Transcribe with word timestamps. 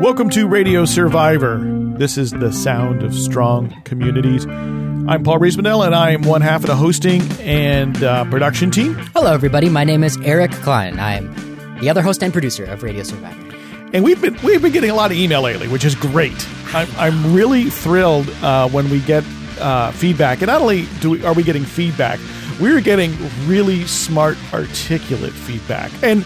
Welcome 0.00 0.30
to 0.30 0.48
Radio 0.48 0.86
Survivor. 0.86 1.58
This 1.98 2.16
is 2.16 2.30
the 2.30 2.54
sound 2.54 3.02
of 3.02 3.14
strong 3.14 3.82
communities. 3.82 4.46
I'm 4.46 5.22
Paul 5.22 5.38
Riismandel, 5.38 5.84
and 5.84 5.94
I 5.94 6.12
am 6.12 6.22
one 6.22 6.40
half 6.40 6.62
of 6.62 6.68
the 6.68 6.74
hosting 6.74 7.20
and 7.40 8.02
uh, 8.02 8.24
production 8.24 8.70
team. 8.70 8.94
Hello, 9.14 9.30
everybody. 9.30 9.68
My 9.68 9.84
name 9.84 10.02
is 10.02 10.16
Eric 10.24 10.52
Klein. 10.52 10.98
I'm 10.98 11.34
the 11.80 11.90
other 11.90 12.00
host 12.00 12.22
and 12.22 12.32
producer 12.32 12.64
of 12.64 12.82
Radio 12.82 13.02
Survivor. 13.02 13.54
And 13.92 14.02
we've 14.02 14.18
been 14.22 14.38
we've 14.42 14.62
been 14.62 14.72
getting 14.72 14.88
a 14.88 14.94
lot 14.94 15.10
of 15.10 15.18
email 15.18 15.42
lately, 15.42 15.68
which 15.68 15.84
is 15.84 15.94
great. 15.94 16.48
I'm, 16.74 16.88
I'm 16.96 17.34
really 17.34 17.68
thrilled 17.68 18.30
uh, 18.42 18.70
when 18.70 18.88
we 18.88 19.00
get 19.00 19.22
uh, 19.60 19.92
feedback, 19.92 20.38
and 20.38 20.46
not 20.46 20.62
only 20.62 20.86
do 21.00 21.10
we, 21.10 21.24
are 21.26 21.34
we 21.34 21.42
getting 21.42 21.64
feedback, 21.64 22.18
we're 22.58 22.80
getting 22.80 23.14
really 23.46 23.86
smart, 23.86 24.38
articulate 24.54 25.34
feedback, 25.34 25.92
and 26.02 26.24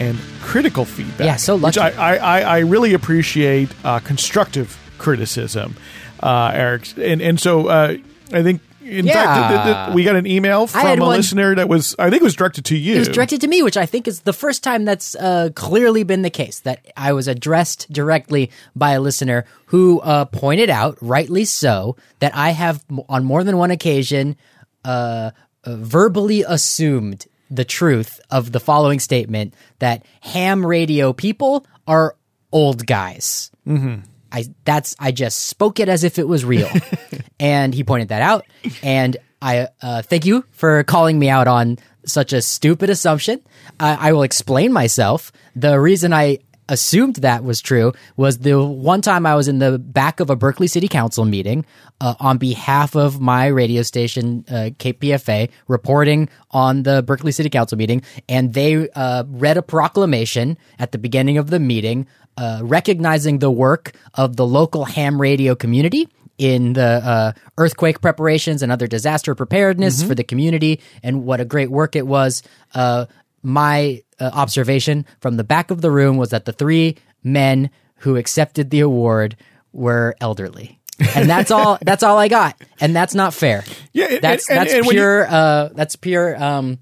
and 0.00 0.18
critical 0.42 0.84
feedback. 0.84 1.24
Yeah, 1.26 1.36
so 1.36 1.56
Which 1.56 1.76
lucky. 1.76 1.96
I, 1.96 2.16
I, 2.16 2.40
I 2.40 2.58
really 2.60 2.94
appreciate 2.94 3.68
uh, 3.84 3.98
constructive 4.00 4.78
criticism, 4.98 5.76
uh, 6.22 6.50
Eric. 6.54 6.92
And 6.98 7.20
and 7.22 7.40
so 7.40 7.68
uh, 7.68 7.96
I 8.32 8.42
think 8.42 8.60
in 8.82 9.04
Yeah. 9.04 9.12
fact 9.14 9.64
th- 9.64 9.76
th- 9.86 9.94
we 9.96 10.04
got 10.04 10.14
an 10.16 10.26
email 10.26 10.66
from 10.68 10.86
a 10.86 10.96
one- 11.04 11.16
listener 11.16 11.54
that 11.56 11.68
was 11.68 11.96
I 11.98 12.08
think 12.10 12.22
it 12.22 12.24
was 12.24 12.36
directed 12.36 12.64
to 12.66 12.76
you. 12.76 12.94
It 12.96 12.98
was 13.00 13.08
directed 13.08 13.40
to 13.40 13.48
me, 13.48 13.62
which 13.62 13.76
I 13.76 13.84
think 13.86 14.06
is 14.06 14.20
the 14.20 14.32
first 14.32 14.62
time 14.62 14.84
that's 14.84 15.14
uh, 15.16 15.50
clearly 15.54 16.04
been 16.04 16.22
the 16.22 16.30
case. 16.30 16.60
That 16.60 16.86
I 16.96 17.12
was 17.12 17.26
addressed 17.28 17.92
directly 17.92 18.50
by 18.76 18.92
a 18.92 19.00
listener 19.00 19.44
who 19.66 20.00
uh, 20.00 20.26
pointed 20.26 20.70
out, 20.70 20.96
rightly 21.00 21.44
so, 21.44 21.96
that 22.20 22.34
I 22.36 22.50
have 22.50 22.84
on 23.08 23.24
more 23.24 23.42
than 23.44 23.56
one 23.56 23.70
occasion 23.72 24.36
uh, 24.84 25.32
uh, 25.64 25.76
verbally 25.76 26.44
assumed 26.46 27.26
the 27.50 27.64
truth 27.64 28.20
of 28.30 28.52
the 28.52 28.60
following 28.60 29.00
statement 29.00 29.54
that 29.78 30.04
ham 30.20 30.64
radio 30.64 31.12
people 31.12 31.66
are 31.86 32.16
old 32.52 32.86
guys. 32.86 33.50
Mm-hmm. 33.66 34.00
I 34.32 34.44
that's 34.64 34.96
I 34.98 35.12
just 35.12 35.46
spoke 35.46 35.80
it 35.80 35.88
as 35.88 36.04
if 36.04 36.18
it 36.18 36.26
was 36.26 36.44
real, 36.44 36.68
and 37.40 37.74
he 37.74 37.84
pointed 37.84 38.08
that 38.08 38.22
out. 38.22 38.44
And 38.82 39.16
I 39.40 39.68
uh, 39.80 40.02
thank 40.02 40.26
you 40.26 40.44
for 40.50 40.82
calling 40.84 41.18
me 41.18 41.28
out 41.28 41.48
on 41.48 41.78
such 42.04 42.32
a 42.32 42.42
stupid 42.42 42.90
assumption. 42.90 43.40
I 43.78 44.08
I 44.08 44.12
will 44.12 44.22
explain 44.22 44.72
myself. 44.72 45.32
The 45.54 45.78
reason 45.78 46.12
I 46.12 46.38
assumed 46.68 47.16
that 47.16 47.44
was 47.44 47.60
true 47.60 47.92
was 48.16 48.38
the 48.38 48.62
one 48.62 49.00
time 49.00 49.26
I 49.26 49.34
was 49.34 49.48
in 49.48 49.58
the 49.58 49.78
back 49.78 50.20
of 50.20 50.30
a 50.30 50.36
Berkeley 50.36 50.66
City 50.66 50.88
Council 50.88 51.24
meeting 51.24 51.64
uh, 52.00 52.14
on 52.20 52.38
behalf 52.38 52.94
of 52.96 53.20
my 53.20 53.46
radio 53.46 53.82
station 53.82 54.44
uh, 54.48 54.70
KPFA 54.78 55.50
reporting 55.68 56.28
on 56.50 56.82
the 56.82 57.02
Berkeley 57.02 57.32
City 57.32 57.50
Council 57.50 57.78
meeting, 57.78 58.02
and 58.28 58.54
they 58.54 58.88
uh, 58.90 59.24
read 59.28 59.56
a 59.56 59.62
proclamation 59.62 60.58
at 60.78 60.92
the 60.92 60.98
beginning 60.98 61.38
of 61.38 61.50
the 61.50 61.60
meeting 61.60 62.06
uh, 62.36 62.60
recognizing 62.62 63.38
the 63.38 63.50
work 63.50 63.92
of 64.14 64.36
the 64.36 64.46
local 64.46 64.84
ham 64.84 65.20
radio 65.20 65.54
community 65.54 66.08
in 66.38 66.74
the 66.74 66.82
uh, 66.82 67.32
earthquake 67.56 68.00
preparations 68.00 68.62
and 68.62 68.70
other 68.70 68.86
disaster 68.86 69.34
preparedness 69.34 70.02
for 70.02 70.14
the 70.14 70.24
community. 70.24 70.80
And 71.02 71.24
what 71.24 71.40
a 71.40 71.44
great 71.44 71.70
work 71.70 71.96
it 71.96 72.06
was. 72.06 72.42
Uh, 72.74 73.06
my 73.46 74.02
uh, 74.18 74.28
observation 74.32 75.06
from 75.20 75.36
the 75.36 75.44
back 75.44 75.70
of 75.70 75.80
the 75.80 75.90
room 75.90 76.16
was 76.16 76.30
that 76.30 76.46
the 76.46 76.52
three 76.52 76.96
men 77.22 77.70
who 77.98 78.16
accepted 78.16 78.70
the 78.70 78.80
award 78.80 79.36
were 79.72 80.16
elderly. 80.20 80.80
and 81.14 81.30
that's 81.30 81.50
all 81.52 81.78
that's 81.82 82.02
all 82.02 82.18
I 82.18 82.26
got. 82.28 82.60
And 82.80 82.94
that's 82.96 83.14
not 83.14 83.32
fair. 83.34 83.62
Yeah, 83.92 84.06
and- 84.14 84.20
That's 84.22 84.50
and- 84.50 84.58
that's 84.58 84.72
and 84.74 84.84
when 84.86 84.96
you- 84.96 85.00
pure 85.00 85.26
uh 85.28 85.68
that's 85.74 85.94
pure 85.94 86.42
um 86.42 86.78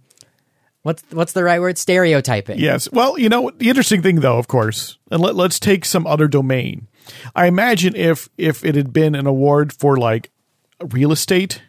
what's 0.83 1.03
what's 1.11 1.33
the 1.35 1.45
right 1.45 1.61
word? 1.61 1.77
Stereotyping. 1.77 2.59
Yes. 2.59 2.91
Well, 2.91 3.19
you 3.19 3.29
know, 3.29 3.51
the 3.59 3.69
interesting 3.69 4.01
thing, 4.03 4.21
though, 4.21 4.39
of 4.39 4.49
course, 4.49 4.99
and 5.11 5.21
let, 5.21 5.35
let's 5.35 5.59
take 5.61 5.85
some 5.85 6.07
other 6.07 6.29
domain. 6.29 6.89
I 7.35 7.47
imagine 7.47 7.95
if 7.95 8.29
if 8.39 8.65
it 8.65 8.75
had 8.75 8.93
been 8.93 9.15
an 9.15 9.27
award 9.27 9.73
for 9.73 9.97
like 9.99 10.31
real 10.93 11.13
estate 11.13 11.61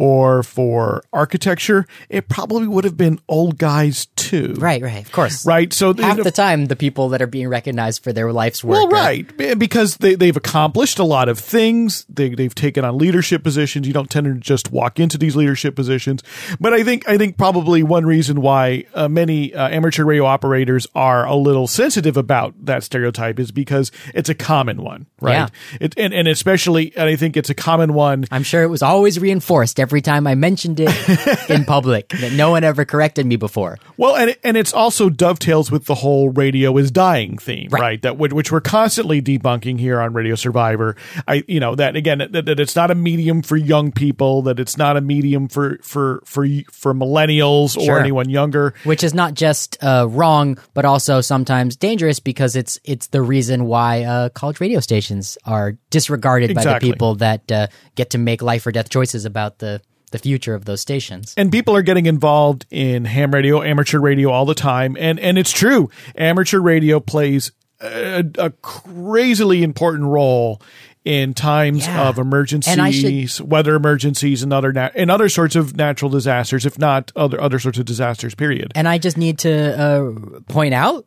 or 0.00 0.42
for 0.42 1.04
architecture, 1.12 1.86
it 2.08 2.26
probably 2.26 2.66
would 2.66 2.84
have 2.84 2.96
been 2.96 3.20
old 3.28 3.58
guys 3.58 4.06
too. 4.16 4.54
Right, 4.56 4.80
right, 4.80 5.04
of 5.04 5.12
course. 5.12 5.44
Right. 5.44 5.70
So 5.74 5.92
half 5.92 6.16
the 6.22 6.30
time 6.30 6.66
the 6.66 6.76
people 6.76 7.10
that 7.10 7.20
are 7.20 7.26
being 7.26 7.48
recognized 7.48 8.02
for 8.02 8.10
their 8.10 8.32
life's 8.32 8.64
work. 8.64 8.76
Well, 8.76 8.88
right, 8.88 9.36
B- 9.36 9.54
because 9.54 9.98
they 9.98 10.14
they've 10.14 10.36
accomplished 10.36 10.98
a 10.98 11.04
lot 11.04 11.28
of 11.28 11.38
things. 11.38 12.06
They 12.08 12.30
they've 12.30 12.54
taken 12.54 12.82
on 12.82 12.96
leadership 12.96 13.42
positions. 13.42 13.86
You 13.86 13.92
don't 13.92 14.08
tend 14.08 14.24
to 14.24 14.34
just 14.34 14.72
walk 14.72 14.98
into 14.98 15.18
these 15.18 15.36
leadership 15.36 15.76
positions. 15.76 16.22
But 16.58 16.72
I 16.72 16.82
think 16.82 17.06
I 17.06 17.18
think 17.18 17.36
probably 17.36 17.82
one 17.82 18.06
reason 18.06 18.40
why 18.40 18.86
uh, 18.94 19.06
many 19.06 19.52
uh, 19.54 19.68
amateur 19.68 20.04
radio 20.06 20.24
operators 20.24 20.86
are 20.94 21.26
a 21.26 21.36
little 21.36 21.66
sensitive 21.66 22.16
about 22.16 22.54
that 22.64 22.84
stereotype 22.84 23.38
is 23.38 23.52
because 23.52 23.92
it's 24.14 24.30
a 24.30 24.34
common 24.34 24.82
one, 24.82 25.08
right? 25.20 25.32
Yeah. 25.34 25.78
It, 25.78 25.98
and 25.98 26.14
and 26.14 26.26
especially, 26.26 26.96
and 26.96 27.06
I 27.06 27.16
think 27.16 27.36
it's 27.36 27.50
a 27.50 27.54
common 27.54 27.92
one. 27.92 28.24
I'm 28.30 28.44
sure 28.44 28.62
it 28.62 28.68
was 28.68 28.82
always 28.82 29.18
reinforced 29.18 29.78
every 29.90 30.00
time 30.00 30.24
I 30.24 30.36
mentioned 30.36 30.78
it 30.78 31.50
in 31.50 31.64
public 31.76 32.10
that 32.10 32.30
no 32.32 32.52
one 32.52 32.62
ever 32.62 32.84
corrected 32.84 33.26
me 33.26 33.34
before. 33.34 33.76
Well, 33.96 34.14
and 34.14 34.36
and 34.44 34.56
it's 34.56 34.72
also 34.72 35.10
dovetails 35.10 35.68
with 35.72 35.86
the 35.86 35.96
whole 35.96 36.28
radio 36.30 36.76
is 36.76 36.92
dying 36.92 37.38
theme, 37.38 37.70
right? 37.72 37.80
Right. 37.80 38.02
That 38.02 38.18
which, 38.18 38.52
we're 38.52 38.60
constantly 38.60 39.20
debunking 39.20 39.80
here 39.80 40.00
on 40.00 40.12
Radio 40.12 40.36
Survivor. 40.36 40.94
I, 41.26 41.42
you 41.48 41.58
know, 41.58 41.74
that 41.74 41.96
again, 41.96 42.18
that, 42.18 42.44
that 42.44 42.60
it's 42.60 42.76
not 42.76 42.92
a 42.92 42.94
medium 42.94 43.42
for 43.42 43.56
young 43.56 43.90
people, 43.90 44.42
that 44.42 44.60
it's 44.60 44.76
not 44.76 44.96
a 44.96 45.00
medium 45.00 45.48
for 45.48 45.78
for 45.82 46.22
for 46.24 46.46
for 46.70 46.94
millennials 46.94 47.76
or 47.76 47.90
Sure. 47.90 47.98
anyone 47.98 48.30
younger. 48.30 48.74
Which 48.84 49.02
is 49.02 49.12
not 49.12 49.34
just 49.34 49.76
uh, 49.82 50.06
wrong, 50.08 50.56
but 50.72 50.84
also 50.84 51.20
sometimes 51.20 51.74
dangerous 51.74 52.20
because 52.20 52.54
it's 52.54 52.78
it's 52.84 53.08
the 53.08 53.22
reason 53.22 53.64
why 53.64 54.04
uh, 54.04 54.28
college 54.28 54.60
radio 54.60 54.78
stations 54.78 55.36
are 55.44 55.76
disregarded 55.90 56.54
by 56.54 56.62
the 56.62 56.78
people 56.78 57.16
that 57.16 57.50
uh, 57.50 57.66
get 57.96 58.10
to 58.10 58.18
make 58.18 58.40
life 58.40 58.64
or 58.66 58.70
death 58.72 58.88
choices 58.88 59.24
about 59.24 59.58
the 59.58 59.79
the 60.10 60.18
future 60.18 60.54
of 60.54 60.64
those 60.64 60.80
stations. 60.80 61.34
and 61.36 61.50
people 61.52 61.74
are 61.76 61.82
getting 61.82 62.06
involved 62.06 62.66
in 62.70 63.04
ham 63.04 63.32
radio, 63.32 63.62
amateur 63.62 63.98
radio 64.00 64.30
all 64.30 64.44
the 64.46 64.54
time, 64.54 64.96
and 64.98 65.18
and 65.20 65.38
it's 65.38 65.52
true. 65.52 65.88
Amateur 66.16 66.58
radio 66.60 67.00
plays 67.00 67.52
a, 67.80 68.24
a 68.38 68.50
crazily 68.50 69.62
important 69.62 70.04
role 70.08 70.60
in 71.02 71.32
times 71.32 71.86
Yeah. 71.86 72.08
of 72.08 72.18
emergencies, 72.18 73.36
should- 73.36 73.50
weather 73.50 73.74
emergencies, 73.74 74.42
and 74.42 74.52
other 74.52 74.70
and 74.94 75.10
other 75.10 75.28
sorts 75.30 75.56
of 75.56 75.74
natural 75.76 76.10
disasters, 76.10 76.66
if 76.66 76.78
not 76.78 77.10
other 77.16 77.40
other 77.40 77.58
sorts 77.58 77.78
of 77.78 77.84
disasters. 77.86 78.34
Period. 78.34 78.72
And 78.74 78.86
I 78.86 78.98
just 78.98 79.16
need 79.16 79.38
to 79.40 79.80
uh, 79.80 80.40
point 80.52 80.74
out 80.74 81.06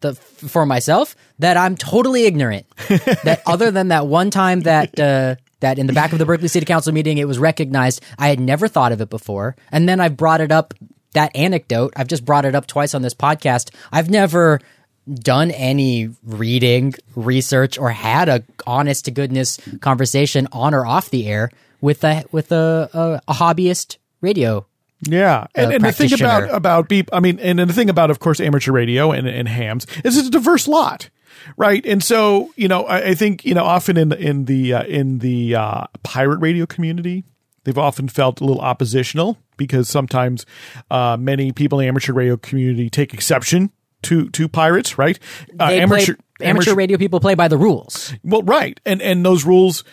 the, 0.00 0.14
for 0.14 0.64
myself 0.64 1.14
that 1.40 1.56
I'm 1.58 1.76
totally 1.76 2.24
ignorant. 2.24 2.64
that 2.88 3.42
other 3.46 3.70
than 3.70 3.88
that 3.88 4.06
one 4.06 4.30
time 4.30 4.60
that 4.62 4.98
uh, 4.98 5.36
that 5.64 5.78
in 5.78 5.86
the 5.86 5.92
back 5.92 6.12
of 6.12 6.18
the 6.18 6.26
Berkeley 6.26 6.48
City 6.48 6.66
Council 6.66 6.92
meeting 6.92 7.18
it 7.18 7.26
was 7.26 7.38
recognized, 7.38 8.02
I 8.18 8.28
had 8.28 8.38
never 8.38 8.68
thought 8.68 8.92
of 8.92 9.00
it 9.00 9.10
before, 9.10 9.56
and 9.72 9.88
then 9.88 10.00
I've 10.00 10.16
brought 10.16 10.40
it 10.40 10.52
up. 10.52 10.74
That 11.14 11.36
anecdote, 11.36 11.92
I've 11.96 12.08
just 12.08 12.24
brought 12.24 12.44
it 12.44 12.56
up 12.56 12.66
twice 12.66 12.92
on 12.92 13.02
this 13.02 13.14
podcast. 13.14 13.72
I've 13.92 14.10
never 14.10 14.60
done 15.08 15.52
any 15.52 16.08
reading, 16.24 16.94
research, 17.14 17.78
or 17.78 17.90
had 17.90 18.28
a 18.28 18.42
honest 18.66 19.04
to 19.04 19.12
goodness 19.12 19.60
conversation 19.80 20.48
on 20.50 20.74
or 20.74 20.84
off 20.84 21.10
the 21.10 21.28
air 21.28 21.50
with 21.80 22.02
a 22.02 22.24
with 22.32 22.50
a, 22.50 22.90
a, 22.92 23.20
a 23.28 23.34
hobbyist 23.34 23.98
radio 24.22 24.66
Yeah, 25.02 25.46
and, 25.54 25.70
uh, 25.70 25.74
and 25.76 25.84
the 25.84 25.92
thing 25.92 26.12
about 26.14 26.50
about 26.52 26.88
people, 26.88 27.16
I 27.16 27.20
mean, 27.20 27.38
and, 27.38 27.60
and 27.60 27.68
the 27.68 27.74
thing 27.74 27.90
about, 27.90 28.10
of 28.10 28.18
course, 28.18 28.40
amateur 28.40 28.72
radio 28.72 29.12
and, 29.12 29.26
and 29.28 29.46
hams 29.46 29.86
is 30.02 30.16
it's 30.16 30.28
a 30.28 30.30
diverse 30.30 30.66
lot, 30.66 31.10
right? 31.56 31.84
And 31.86 32.02
so, 32.02 32.52
you 32.56 32.68
know, 32.68 32.84
I, 32.84 33.08
I 33.10 33.14
think 33.14 33.44
you 33.44 33.54
know, 33.54 33.64
often 33.64 33.96
in 33.96 34.12
in 34.12 34.44
the 34.46 34.74
uh, 34.74 34.84
in 34.84 35.18
the 35.18 35.54
uh, 35.56 35.84
pirate 36.02 36.38
radio 36.38 36.66
community, 36.66 37.24
they've 37.64 37.78
often 37.78 38.08
felt 38.08 38.40
a 38.40 38.44
little 38.44 38.62
oppositional 38.62 39.38
because 39.56 39.88
sometimes 39.88 40.44
uh, 40.90 41.16
many 41.18 41.52
people 41.52 41.78
in 41.80 41.84
the 41.84 41.88
amateur 41.88 42.12
radio 42.12 42.36
community 42.36 42.90
take 42.90 43.14
exception 43.14 43.70
to 44.02 44.28
to 44.30 44.48
pirates, 44.48 44.98
right? 44.98 45.18
Uh, 45.58 45.70
They 45.70 45.86
play, 45.86 46.06
amateur, 46.40 46.74
radio 46.74 46.98
people 46.98 47.20
play 47.20 47.34
by 47.34 47.48
the 47.48 47.56
rules. 47.58 48.14
well, 48.22 48.42
right, 48.42 48.78
and 48.84 49.00
and 49.02 49.24
those 49.24 49.44
rules 49.44 49.84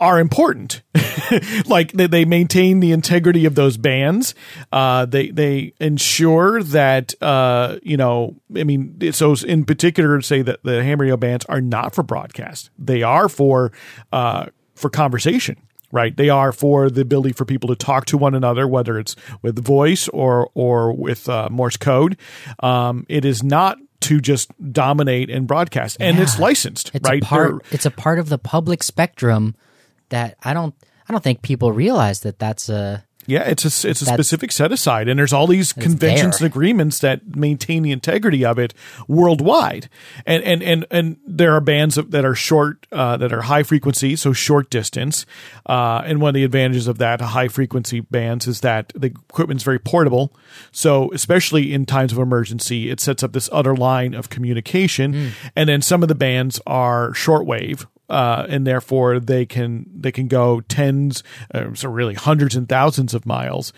are 0.00 0.18
important. 0.18 0.82
like 1.66 1.92
they, 1.92 2.06
they 2.06 2.24
maintain 2.24 2.80
the 2.80 2.92
integrity 2.92 3.44
of 3.44 3.54
those 3.54 3.76
bands. 3.76 4.34
Uh, 4.72 5.06
they 5.06 5.28
they 5.28 5.72
ensure 5.80 6.62
that 6.62 7.14
uh, 7.22 7.78
you 7.82 7.96
know. 7.96 8.36
I 8.56 8.64
mean, 8.64 9.12
so 9.12 9.34
in 9.46 9.64
particular, 9.64 10.20
say 10.22 10.42
that 10.42 10.62
the 10.62 10.82
ham 10.82 11.00
radio 11.00 11.16
bands 11.16 11.44
are 11.46 11.60
not 11.60 11.94
for 11.94 12.02
broadcast. 12.02 12.70
They 12.78 13.02
are 13.02 13.28
for 13.28 13.72
uh, 14.12 14.46
for 14.74 14.90
conversation. 14.90 15.56
Right, 15.92 16.16
they 16.16 16.28
are 16.28 16.50
for 16.50 16.90
the 16.90 17.02
ability 17.02 17.34
for 17.34 17.44
people 17.44 17.68
to 17.68 17.76
talk 17.76 18.06
to 18.06 18.18
one 18.18 18.34
another, 18.34 18.66
whether 18.66 18.98
it's 18.98 19.14
with 19.42 19.64
voice 19.64 20.08
or 20.08 20.50
or 20.54 20.92
with 20.92 21.28
uh, 21.28 21.48
Morse 21.52 21.76
code. 21.76 22.16
Um, 22.60 23.06
it 23.08 23.24
is 23.24 23.44
not 23.44 23.78
to 24.00 24.20
just 24.20 24.50
dominate 24.72 25.30
and 25.30 25.46
broadcast, 25.46 25.96
and 26.00 26.18
it's 26.18 26.36
licensed. 26.40 26.90
It's 26.94 27.08
right, 27.08 27.22
a 27.22 27.24
part. 27.24 27.50
They're- 27.50 27.60
It's 27.70 27.86
a 27.86 27.92
part 27.92 28.18
of 28.18 28.28
the 28.28 28.38
public 28.38 28.82
spectrum 28.82 29.54
that 30.10 30.36
I 30.42 30.52
don't. 30.54 30.74
I 31.08 31.12
don't 31.12 31.22
think 31.22 31.42
people 31.42 31.70
realize 31.70 32.20
that 32.20 32.38
that's 32.38 32.70
a 32.70 33.04
Yeah, 33.26 33.42
it's 33.42 33.64
a 33.64 33.88
it's 33.88 34.00
a 34.00 34.06
specific 34.06 34.52
set 34.52 34.72
aside, 34.72 35.06
and 35.06 35.18
there's 35.18 35.34
all 35.34 35.46
these 35.46 35.72
conventions 35.74 36.38
there. 36.38 36.46
and 36.46 36.52
agreements 36.52 36.98
that 37.00 37.36
maintain 37.36 37.82
the 37.82 37.92
integrity 37.92 38.42
of 38.44 38.58
it 38.58 38.72
worldwide. 39.06 39.90
And 40.24 40.42
and 40.42 40.62
and 40.62 40.86
and 40.90 41.16
there 41.26 41.52
are 41.52 41.60
bands 41.60 41.96
that 41.96 42.24
are 42.24 42.34
short, 42.34 42.86
uh, 42.90 43.18
that 43.18 43.34
are 43.34 43.42
high 43.42 43.64
frequency, 43.64 44.16
so 44.16 44.32
short 44.32 44.70
distance. 44.70 45.26
Uh, 45.66 46.02
and 46.06 46.22
one 46.22 46.30
of 46.30 46.34
the 46.34 46.44
advantages 46.44 46.88
of 46.88 46.96
that 46.98 47.20
high 47.20 47.48
frequency 47.48 48.00
bands 48.00 48.46
is 48.46 48.60
that 48.60 48.92
the 48.94 49.08
equipment's 49.08 49.62
very 49.62 49.78
portable. 49.78 50.34
So 50.72 51.10
especially 51.12 51.74
in 51.74 51.84
times 51.84 52.12
of 52.12 52.18
emergency, 52.18 52.90
it 52.90 52.98
sets 53.00 53.22
up 53.22 53.32
this 53.34 53.48
other 53.52 53.76
line 53.76 54.14
of 54.14 54.30
communication. 54.30 55.32
And 55.54 55.68
then 55.68 55.82
some 55.82 56.02
of 56.02 56.08
the 56.08 56.14
bands 56.14 56.60
are 56.66 57.10
shortwave, 57.12 57.86
uh, 58.08 58.46
and 58.48 58.66
therefore 58.66 59.18
they 59.20 59.46
can 59.46 59.86
they 59.94 60.12
can 60.12 60.28
go 60.28 60.60
tens, 60.62 61.22
uh, 61.54 61.74
so 61.74 61.88
really 61.88 62.14
hundreds 62.14 62.56
and 62.56 62.68
thousands 62.68 63.14
of 63.14 63.26
miles, 63.26 63.72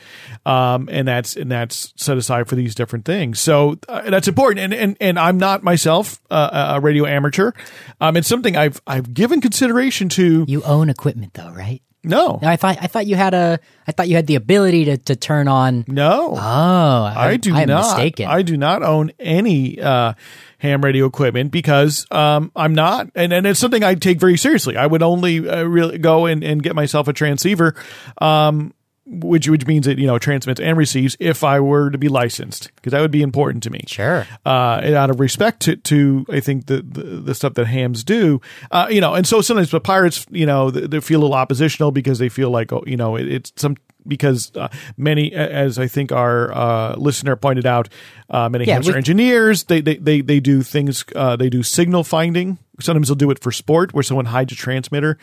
um, 0.44 0.88
and 0.90 1.06
that's 1.06 1.36
and 1.36 1.50
that's 1.50 1.92
set 1.96 2.16
aside 2.16 2.48
for 2.48 2.54
these 2.56 2.74
different 2.74 3.04
things. 3.04 3.40
So 3.40 3.78
uh, 3.88 4.10
that's 4.10 4.28
important. 4.28 4.60
And 4.60 4.74
and 4.74 4.96
and 5.00 5.18
I'm 5.18 5.38
not 5.38 5.62
myself 5.62 6.20
uh, 6.30 6.74
a 6.76 6.80
radio 6.80 7.06
amateur. 7.06 7.52
Um, 8.00 8.16
it's 8.16 8.28
something 8.28 8.56
I've 8.56 8.80
I've 8.86 9.12
given 9.14 9.40
consideration 9.40 10.08
to. 10.10 10.44
You 10.48 10.62
own 10.62 10.88
equipment 10.90 11.34
though, 11.34 11.50
right? 11.50 11.82
No, 12.04 12.38
No, 12.40 12.48
I 12.48 12.54
thought 12.54 12.78
I 12.80 12.86
thought 12.86 13.08
you 13.08 13.16
had 13.16 13.34
a 13.34 13.58
I 13.88 13.90
thought 13.90 14.08
you 14.08 14.14
had 14.14 14.28
the 14.28 14.36
ability 14.36 14.84
to, 14.84 14.96
to 14.96 15.16
turn 15.16 15.48
on. 15.48 15.84
no. 15.88 16.34
Oh, 16.36 16.38
I, 16.38 17.30
I 17.30 17.36
do 17.36 17.52
I'm 17.52 17.66
not. 17.66 17.80
mistaken. 17.96 18.28
I 18.28 18.42
do 18.42 18.56
not 18.56 18.84
own 18.84 19.10
any 19.18 19.80
uh, 19.80 20.12
ham 20.58 20.82
radio 20.82 21.06
equipment 21.06 21.50
because 21.50 22.06
um, 22.10 22.50
I'm 22.56 22.74
not, 22.74 23.08
and, 23.14 23.32
and 23.32 23.46
it's 23.46 23.60
something 23.60 23.84
I 23.84 23.94
take 23.94 24.18
very 24.18 24.36
seriously. 24.36 24.76
I 24.76 24.86
would 24.86 25.02
only 25.02 25.48
uh, 25.48 25.64
really 25.64 25.98
go 25.98 26.26
and, 26.26 26.42
and 26.42 26.62
get 26.62 26.74
myself 26.74 27.08
a 27.08 27.12
transceiver, 27.12 27.74
um, 28.18 28.72
which 29.08 29.48
which 29.48 29.66
means 29.66 29.86
it 29.86 29.98
you 29.98 30.06
know 30.06 30.18
transmits 30.18 30.60
and 30.60 30.76
receives 30.76 31.16
if 31.20 31.44
I 31.44 31.60
were 31.60 31.90
to 31.90 31.98
be 31.98 32.08
licensed 32.08 32.74
because 32.74 32.90
that 32.90 33.00
would 33.00 33.12
be 33.12 33.22
important 33.22 33.62
to 33.64 33.70
me. 33.70 33.84
sure. 33.86 34.26
Uh, 34.44 34.80
and 34.82 34.94
out 34.94 35.10
of 35.10 35.20
respect 35.20 35.60
to, 35.62 35.76
to 35.76 36.26
I 36.28 36.40
think 36.40 36.66
the, 36.66 36.82
the, 36.82 37.02
the 37.02 37.34
stuff 37.34 37.54
that 37.54 37.66
hams 37.66 38.02
do, 38.02 38.40
uh, 38.72 38.88
you 38.90 39.00
know, 39.00 39.14
and 39.14 39.26
so 39.26 39.40
sometimes 39.40 39.70
the 39.70 39.80
pirates, 39.80 40.26
you 40.30 40.46
know, 40.46 40.70
they, 40.70 40.86
they 40.88 41.00
feel 41.00 41.20
a 41.20 41.22
little 41.22 41.36
oppositional 41.36 41.92
because 41.92 42.18
they 42.18 42.28
feel 42.28 42.50
like, 42.50 42.72
oh, 42.72 42.82
you 42.84 42.96
know, 42.96 43.14
it, 43.14 43.28
it's 43.30 43.52
some 43.56 43.76
because 44.08 44.52
uh, 44.56 44.68
many, 44.96 45.32
as 45.32 45.78
I 45.78 45.86
think 45.86 46.12
our 46.12 46.52
uh, 46.52 46.94
listener 46.96 47.36
pointed 47.36 47.66
out, 47.66 47.88
uh, 48.30 48.48
many 48.48 48.64
Yeah, 48.64 48.74
hams 48.74 48.88
are 48.88 48.92
we- 48.92 48.98
engineers. 48.98 49.64
They, 49.64 49.80
they 49.80 49.96
they 49.96 50.20
they 50.20 50.40
do 50.40 50.62
things. 50.62 51.04
Uh, 51.14 51.36
they 51.36 51.48
do 51.50 51.62
signal 51.62 52.04
finding. 52.04 52.58
Sometimes 52.78 53.08
they'll 53.08 53.14
do 53.16 53.30
it 53.30 53.42
for 53.42 53.52
sport, 53.52 53.94
where 53.94 54.02
someone 54.02 54.26
hides 54.26 54.52
a 54.52 54.56
transmitter, 54.56 55.16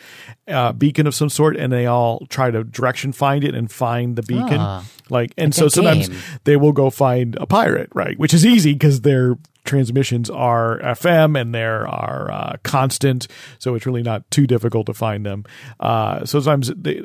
uh, 0.48 0.72
beacon 0.72 1.06
of 1.06 1.14
some 1.14 1.28
sort, 1.28 1.56
and 1.56 1.72
they 1.72 1.86
all 1.86 2.26
try 2.28 2.50
to 2.50 2.64
direction 2.64 3.12
find 3.12 3.44
it 3.44 3.54
and 3.54 3.70
find 3.70 4.16
the 4.16 4.22
beacon. 4.22 4.58
Ah, 4.58 4.84
like, 5.08 5.32
and 5.38 5.48
like 5.52 5.54
so 5.54 5.68
sometimes 5.68 6.08
game. 6.08 6.18
they 6.44 6.56
will 6.56 6.72
go 6.72 6.90
find 6.90 7.36
a 7.40 7.46
pirate, 7.46 7.90
right? 7.94 8.18
Which 8.18 8.34
is 8.34 8.44
easy 8.44 8.72
because 8.72 9.02
their 9.02 9.36
transmissions 9.64 10.30
are 10.30 10.78
FM 10.80 11.40
and 11.40 11.54
there 11.54 11.86
are 11.88 12.30
uh, 12.30 12.56
constant, 12.62 13.26
so 13.58 13.74
it's 13.74 13.86
really 13.86 14.02
not 14.02 14.30
too 14.30 14.46
difficult 14.46 14.86
to 14.86 14.94
find 14.94 15.24
them. 15.26 15.44
Uh, 15.80 16.24
so 16.24 16.40
sometimes 16.40 16.68
they 16.76 17.00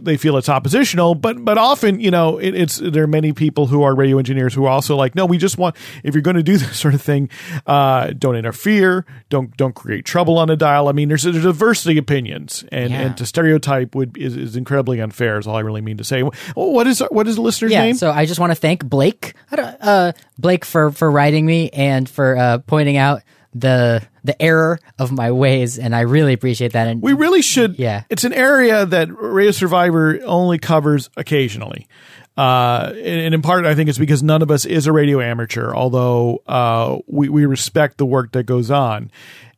they 0.00 0.16
feel 0.16 0.36
it's 0.36 0.48
oppositional, 0.48 1.14
but 1.14 1.44
but 1.44 1.58
often 1.58 2.00
you 2.00 2.10
know 2.10 2.38
it, 2.38 2.54
it's 2.54 2.76
there 2.78 3.04
are 3.04 3.06
many 3.08 3.32
people 3.32 3.66
who 3.66 3.82
are 3.82 3.94
radio 3.94 4.18
engineers 4.18 4.54
who 4.54 4.64
are 4.64 4.70
also 4.70 4.96
like, 4.96 5.14
no, 5.14 5.26
we 5.26 5.38
just 5.38 5.58
want 5.58 5.76
if 6.02 6.14
you're 6.14 6.22
going 6.22 6.36
to 6.36 6.42
do 6.42 6.56
this 6.58 6.78
sort 6.78 6.94
of 6.94 7.02
thing, 7.02 7.28
uh, 7.66 8.10
don't 8.18 8.36
interfere, 8.36 9.04
don't 9.28 9.56
don't 9.56 9.74
create 9.74 10.04
trouble 10.04 10.38
on 10.38 10.50
a 10.50 10.56
dial. 10.56 10.88
I 10.88 10.92
mean, 10.92 11.08
there's 11.08 11.24
a 11.26 11.32
diversity 11.32 11.98
of 11.98 12.02
opinions, 12.02 12.64
and 12.72 12.92
Yeah. 12.92 13.00
and 13.02 13.16
to 13.18 13.26
stereotype 13.26 13.94
would 13.94 14.16
is, 14.16 14.36
is 14.36 14.56
incredibly 14.56 15.00
unfair. 15.00 15.38
Is 15.38 15.46
all 15.46 15.56
I 15.56 15.60
really 15.60 15.80
mean 15.82 15.98
to 15.98 16.04
say. 16.04 16.22
What 16.54 16.86
is 16.86 17.00
what 17.10 17.28
is 17.28 17.36
the 17.36 17.42
listener's 17.42 17.72
Yeah, 17.72 17.84
name? 17.84 17.94
so 17.96 18.10
I 18.10 18.24
just 18.26 18.40
want 18.40 18.50
to 18.50 18.54
thank 18.54 18.84
Blake, 18.84 19.34
uh, 19.52 20.12
Blake 20.38 20.64
for 20.64 20.90
for 20.90 21.10
writing 21.10 21.44
me 21.46 21.68
and 21.70 21.97
for 22.06 22.36
uh, 22.36 22.58
pointing 22.58 22.96
out 22.96 23.22
the 23.54 24.06
the 24.24 24.40
error 24.42 24.78
of 24.98 25.10
my 25.10 25.32
ways, 25.32 25.78
and 25.78 25.96
I 25.96 26.00
really 26.00 26.34
appreciate 26.34 26.72
that. 26.72 26.86
And 26.86 27.00
We 27.00 27.14
really 27.14 27.40
should. 27.40 27.78
Yeah. 27.78 28.04
It's 28.10 28.24
an 28.24 28.34
area 28.34 28.84
that 28.84 29.08
Radio 29.10 29.52
Survivor 29.52 30.20
only 30.24 30.58
covers 30.58 31.08
occasionally. 31.16 31.88
Uh, 32.36 32.92
and 32.94 33.34
in 33.34 33.42
part, 33.42 33.64
I 33.64 33.74
think 33.74 33.88
it's 33.88 33.98
because 33.98 34.22
none 34.22 34.42
of 34.42 34.50
us 34.50 34.64
is 34.64 34.86
a 34.86 34.92
radio 34.92 35.20
amateur, 35.20 35.72
although 35.74 36.42
uh, 36.46 36.98
we, 37.08 37.28
we 37.28 37.46
respect 37.46 37.98
the 37.98 38.06
work 38.06 38.32
that 38.32 38.44
goes 38.44 38.70
on. 38.70 39.10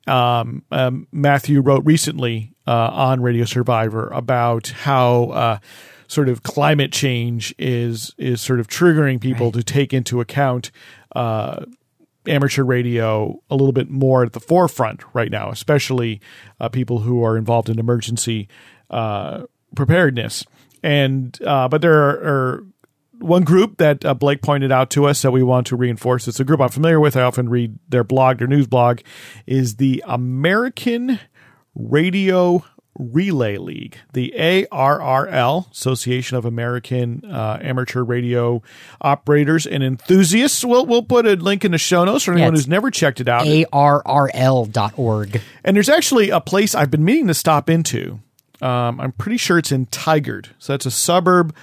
Um, 0.07 0.63
um, 0.71 1.07
Matthew 1.13 1.61
wrote 1.61 1.85
recently 1.85 2.55
uh, 2.67 2.91
on 2.93 3.21
Radio 3.21 3.45
Survivor 3.45 4.09
about 4.09 4.69
how 4.69 5.25
uh, 5.25 5.59
sort 6.09 6.29
of 6.29 6.43
climate 6.43 6.91
change 6.91 7.55
is 7.59 8.15
is 8.17 8.41
sort 8.41 8.61
of 8.61 8.67
triggering 8.67 9.21
people 9.21 9.53
to 9.53 9.63
take 9.63 9.93
into 9.93 10.21
account 10.21 10.71
uh, 11.15 11.65
amateur 12.27 12.65
radio 12.65 13.41
a 13.49 13.55
little 13.57 13.73
bit 13.73 13.91
more 13.91 14.25
at 14.25 14.33
the 14.33 14.41
forefront 14.41 15.03
right 15.15 15.31
now, 15.31 15.51
especially 15.51 16.21
uh, 16.59 16.69
people 16.69 17.01
who 17.01 17.25
are 17.25 17.37
involved 17.37 17.69
in 17.69 17.79
emergency 17.79 18.49
uh, 18.91 19.45
preparedness. 19.75 20.45
And 20.83 21.39
uh, 21.45 21.69
but 21.69 21.83
there 21.83 21.95
are, 21.95 22.11
are 22.11 22.67
one 23.19 23.45
group 23.45 23.79
that 23.79 24.05
uh, 24.05 24.15
Blake 24.15 24.43
pointed 24.43 24.73
out 24.73 24.91
to 24.91 25.07
us 25.07 25.23
that 25.23 25.31
we 25.31 25.43
want 25.43 25.67
to 25.69 25.77
reinforce. 25.77 26.27
It's 26.27 26.41
a 26.41 26.45
group 26.45 26.61
I'm 26.61 26.71
familiar 26.71 26.99
with. 26.99 27.17
I 27.17 27.23
often 27.23 27.49
read 27.49 27.79
their 27.89 28.05
blog, 28.05 28.39
their 28.39 28.49
news 28.49 28.67
blog, 28.67 29.01
is 29.47 29.77
the 29.77 30.03
American 30.07 31.21
Radio 31.75 32.65
Relay 32.99 33.57
League, 33.57 33.99
the 34.13 34.35
ARRL, 34.37 35.71
Association 35.71 36.37
of 36.37 36.45
American 36.45 37.25
uh, 37.25 37.59
Amateur 37.63 38.03
Radio 38.03 38.63
Operators 39.01 39.67
and 39.67 39.83
Enthusiasts. 39.83 40.65
We'll, 40.65 40.87
we'll 40.87 41.03
put 41.03 41.27
a 41.27 41.35
link 41.35 41.65
in 41.65 41.73
the 41.73 41.79
show 41.79 42.05
notes 42.05 42.25
for 42.25 42.33
anyone 42.33 42.55
it's 42.55 42.63
who's 42.63 42.69
never 42.69 42.91
checked 42.91 43.21
it 43.21 43.29
out. 43.29 43.45
arrl.org. 43.45 45.41
And 45.65 45.77
there's 45.77 45.89
actually 45.89 46.31
a 46.31 46.41
place 46.41 46.75
I've 46.75 46.91
been 46.91 47.05
meaning 47.05 47.29
to 47.29 47.35
stop 47.35 47.71
into. 47.71 48.21
Um, 48.61 49.01
I'm 49.01 49.13
pretty 49.13 49.39
sure 49.39 49.59
it's 49.59 49.73
in 49.73 49.87
Tigard. 49.87 50.49
So 50.59 50.73
that's 50.73 50.87
a 50.87 50.91
suburb 50.91 51.55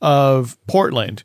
of 0.00 0.58
Portland. 0.66 1.22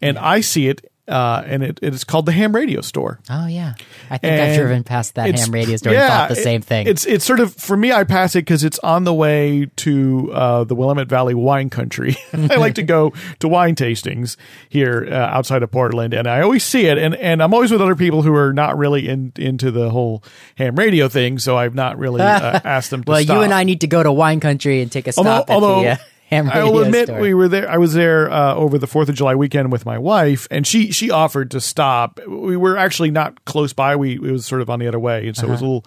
And 0.00 0.18
I 0.18 0.40
see 0.40 0.68
it, 0.68 0.90
uh, 1.08 1.42
and 1.46 1.62
it, 1.62 1.78
it 1.82 1.94
is 1.94 2.04
called 2.04 2.26
the 2.26 2.32
Ham 2.32 2.54
Radio 2.54 2.80
Store. 2.80 3.18
Oh 3.30 3.46
yeah, 3.46 3.74
I 4.10 4.18
think 4.18 4.32
I've 4.34 4.40
And 4.40 4.56
driven 4.58 4.84
past 4.84 5.14
that 5.14 5.34
ham 5.34 5.50
radio 5.50 5.76
store 5.76 5.92
and 5.92 6.00
yeah, 6.00 6.08
thought 6.08 6.28
the 6.34 6.40
it- 6.40 6.44
same 6.44 6.60
thing. 6.62 6.86
It's 6.86 7.06
it's 7.06 7.24
sort 7.24 7.40
of 7.40 7.54
for 7.54 7.76
me. 7.76 7.92
I 7.92 8.04
pass 8.04 8.34
it 8.36 8.40
because 8.40 8.64
it's 8.64 8.78
on 8.80 9.04
the 9.04 9.14
way 9.14 9.66
to 9.76 10.30
uh, 10.32 10.64
the 10.64 10.74
Willamette 10.74 11.08
Valley 11.08 11.34
wine 11.34 11.70
country. 11.70 12.16
I 12.32 12.56
like 12.56 12.74
to 12.76 12.82
go 12.82 13.12
to 13.40 13.48
wine 13.48 13.74
tastings 13.74 14.36
here 14.68 15.08
uh, 15.10 15.14
outside 15.14 15.62
of 15.62 15.70
Portland, 15.70 16.14
and 16.14 16.26
I 16.28 16.40
always 16.42 16.64
see 16.64 16.86
it. 16.86 16.98
And 16.98 17.14
and 17.16 17.42
I'm 17.42 17.54
always 17.54 17.70
with 17.72 17.80
other 17.82 17.96
people 17.96 18.22
who 18.22 18.34
are 18.34 18.52
not 18.52 18.76
really 18.78 19.08
in, 19.08 19.32
into 19.36 19.70
the 19.70 19.90
whole 19.90 20.22
ham 20.56 20.76
radio 20.76 21.08
thing, 21.08 21.38
so 21.38 21.56
I've 21.56 21.74
not 21.74 21.98
really 21.98 22.20
uh, 22.20 22.60
asked 22.64 22.90
them 22.90 23.02
to 23.04 23.10
well, 23.10 23.22
stop. 23.22 23.36
you 23.36 23.42
and 23.42 23.54
I 23.54 23.64
need 23.64 23.80
to 23.80 23.86
go 23.86 24.02
to 24.02 24.12
wine 24.12 24.40
country 24.40 24.82
and 24.82 24.90
take 24.92 25.06
a 25.06 25.12
stop 25.12 25.26
Although, 25.26 25.40
at 25.42 25.50
although 25.50 25.82
the 25.82 25.88
uh, 25.90 25.96
ham 26.28 26.48
I 26.52 26.62
will 26.64 26.80
admit 26.80 27.06
store. 27.08 27.20
we 27.20 27.34
were 27.34 27.48
there. 27.48 27.68
I 27.70 27.76
was 27.78 27.92
there 27.94 28.30
uh, 28.30 28.54
over 28.54 28.78
the 28.78 28.86
Fourth 28.86 29.08
of 29.08 29.14
July 29.14 29.34
weekend 29.34 29.72
with 29.72 29.84
my 29.84 29.98
wife, 29.98 30.46
and 30.50 30.66
she 30.66 30.90
she 30.92 31.10
offered 31.10 31.50
to 31.50 31.60
stop. 31.60 32.20
We 32.26 32.56
were 32.56 32.76
actually 32.76 33.10
not 33.10 33.44
close 33.44 33.72
by. 33.72 33.96
We 33.96 34.14
it 34.14 34.20
was 34.20 34.46
sort 34.46 34.60
of 34.62 34.70
on 34.70 34.78
the 34.78 34.86
other 34.88 34.98
way, 35.00 35.26
and 35.26 35.36
so 35.36 35.42
it 35.42 35.44
Uh-huh. 35.46 35.52
was 35.52 35.60
a 35.60 35.64
little 35.64 35.86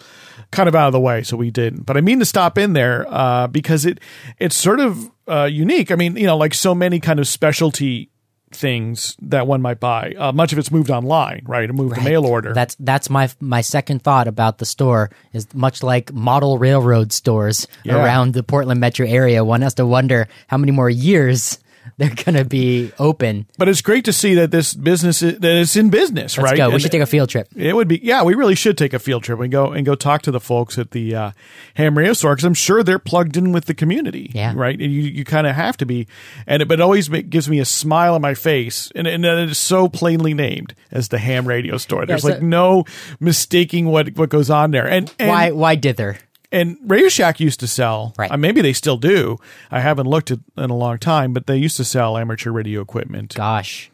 kind 0.52 0.68
of 0.70 0.76
out 0.76 0.88
of 0.88 0.94
the 0.94 1.00
way. 1.00 1.24
So 1.24 1.38
we 1.38 1.50
didn't. 1.50 1.86
But 1.86 1.98
I 1.98 2.02
mean 2.02 2.20
to 2.20 2.26
stop 2.26 2.58
in 2.58 2.74
there 2.74 3.06
uh, 3.10 3.48
because 3.48 3.86
it 3.86 4.00
it's 4.38 4.56
sort 4.56 4.80
of 4.80 5.10
uh, 5.28 5.46
unique. 5.46 5.92
I 5.92 5.96
mean, 5.96 6.18
you 6.18 6.26
know, 6.28 6.38
like 6.38 6.54
so 6.54 6.76
many 6.76 7.00
kind 7.00 7.20
of 7.20 7.28
specialty 7.28 8.10
things 8.52 9.16
that 9.22 9.48
one 9.48 9.62
might 9.62 9.80
buy. 9.80 10.14
Uh, 10.18 10.32
much 10.32 10.54
of 10.54 10.60
it's 10.60 10.72
moved 10.72 10.90
online, 10.92 11.42
right? 11.46 11.70
It 11.70 11.74
moved 11.74 11.96
to 11.96 12.02
mail 12.02 12.26
order. 12.26 12.54
That's 12.54 12.76
that's 12.80 13.10
my 13.10 13.30
my 13.40 13.62
second 13.62 14.04
thought 14.04 14.28
about 14.28 14.58
the 14.58 14.66
store 14.66 15.10
is 15.34 15.48
much 15.54 15.84
like 15.84 16.14
model 16.14 16.58
railroad 16.58 17.12
stores 17.14 17.68
Yeah. 17.84 17.96
around 18.04 18.34
the 18.34 18.44
Portland 18.44 18.80
metro 18.80 19.06
area. 19.08 19.44
One 19.44 19.62
has 19.62 19.74
to 19.76 19.86
wonder 19.86 20.28
how 20.48 20.58
many 20.58 20.72
more 20.72 20.90
years 20.90 21.60
they're 22.02 22.24
going 22.26 22.36
to 22.36 22.46
be 22.46 22.92
open. 23.00 23.46
but 23.58 23.70
it's 23.70 23.82
great 23.82 24.06
to 24.06 24.14
see 24.14 24.34
that 24.36 24.52
this 24.52 24.74
business 24.74 25.22
is, 25.22 25.40
that 25.40 25.56
it's 25.56 25.76
in 25.76 25.90
business, 25.90 26.38
Let's 26.38 26.52
right? 26.52 26.58
go. 26.58 26.68
We 26.70 26.74
And- 26.74 26.82
should 26.82 26.92
take 26.92 27.02
a 27.02 27.06
field 27.06 27.30
trip. 27.30 27.48
It 27.56 27.76
would 27.76 27.88
be, 27.88 28.00
yeah. 28.04 28.24
We 28.24 28.34
really 28.34 28.56
should 28.56 28.78
take 28.78 28.94
a 28.94 29.00
field 29.00 29.24
trip 29.24 29.40
and 29.40 29.52
go 29.52 29.72
and 29.72 29.86
go 29.86 29.96
talk 29.96 30.24
to 30.24 30.32
the 30.32 30.40
folks 30.40 30.78
at 30.78 30.92
the 30.92 31.16
uh, 31.16 31.32
Ham 31.76 31.98
Radio 31.98 32.14
Store 32.14 32.34
because 32.36 32.46
I'm 32.46 32.54
sure 32.54 32.84
they're 32.84 33.00
plugged 33.00 33.38
in 33.38 33.52
with 33.52 33.66
the 33.66 33.74
community, 33.74 34.32
Yeah. 34.34 34.54
right. 34.56 34.80
And 34.80 34.92
you 34.92 35.02
you 35.02 35.24
kind 35.24 35.46
of 35.48 35.56
have 35.56 35.78
to 35.78 35.86
be, 35.86 36.08
and 36.48 36.62
it, 36.62 36.68
but 36.68 36.80
it 36.80 36.82
always 36.82 37.08
gives 37.08 37.48
me 37.50 37.60
a 37.60 37.66
smile 37.66 38.16
on 38.16 38.22
my 38.22 38.34
face, 38.34 38.92
and 38.96 39.08
and 39.08 39.24
it 39.26 39.50
is 39.50 39.58
so 39.58 39.88
plainly 39.88 40.34
named 40.34 40.74
as 40.92 41.10
the 41.10 41.18
Ham 41.20 41.48
Radio 41.48 41.78
Store. 41.78 42.06
There's 42.06 42.24
so- 42.24 42.30
like 42.30 42.42
no 42.42 42.86
mistaking 43.20 43.86
what 43.86 44.16
what 44.18 44.30
goes 44.30 44.50
on 44.50 44.72
there, 44.72 44.88
and, 44.88 45.14
and 45.20 45.30
why 45.30 45.52
why 45.52 45.76
dither? 45.76 46.18
And 46.52 46.78
Radio 46.84 47.10
Shack 47.10 47.40
used 47.40 47.60
to 47.62 47.68
sell. 47.68 48.14
Right. 48.18 48.32
uh, 48.32 48.38
maybe 48.38 48.62
they 48.62 48.74
still 48.74 48.98
do. 48.98 49.38
I 49.70 49.80
haven't 49.80 50.08
looked 50.08 50.32
at 50.32 50.40
in 50.58 50.70
a 50.70 50.76
long 50.76 50.98
time, 50.98 51.34
but 51.34 51.48
they 51.48 51.58
used 51.58 51.78
to 51.78 51.84
sell 51.86 52.18
amateur 52.18 52.52
radio 52.52 52.82
equipment. 52.82 53.36
Gosh, 53.36 53.90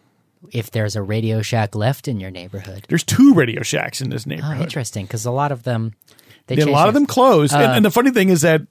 if 0.51 0.71
there's 0.71 0.95
a 0.95 1.01
Radio 1.01 1.41
Shack 1.41 1.75
left 1.75 2.07
in 2.07 2.19
your 2.19 2.31
neighborhood. 2.31 2.85
There's 2.89 3.03
two 3.03 3.33
Radio 3.33 3.63
Shacks 3.63 4.01
in 4.01 4.09
this 4.09 4.25
Oh, 4.25 4.29
neighborhood. 4.29 4.61
interesting 4.63 5.05
because 5.05 5.25
a 5.25 5.31
lot 5.31 5.51
of 5.51 5.63
them 5.63 5.93
they 6.47 6.55
a 6.55 6.57
changed 6.59 6.71
lot 6.71 6.87
of 6.87 6.93
them 6.93 7.05
closed. 7.05 7.53
and, 7.53 7.63
and 7.63 7.85
the 7.85 7.91
funny 7.91 8.11
thing 8.11 8.29
is 8.29 8.41
that 8.41 8.61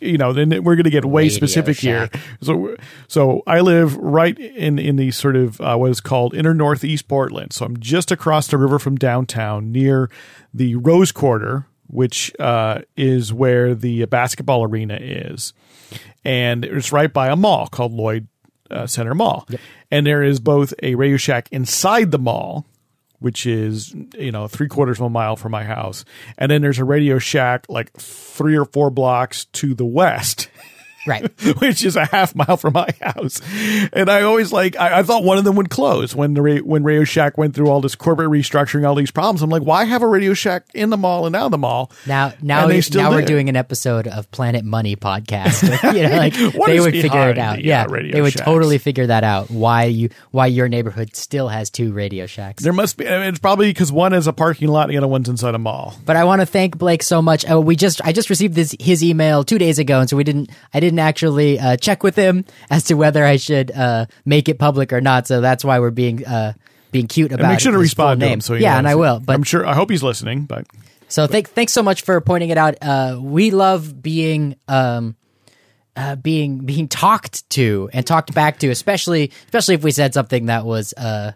you 0.00 0.16
know, 0.16 0.32
then 0.32 0.48
we're 0.64 0.74
going 0.74 0.84
to 0.84 0.90
get 0.90 1.04
way 1.04 1.24
Radio 1.24 1.36
specific 1.36 1.76
Shack. 1.76 2.14
here. 2.14 2.22
So, 2.40 2.76
so 3.08 3.42
I 3.46 3.60
live 3.60 3.94
right 3.96 4.38
in 4.38 4.78
in 4.78 4.96
the 4.96 5.10
sort 5.10 5.36
of 5.36 5.60
uh, 5.60 5.76
what 5.76 5.90
is 5.90 6.00
called 6.00 6.34
inner 6.34 6.54
northeast 6.54 7.08
Portland. 7.08 7.52
So 7.52 7.66
I'm 7.66 7.78
just 7.78 8.10
across 8.10 8.46
the 8.48 8.56
river 8.56 8.78
from 8.78 8.96
downtown, 8.96 9.72
near 9.72 10.08
the 10.54 10.76
Rose 10.76 11.12
Quarter, 11.12 11.66
which 11.88 12.32
uh, 12.38 12.80
is 12.96 13.32
where 13.32 13.74
the 13.74 14.04
basketball 14.06 14.64
arena 14.64 14.98
is, 15.00 15.52
and 16.24 16.64
it's 16.64 16.92
right 16.92 17.12
by 17.12 17.28
a 17.28 17.36
mall 17.36 17.66
called 17.68 17.92
Lloyd 17.92 18.28
uh, 18.70 18.86
Center 18.86 19.14
Mall. 19.14 19.46
And 19.90 20.06
there 20.06 20.22
is 20.22 20.40
both 20.40 20.74
a 20.82 20.94
Radio 20.94 21.16
Shack 21.16 21.48
inside 21.52 22.10
the 22.10 22.18
mall. 22.18 22.66
Which 23.18 23.46
is, 23.46 23.94
you 24.18 24.30
know, 24.30 24.46
three 24.46 24.68
quarters 24.68 24.98
of 24.98 25.06
a 25.06 25.08
mile 25.08 25.36
from 25.36 25.50
my 25.50 25.64
house. 25.64 26.04
And 26.36 26.50
then 26.50 26.60
there's 26.60 26.78
a 26.78 26.84
Radio 26.84 27.18
Shack 27.18 27.64
like 27.66 27.90
three 27.94 28.54
or 28.54 28.66
four 28.66 28.90
blocks 28.90 29.46
to 29.54 29.74
the 29.74 29.86
west 29.86 30.50
Right. 31.06 31.30
which 31.60 31.84
is 31.84 31.96
a 31.96 32.04
half 32.04 32.34
mile 32.34 32.56
from 32.56 32.74
my 32.74 32.90
house. 33.00 33.40
And 33.92 34.10
I 34.10 34.22
always 34.22 34.52
like, 34.52 34.76
I, 34.76 35.00
I 35.00 35.02
thought 35.02 35.24
one 35.24 35.38
of 35.38 35.44
them 35.44 35.56
would 35.56 35.70
close 35.70 36.14
when 36.14 36.34
the 36.34 36.60
when 36.64 36.82
Radio 36.82 37.04
Shack 37.04 37.38
went 37.38 37.54
through 37.54 37.68
all 37.68 37.80
this 37.80 37.94
corporate 37.94 38.30
restructuring, 38.30 38.86
all 38.86 38.94
these 38.94 39.10
problems. 39.10 39.42
I'm 39.42 39.50
like, 39.50 39.62
why 39.62 39.84
have 39.84 40.02
a 40.02 40.06
Radio 40.06 40.34
Shack 40.34 40.66
in 40.74 40.90
the 40.90 40.96
mall 40.96 41.26
and 41.26 41.36
out 41.36 41.46
of 41.46 41.50
the 41.50 41.58
mall? 41.58 41.90
Now, 42.06 42.32
now, 42.42 42.66
they 42.66 42.80
now 42.94 43.10
we're 43.10 43.22
doing 43.22 43.48
an 43.48 43.56
episode 43.56 44.06
of 44.06 44.30
Planet 44.30 44.64
Money 44.64 44.96
podcast. 44.96 45.62
you 45.94 46.02
know, 46.08 46.16
like 46.16 46.34
they 46.66 46.80
would 46.80 46.92
figure 46.92 47.30
it 47.30 47.38
out. 47.38 47.56
the, 47.56 47.64
yeah, 47.64 47.84
uh, 47.84 47.88
they 47.88 48.20
would 48.20 48.32
Shacks? 48.32 48.44
totally 48.44 48.78
figure 48.78 49.06
that 49.06 49.24
out. 49.24 49.50
Why 49.50 49.84
you, 49.84 50.10
why 50.30 50.46
your 50.46 50.68
neighborhood 50.68 51.14
still 51.16 51.48
has 51.48 51.70
two 51.70 51.92
Radio 51.92 52.26
Shacks. 52.26 52.62
There 52.62 52.72
must 52.72 52.96
be. 52.96 53.08
I 53.08 53.18
mean, 53.18 53.28
it's 53.28 53.38
probably 53.38 53.68
because 53.70 53.92
one 53.92 54.12
is 54.12 54.26
a 54.26 54.32
parking 54.32 54.68
lot 54.68 54.82
and 54.82 54.92
the 54.92 54.98
other 54.98 55.08
one's 55.08 55.28
inside 55.28 55.54
a 55.54 55.58
mall. 55.58 55.94
But 56.04 56.16
I 56.16 56.24
want 56.24 56.42
to 56.42 56.46
thank 56.46 56.76
Blake 56.76 57.02
so 57.02 57.22
much. 57.22 57.48
Uh, 57.48 57.60
we 57.60 57.76
just 57.76 58.00
I 58.04 58.12
just 58.12 58.30
received 58.30 58.54
this 58.54 58.74
his 58.78 59.02
email 59.02 59.44
two 59.44 59.58
days 59.58 59.78
ago, 59.78 60.00
and 60.00 60.10
so 60.10 60.16
we 60.16 60.24
didn't 60.24 60.50
I 60.74 60.80
didn't 60.80 60.95
actually 60.98 61.58
uh, 61.58 61.76
check 61.76 62.02
with 62.02 62.16
him 62.16 62.44
as 62.70 62.84
to 62.84 62.94
whether 62.94 63.24
I 63.24 63.36
should 63.36 63.70
uh, 63.70 64.06
make 64.24 64.48
it 64.48 64.58
public 64.58 64.92
or 64.92 65.00
not. 65.00 65.26
So 65.26 65.40
that's 65.40 65.64
why 65.64 65.80
we're 65.80 65.90
being 65.90 66.24
uh, 66.26 66.54
being 66.92 67.06
cute 67.06 67.32
about 67.32 67.44
And 67.44 67.52
make 67.52 67.60
sure 67.60 67.72
to 67.72 67.78
respond 67.78 68.20
to 68.20 68.28
him. 68.28 68.40
So 68.40 68.54
yeah, 68.54 68.78
and 68.78 68.88
I 68.88 68.94
will. 68.94 69.20
But 69.20 69.34
I'm 69.34 69.42
sure. 69.42 69.66
I 69.66 69.74
hope 69.74 69.90
he's 69.90 70.02
listening. 70.02 70.44
But 70.44 70.66
so 71.08 71.26
thank, 71.26 71.48
thanks 71.50 71.72
so 71.72 71.82
much 71.82 72.02
for 72.02 72.20
pointing 72.20 72.50
it 72.50 72.58
out. 72.58 72.76
Uh, 72.82 73.18
we 73.20 73.50
love 73.50 74.02
being 74.02 74.56
um, 74.68 75.16
uh, 75.96 76.16
being 76.16 76.58
being 76.58 76.88
talked 76.88 77.48
to 77.50 77.88
and 77.92 78.06
talked 78.06 78.34
back 78.34 78.58
to, 78.60 78.70
especially 78.70 79.32
especially 79.44 79.74
if 79.74 79.82
we 79.82 79.90
said 79.90 80.14
something 80.14 80.46
that 80.46 80.64
was 80.64 80.92
uh, 80.94 81.32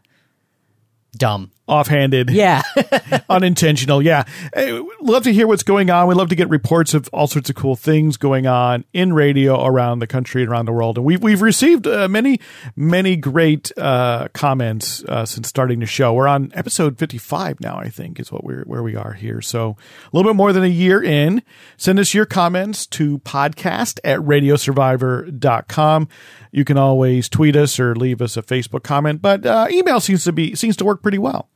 dumb. 1.17 1.51
offhanded. 1.69 2.31
Yeah, 2.31 2.63
unintentional. 3.29 4.03
Yeah. 4.03 4.25
Hey, 4.53 4.73
love 5.01 5.23
to 5.23 5.33
hear 5.33 5.47
what's 5.47 5.63
going 5.63 5.89
on. 5.89 6.09
We'd 6.09 6.17
love 6.17 6.31
to 6.31 6.35
get 6.35 6.49
reports 6.49 6.95
of 6.95 7.09
all 7.13 7.29
sorts 7.29 7.49
of 7.49 7.55
cool 7.55 7.77
things 7.77 8.17
going 8.17 8.49
on 8.49 8.85
in 8.93 9.13
radio 9.13 9.65
around 9.65 10.01
the 10.01 10.09
country 10.09 10.43
and 10.43 10.51
around 10.51 10.67
the 10.67 10.73
world. 10.73 10.97
And 10.97 11.07
we've, 11.07 11.23
we've 11.23 11.43
received 11.43 11.87
uh, 11.87 12.09
many, 12.09 12.41
many 12.75 13.15
great 13.15 13.71
uh, 13.79 14.27
comments 14.35 15.05
uh, 15.05 15.25
since 15.25 15.47
starting 15.49 15.79
the 15.79 15.87
show. 15.87 16.13
We're 16.13 16.27
on 16.27 16.51
episode 16.55 16.99
55 16.99 17.61
now, 17.61 17.79
I 17.79 17.89
think, 17.89 18.19
is 18.19 18.33
what 18.33 18.43
we're, 18.43 18.65
where 18.65 18.83
we 18.83 18.97
are 18.97 19.13
here. 19.13 19.41
So 19.41 19.77
a 20.13 20.17
little 20.17 20.29
bit 20.33 20.37
more 20.37 20.53
than 20.53 20.65
a 20.65 20.69
year 20.69 21.01
in. 21.01 21.41
Send 21.77 22.01
us 22.01 22.15
your 22.15 22.27
comments 22.27 22.85
to 22.89 23.19
podcast 23.21 24.01
at 24.03 24.19
radiosurvivor.com. 24.19 26.09
You 26.53 26.65
can 26.65 26.77
always 26.77 27.29
tweet 27.29 27.57
us 27.57 27.79
or 27.79 27.95
leave 27.95 28.21
us 28.21 28.37
a 28.37 28.43
Facebook 28.43 28.83
comment, 28.83 29.23
but 29.23 29.47
uh, 29.47 29.67
email 29.71 30.01
seems 30.01 30.25
to 30.25 30.33
be 30.33 30.55
seems 30.55 30.77
to 30.77 30.85
work 30.85 31.03
pretty 31.03 31.19
well. 31.19 31.49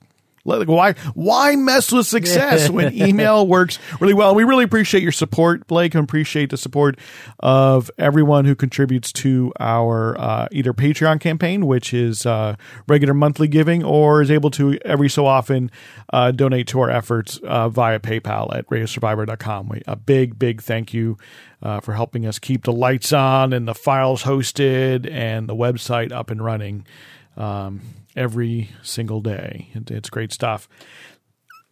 Why 0.44 0.92
why 1.14 1.56
mess 1.56 1.90
with 1.90 2.06
success 2.06 2.68
when 2.70 2.94
email 2.94 3.46
works 3.46 3.78
really 3.98 4.12
well? 4.12 4.34
We 4.34 4.44
really 4.44 4.64
appreciate 4.64 5.02
your 5.02 5.12
support, 5.12 5.66
Blake, 5.66 5.94
and 5.94 6.04
appreciate 6.04 6.50
the 6.50 6.58
support 6.58 6.98
of 7.40 7.90
everyone 7.98 8.44
who 8.44 8.54
contributes 8.54 9.10
to 9.12 9.52
our 9.58 10.18
uh, 10.20 10.48
either 10.52 10.74
Patreon 10.74 11.18
campaign, 11.20 11.66
which 11.66 11.94
is 11.94 12.26
uh, 12.26 12.56
regular 12.86 13.14
monthly 13.14 13.48
giving, 13.48 13.82
or 13.82 14.20
is 14.20 14.30
able 14.30 14.50
to 14.50 14.78
every 14.84 15.08
so 15.08 15.24
often 15.24 15.70
uh, 16.12 16.30
donate 16.30 16.66
to 16.68 16.80
our 16.80 16.90
efforts 16.90 17.38
uh, 17.38 17.70
via 17.70 17.98
PayPal 17.98 18.54
at 18.54 18.68
radiosurvivor.com. 18.68 19.68
We, 19.70 19.82
a 19.86 19.96
big, 19.96 20.38
big 20.38 20.60
thank 20.60 20.92
you 20.92 21.16
uh, 21.64 21.80
for 21.80 21.94
helping 21.94 22.26
us 22.26 22.38
keep 22.38 22.64
the 22.64 22.72
lights 22.72 23.12
on 23.12 23.52
and 23.52 23.66
the 23.66 23.74
files 23.74 24.22
hosted 24.22 25.10
and 25.10 25.48
the 25.48 25.54
website 25.54 26.12
up 26.12 26.30
and 26.30 26.44
running 26.44 26.86
um, 27.36 27.80
every 28.14 28.70
single 28.82 29.20
day. 29.20 29.70
It, 29.74 29.90
it's 29.90 30.10
great 30.10 30.32
stuff. 30.32 30.68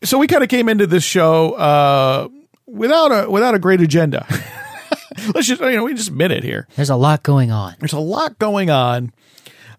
So 0.03 0.19
we 0.19 0.27
kind 0.27 0.43
of 0.43 0.49
came 0.49 0.69
into 0.69 0.87
this 0.87 1.05
show 1.05 1.53
uh, 1.53 2.29
without 2.67 3.13
a 3.13 3.31
without 3.31 3.55
a 3.55 3.59
great 3.59 3.81
agenda. 3.81 4.27
Let's 5.35 5.47
just 5.47 5.61
you 5.61 5.73
know 5.73 5.85
we 5.85 5.95
just 5.95 6.09
admit 6.09 6.33
it 6.33 6.43
here. 6.43 6.67
there's 6.75 6.91
a 6.91 6.97
lot 6.97 7.23
going 7.23 7.53
on. 7.53 7.77
There's 7.79 7.93
a 7.93 8.01
lot 8.01 8.39
going 8.39 8.71
on, 8.71 9.13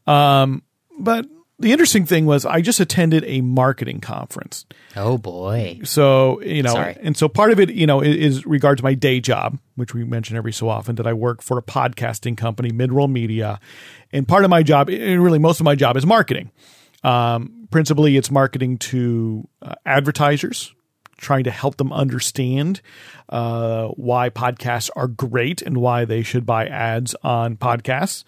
um, 0.07 0.61
but 0.97 1.25
the 1.59 1.71
interesting 1.71 2.05
thing 2.05 2.25
was 2.25 2.45
I 2.45 2.61
just 2.61 2.79
attended 2.79 3.23
a 3.25 3.41
marketing 3.41 4.01
conference. 4.01 4.65
Oh 4.95 5.17
boy. 5.17 5.79
So 5.83 6.41
you 6.41 6.63
know, 6.63 6.73
Sorry. 6.73 6.97
and 7.01 7.15
so 7.15 7.29
part 7.29 7.51
of 7.51 7.59
it, 7.59 7.69
you 7.71 7.85
know, 7.87 8.01
is, 8.01 8.37
is 8.37 8.45
regard 8.45 8.77
to 8.79 8.83
my 8.83 8.93
day 8.93 9.19
job, 9.19 9.59
which 9.75 9.93
we 9.93 10.03
mention 10.03 10.35
every 10.35 10.53
so 10.53 10.69
often, 10.69 10.95
that 10.95 11.07
I 11.07 11.13
work 11.13 11.41
for 11.41 11.57
a 11.57 11.61
podcasting 11.61 12.35
company, 12.35 12.71
Midroll 12.71 13.11
Media, 13.11 13.59
and 14.11 14.27
part 14.27 14.43
of 14.43 14.49
my 14.49 14.63
job, 14.63 14.89
and 14.89 15.23
really 15.23 15.39
most 15.39 15.59
of 15.59 15.63
my 15.63 15.75
job, 15.75 15.95
is 15.95 16.05
marketing. 16.05 16.51
Um, 17.03 17.67
principally, 17.69 18.17
it's 18.17 18.31
marketing 18.31 18.77
to 18.77 19.47
uh, 19.61 19.75
advertisers, 19.85 20.73
trying 21.17 21.43
to 21.43 21.51
help 21.51 21.77
them 21.77 21.91
understand 21.93 22.81
uh, 23.29 23.87
why 23.89 24.29
podcasts 24.29 24.89
are 24.95 25.07
great 25.07 25.61
and 25.61 25.77
why 25.77 26.05
they 26.05 26.23
should 26.23 26.45
buy 26.45 26.65
ads 26.67 27.15
on 27.23 27.57
podcasts. 27.57 28.23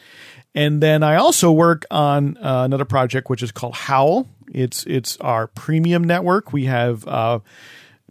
And 0.55 0.81
then 0.81 1.03
I 1.03 1.17
also 1.17 1.51
work 1.51 1.85
on 1.91 2.37
uh, 2.37 2.63
another 2.63 2.85
project 2.85 3.29
which 3.29 3.43
is 3.43 3.51
called 3.51 3.75
Howl. 3.75 4.27
It's 4.51 4.85
it's 4.85 5.17
our 5.17 5.47
premium 5.47 6.03
network. 6.05 6.53
We 6.53 6.65
have 6.65 7.05
uh, 7.07 7.39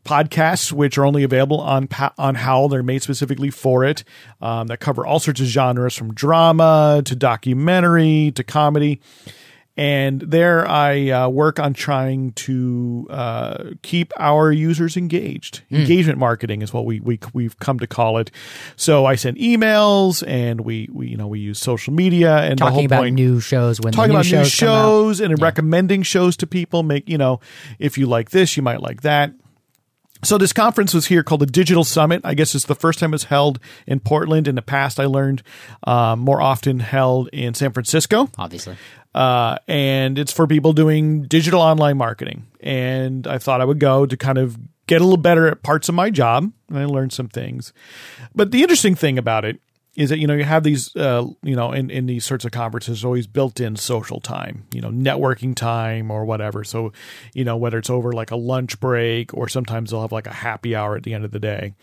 podcasts 0.04 0.70
which 0.70 0.98
are 0.98 1.06
only 1.06 1.22
available 1.22 1.58
on 1.60 1.88
on 2.18 2.34
Howl. 2.34 2.68
They're 2.68 2.82
made 2.82 3.02
specifically 3.02 3.50
for 3.50 3.82
it 3.84 4.04
um, 4.42 4.66
that 4.66 4.78
cover 4.78 5.06
all 5.06 5.20
sorts 5.20 5.40
of 5.40 5.46
genres 5.46 5.96
from 5.96 6.12
drama 6.12 7.02
to 7.06 7.16
documentary 7.16 8.30
to 8.32 8.44
comedy. 8.44 9.00
And 9.76 10.20
there, 10.20 10.66
I 10.68 11.10
uh, 11.10 11.28
work 11.28 11.58
on 11.58 11.74
trying 11.74 12.32
to 12.32 13.08
uh, 13.10 13.64
keep 13.82 14.12
our 14.16 14.52
users 14.52 14.96
engaged. 14.96 15.62
Engagement 15.70 16.16
marketing 16.18 16.62
is 16.62 16.72
what 16.72 16.86
we, 16.86 17.00
we 17.00 17.18
we've 17.32 17.58
come 17.58 17.80
to 17.80 17.86
call 17.88 18.18
it. 18.18 18.30
So 18.76 19.04
I 19.04 19.16
send 19.16 19.36
emails, 19.38 20.22
and 20.28 20.60
we, 20.60 20.88
we 20.92 21.08
you 21.08 21.16
know 21.16 21.26
we 21.26 21.40
use 21.40 21.58
social 21.58 21.92
media, 21.92 22.36
and 22.38 22.56
Talking 22.56 22.84
about 22.86 23.00
point 23.00 23.16
new 23.16 23.40
shows 23.40 23.80
when 23.80 23.92
talking 23.92 24.12
new 24.12 24.18
about 24.20 24.26
new 24.26 24.44
shows, 24.44 24.46
out. 24.46 24.50
shows 24.50 25.20
and 25.20 25.42
recommending 25.42 26.04
shows 26.04 26.36
to 26.36 26.46
people. 26.46 26.84
Make 26.84 27.08
you 27.08 27.18
know 27.18 27.40
if 27.80 27.98
you 27.98 28.06
like 28.06 28.30
this, 28.30 28.56
you 28.56 28.62
might 28.62 28.80
like 28.80 29.02
that. 29.02 29.32
So 30.22 30.38
this 30.38 30.52
conference 30.54 30.94
was 30.94 31.06
here 31.06 31.22
called 31.22 31.40
the 31.42 31.46
Digital 31.46 31.84
Summit. 31.84 32.22
I 32.24 32.32
guess 32.34 32.54
it's 32.54 32.64
the 32.64 32.74
first 32.74 32.98
time 32.98 33.12
it's 33.12 33.24
held 33.24 33.58
in 33.86 34.00
Portland. 34.00 34.48
In 34.48 34.54
the 34.54 34.62
past, 34.62 34.98
I 34.98 35.04
learned 35.04 35.42
um, 35.86 36.20
more 36.20 36.40
often 36.40 36.78
held 36.80 37.28
in 37.32 37.52
San 37.54 37.72
Francisco 37.72 38.30
Obviously. 38.38 38.76
Uh, 39.14 39.58
and 39.68 40.18
it's 40.18 40.32
for 40.32 40.46
people 40.46 40.72
doing 40.72 41.22
digital 41.22 41.60
online 41.60 41.96
marketing. 41.96 42.46
And 42.60 43.26
I 43.26 43.38
thought 43.38 43.60
I 43.60 43.64
would 43.64 43.78
go 43.78 44.06
to 44.06 44.16
kind 44.16 44.38
of 44.38 44.58
get 44.86 45.00
a 45.00 45.04
little 45.04 45.16
better 45.16 45.46
at 45.46 45.62
parts 45.62 45.88
of 45.88 45.94
my 45.94 46.10
job, 46.10 46.52
and 46.68 46.78
I 46.78 46.84
learned 46.84 47.12
some 47.12 47.28
things. 47.28 47.72
But 48.34 48.50
the 48.50 48.62
interesting 48.62 48.94
thing 48.94 49.18
about 49.18 49.44
it 49.44 49.60
is 49.96 50.10
that 50.10 50.18
you 50.18 50.26
know 50.26 50.34
you 50.34 50.44
have 50.44 50.64
these 50.64 50.94
uh, 50.96 51.26
you 51.42 51.54
know 51.54 51.72
in, 51.72 51.90
in 51.90 52.06
these 52.06 52.24
sorts 52.24 52.44
of 52.44 52.50
conferences 52.50 53.04
always 53.04 53.26
built 53.26 53.60
in 53.60 53.76
social 53.76 54.20
time 54.20 54.64
you 54.72 54.80
know 54.80 54.90
networking 54.90 55.54
time 55.54 56.10
or 56.10 56.24
whatever 56.24 56.64
so 56.64 56.92
you 57.32 57.44
know 57.44 57.56
whether 57.56 57.78
it's 57.78 57.90
over 57.90 58.12
like 58.12 58.32
a 58.32 58.36
lunch 58.36 58.80
break 58.80 59.32
or 59.34 59.48
sometimes 59.48 59.90
they'll 59.90 60.02
have 60.02 60.10
like 60.10 60.26
a 60.26 60.32
happy 60.32 60.74
hour 60.74 60.96
at 60.96 61.04
the 61.04 61.14
end 61.14 61.24
of 61.24 61.30
the 61.30 61.38
day 61.38 61.74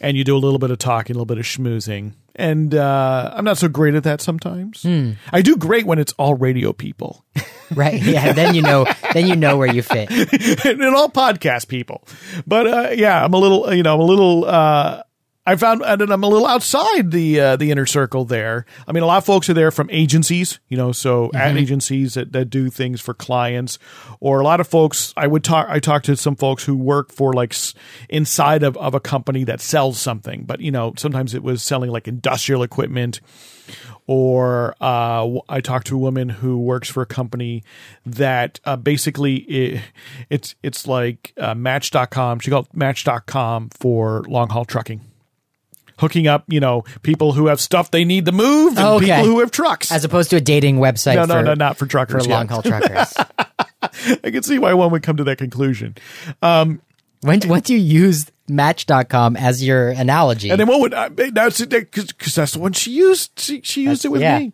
and 0.00 0.16
you 0.16 0.24
do 0.24 0.36
a 0.36 0.38
little 0.38 0.58
bit 0.58 0.70
of 0.70 0.78
talking 0.78 1.14
a 1.14 1.18
little 1.18 1.26
bit 1.26 1.38
of 1.38 1.44
schmoozing 1.44 2.12
and 2.36 2.74
uh, 2.74 3.32
i'm 3.36 3.44
not 3.44 3.58
so 3.58 3.68
great 3.68 3.94
at 3.94 4.02
that 4.02 4.20
sometimes 4.20 4.84
i 5.32 5.40
do 5.42 5.56
great 5.56 5.86
when 5.86 5.98
it's 5.98 6.12
all 6.14 6.34
radio 6.34 6.72
people 6.72 7.24
Right. 7.74 8.00
Yeah. 8.00 8.32
Then 8.32 8.54
you 8.54 8.62
know. 8.62 8.86
Then 9.12 9.26
you 9.26 9.36
know 9.36 9.56
where 9.56 9.72
you 9.72 9.82
fit. 9.82 10.10
and 10.64 10.82
all 10.82 11.08
podcast 11.08 11.68
people. 11.68 12.06
But 12.46 12.66
uh, 12.66 12.90
yeah, 12.94 13.24
I'm 13.24 13.32
a 13.32 13.38
little, 13.38 13.72
you 13.72 13.82
know, 13.82 13.94
I'm 13.94 14.00
a 14.00 14.04
little. 14.04 14.44
Uh, 14.44 15.02
I 15.46 15.56
found 15.56 15.82
and 15.82 16.10
I'm 16.10 16.22
a 16.22 16.28
little 16.28 16.46
outside 16.46 17.10
the 17.10 17.38
uh, 17.38 17.56
the 17.56 17.70
inner 17.70 17.84
circle 17.84 18.24
there. 18.24 18.64
I 18.88 18.92
mean, 18.92 19.02
a 19.02 19.06
lot 19.06 19.18
of 19.18 19.26
folks 19.26 19.50
are 19.50 19.54
there 19.54 19.70
from 19.70 19.90
agencies, 19.90 20.58
you 20.68 20.78
know, 20.78 20.92
so 20.92 21.30
ad 21.34 21.58
agencies 21.58 22.14
that, 22.14 22.32
that 22.32 22.46
do 22.46 22.70
things 22.70 23.02
for 23.02 23.12
clients, 23.12 23.78
or 24.20 24.40
a 24.40 24.44
lot 24.44 24.60
of 24.60 24.66
folks. 24.66 25.12
I 25.18 25.26
would 25.26 25.44
talk. 25.44 25.66
I 25.68 25.80
talked 25.80 26.06
to 26.06 26.16
some 26.16 26.34
folks 26.34 26.64
who 26.64 26.76
work 26.76 27.12
for 27.12 27.34
like 27.34 27.54
inside 28.08 28.62
of, 28.62 28.76
of 28.78 28.94
a 28.94 29.00
company 29.00 29.44
that 29.44 29.60
sells 29.60 30.00
something, 30.00 30.44
but 30.44 30.60
you 30.60 30.70
know, 30.70 30.94
sometimes 30.96 31.34
it 31.34 31.42
was 31.42 31.62
selling 31.62 31.90
like 31.90 32.08
industrial 32.08 32.62
equipment 32.62 33.20
or 34.06 34.74
uh, 34.80 35.26
I 35.48 35.60
talked 35.60 35.86
to 35.88 35.96
a 35.96 35.98
woman 35.98 36.28
who 36.28 36.58
works 36.58 36.90
for 36.90 37.02
a 37.02 37.06
company 37.06 37.64
that 38.04 38.60
uh, 38.64 38.76
basically 38.76 39.36
it, 39.36 39.82
it's 40.30 40.54
it's 40.62 40.86
like 40.86 41.32
uh, 41.38 41.54
Match.com. 41.54 42.40
She 42.40 42.50
called 42.50 42.68
Match.com 42.74 43.70
for 43.70 44.22
long 44.26 44.48
haul 44.50 44.64
trucking. 44.64 45.00
Hooking 45.98 46.26
up, 46.26 46.44
you 46.48 46.60
know, 46.60 46.82
people 47.02 47.32
who 47.32 47.46
have 47.46 47.60
stuff 47.60 47.90
they 47.90 48.04
need 48.04 48.26
to 48.26 48.32
move 48.32 48.76
and 48.76 48.86
Okay. 48.86 49.06
people 49.06 49.24
who 49.24 49.40
have 49.40 49.50
trucks. 49.50 49.92
As 49.92 50.04
opposed 50.04 50.30
to 50.30 50.36
a 50.36 50.40
dating 50.40 50.76
website. 50.78 51.14
no, 51.16 51.24
no, 51.24 51.34
for, 51.34 51.42
no, 51.42 51.54
not 51.54 51.76
for 51.76 51.86
truckers. 51.86 52.24
for 52.24 52.30
long 52.30 52.48
haul 52.48 52.62
truckers. 52.62 53.14
I 54.24 54.30
can 54.30 54.42
see 54.42 54.58
why 54.58 54.74
one 54.74 54.90
would 54.92 55.02
come 55.02 55.16
to 55.18 55.24
that 55.24 55.38
conclusion. 55.38 55.96
Um, 56.42 56.80
when 57.20 57.40
when 57.42 57.60
do 57.62 57.74
you 57.74 57.80
use 57.80 58.30
Match.com 58.48 59.36
as 59.36 59.64
your 59.64 59.88
analogy? 59.90 60.50
And 60.50 60.60
then 60.60 60.66
what 60.66 60.80
would 60.80 60.92
I, 60.94 61.08
that's 61.08 61.64
because 61.64 62.34
that's 62.34 62.52
the 62.52 62.58
one 62.58 62.72
she 62.74 62.90
used. 62.90 63.38
She, 63.38 63.62
she 63.62 63.82
used 63.84 64.02
That's- 64.02 64.04
it 64.04 64.12
with 64.12 64.20
yeah. 64.20 64.38
me. 64.40 64.52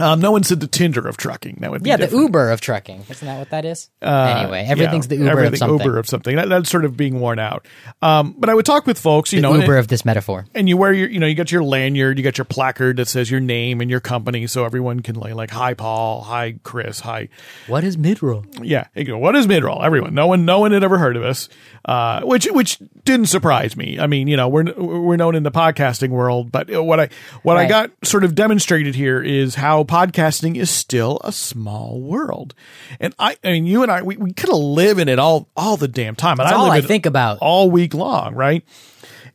Um, 0.00 0.20
no 0.20 0.32
one 0.32 0.42
said 0.42 0.60
the 0.60 0.66
Tinder 0.66 1.06
of 1.06 1.16
trucking. 1.16 1.58
That 1.60 1.70
would 1.70 1.82
be 1.82 1.90
yeah, 1.90 1.96
the. 1.96 2.14
Uber 2.14 2.50
of 2.50 2.60
trucking. 2.60 3.04
Isn't 3.08 3.26
that 3.26 3.38
what 3.38 3.50
that 3.50 3.64
is? 3.64 3.90
anyway, 4.02 4.64
everything's 4.66 5.06
Yeah, 5.06 5.10
the 5.10 5.16
Uber 5.16 5.30
everything 5.30 5.52
of 5.52 5.58
something. 5.58 5.86
Uber 5.86 5.98
of 5.98 6.06
something. 6.06 6.36
That, 6.36 6.48
that's 6.48 6.70
sort 6.70 6.84
of 6.84 6.96
being 6.96 7.20
worn 7.20 7.38
out. 7.38 7.66
Um, 8.02 8.34
but 8.38 8.48
I 8.48 8.54
would 8.54 8.66
talk 8.66 8.86
with 8.86 8.98
folks, 8.98 9.32
you 9.32 9.38
the 9.38 9.42
know, 9.42 9.54
Uber 9.54 9.72
and, 9.72 9.78
of 9.80 9.88
this 9.88 10.04
metaphor. 10.04 10.46
and 10.54 10.68
you 10.68 10.76
wear 10.76 10.92
your, 10.92 11.08
you 11.08 11.20
know, 11.20 11.26
you 11.26 11.34
got 11.34 11.52
your 11.52 11.62
lanyard, 11.62 12.18
you 12.18 12.24
got 12.24 12.38
your 12.38 12.44
placard 12.44 12.96
that 12.96 13.08
says 13.08 13.30
your 13.30 13.40
name 13.40 13.80
and 13.80 13.90
your 13.90 14.00
company, 14.00 14.46
so 14.46 14.64
everyone 14.64 15.00
can 15.00 15.14
like, 15.16 15.34
like, 15.34 15.50
hi 15.50 15.74
Paul, 15.74 16.22
hi 16.22 16.56
Chris, 16.62 17.00
hi, 17.00 17.28
What 17.66 17.84
is 17.84 17.96
midroll? 17.96 18.44
yeah. 18.62 18.88
You 18.94 19.04
go, 19.04 19.18
what 19.18 19.36
is 19.36 19.46
midroll? 19.46 19.84
Everyone, 19.84 20.14
no 20.14 20.26
one, 20.26 20.44
no 20.44 20.60
one 20.60 20.72
had 20.72 20.82
ever 20.82 20.98
heard 20.98 21.16
of 21.16 21.22
us, 21.22 21.48
uh, 21.84 22.22
which 22.22 22.46
which 22.46 22.78
didn't 23.04 23.26
surprise 23.26 23.76
me. 23.76 23.98
I 23.98 24.06
mean, 24.06 24.28
you 24.28 24.36
know, 24.36 24.48
we're 24.48 24.72
we're 24.74 25.16
known 25.16 25.34
in 25.34 25.42
the 25.42 25.50
podcasting 25.50 26.08
world, 26.08 26.50
but 26.50 26.68
what 26.70 26.98
I 26.98 27.08
what 27.42 27.56
I 27.56 27.66
got 27.66 27.90
sort 28.02 28.24
of 28.24 28.34
demonstrated 28.34 28.94
here 28.94 29.22
is 29.22 29.54
how 29.54 29.83
podcasting 29.86 30.56
is 30.56 30.70
still 30.70 31.20
a 31.24 31.32
small 31.32 32.00
world, 32.00 32.54
and 33.00 33.14
I, 33.18 33.36
I 33.44 33.52
mean, 33.52 33.66
you 33.66 33.82
and 33.82 33.90
I, 33.90 34.02
we, 34.02 34.16
we 34.16 34.32
could 34.32 34.48
have 34.48 34.58
live 34.58 34.98
in 34.98 35.08
it 35.08 35.18
all 35.18 35.48
all 35.56 35.76
the 35.76 35.88
damn 35.88 36.16
time. 36.16 36.38
And 36.40 36.46
That's 36.46 36.52
I 36.52 36.56
all 36.56 36.70
I 36.70 36.80
think 36.80 37.06
about. 37.06 37.38
all 37.40 37.70
week 37.70 37.94
long, 37.94 38.34
right? 38.34 38.64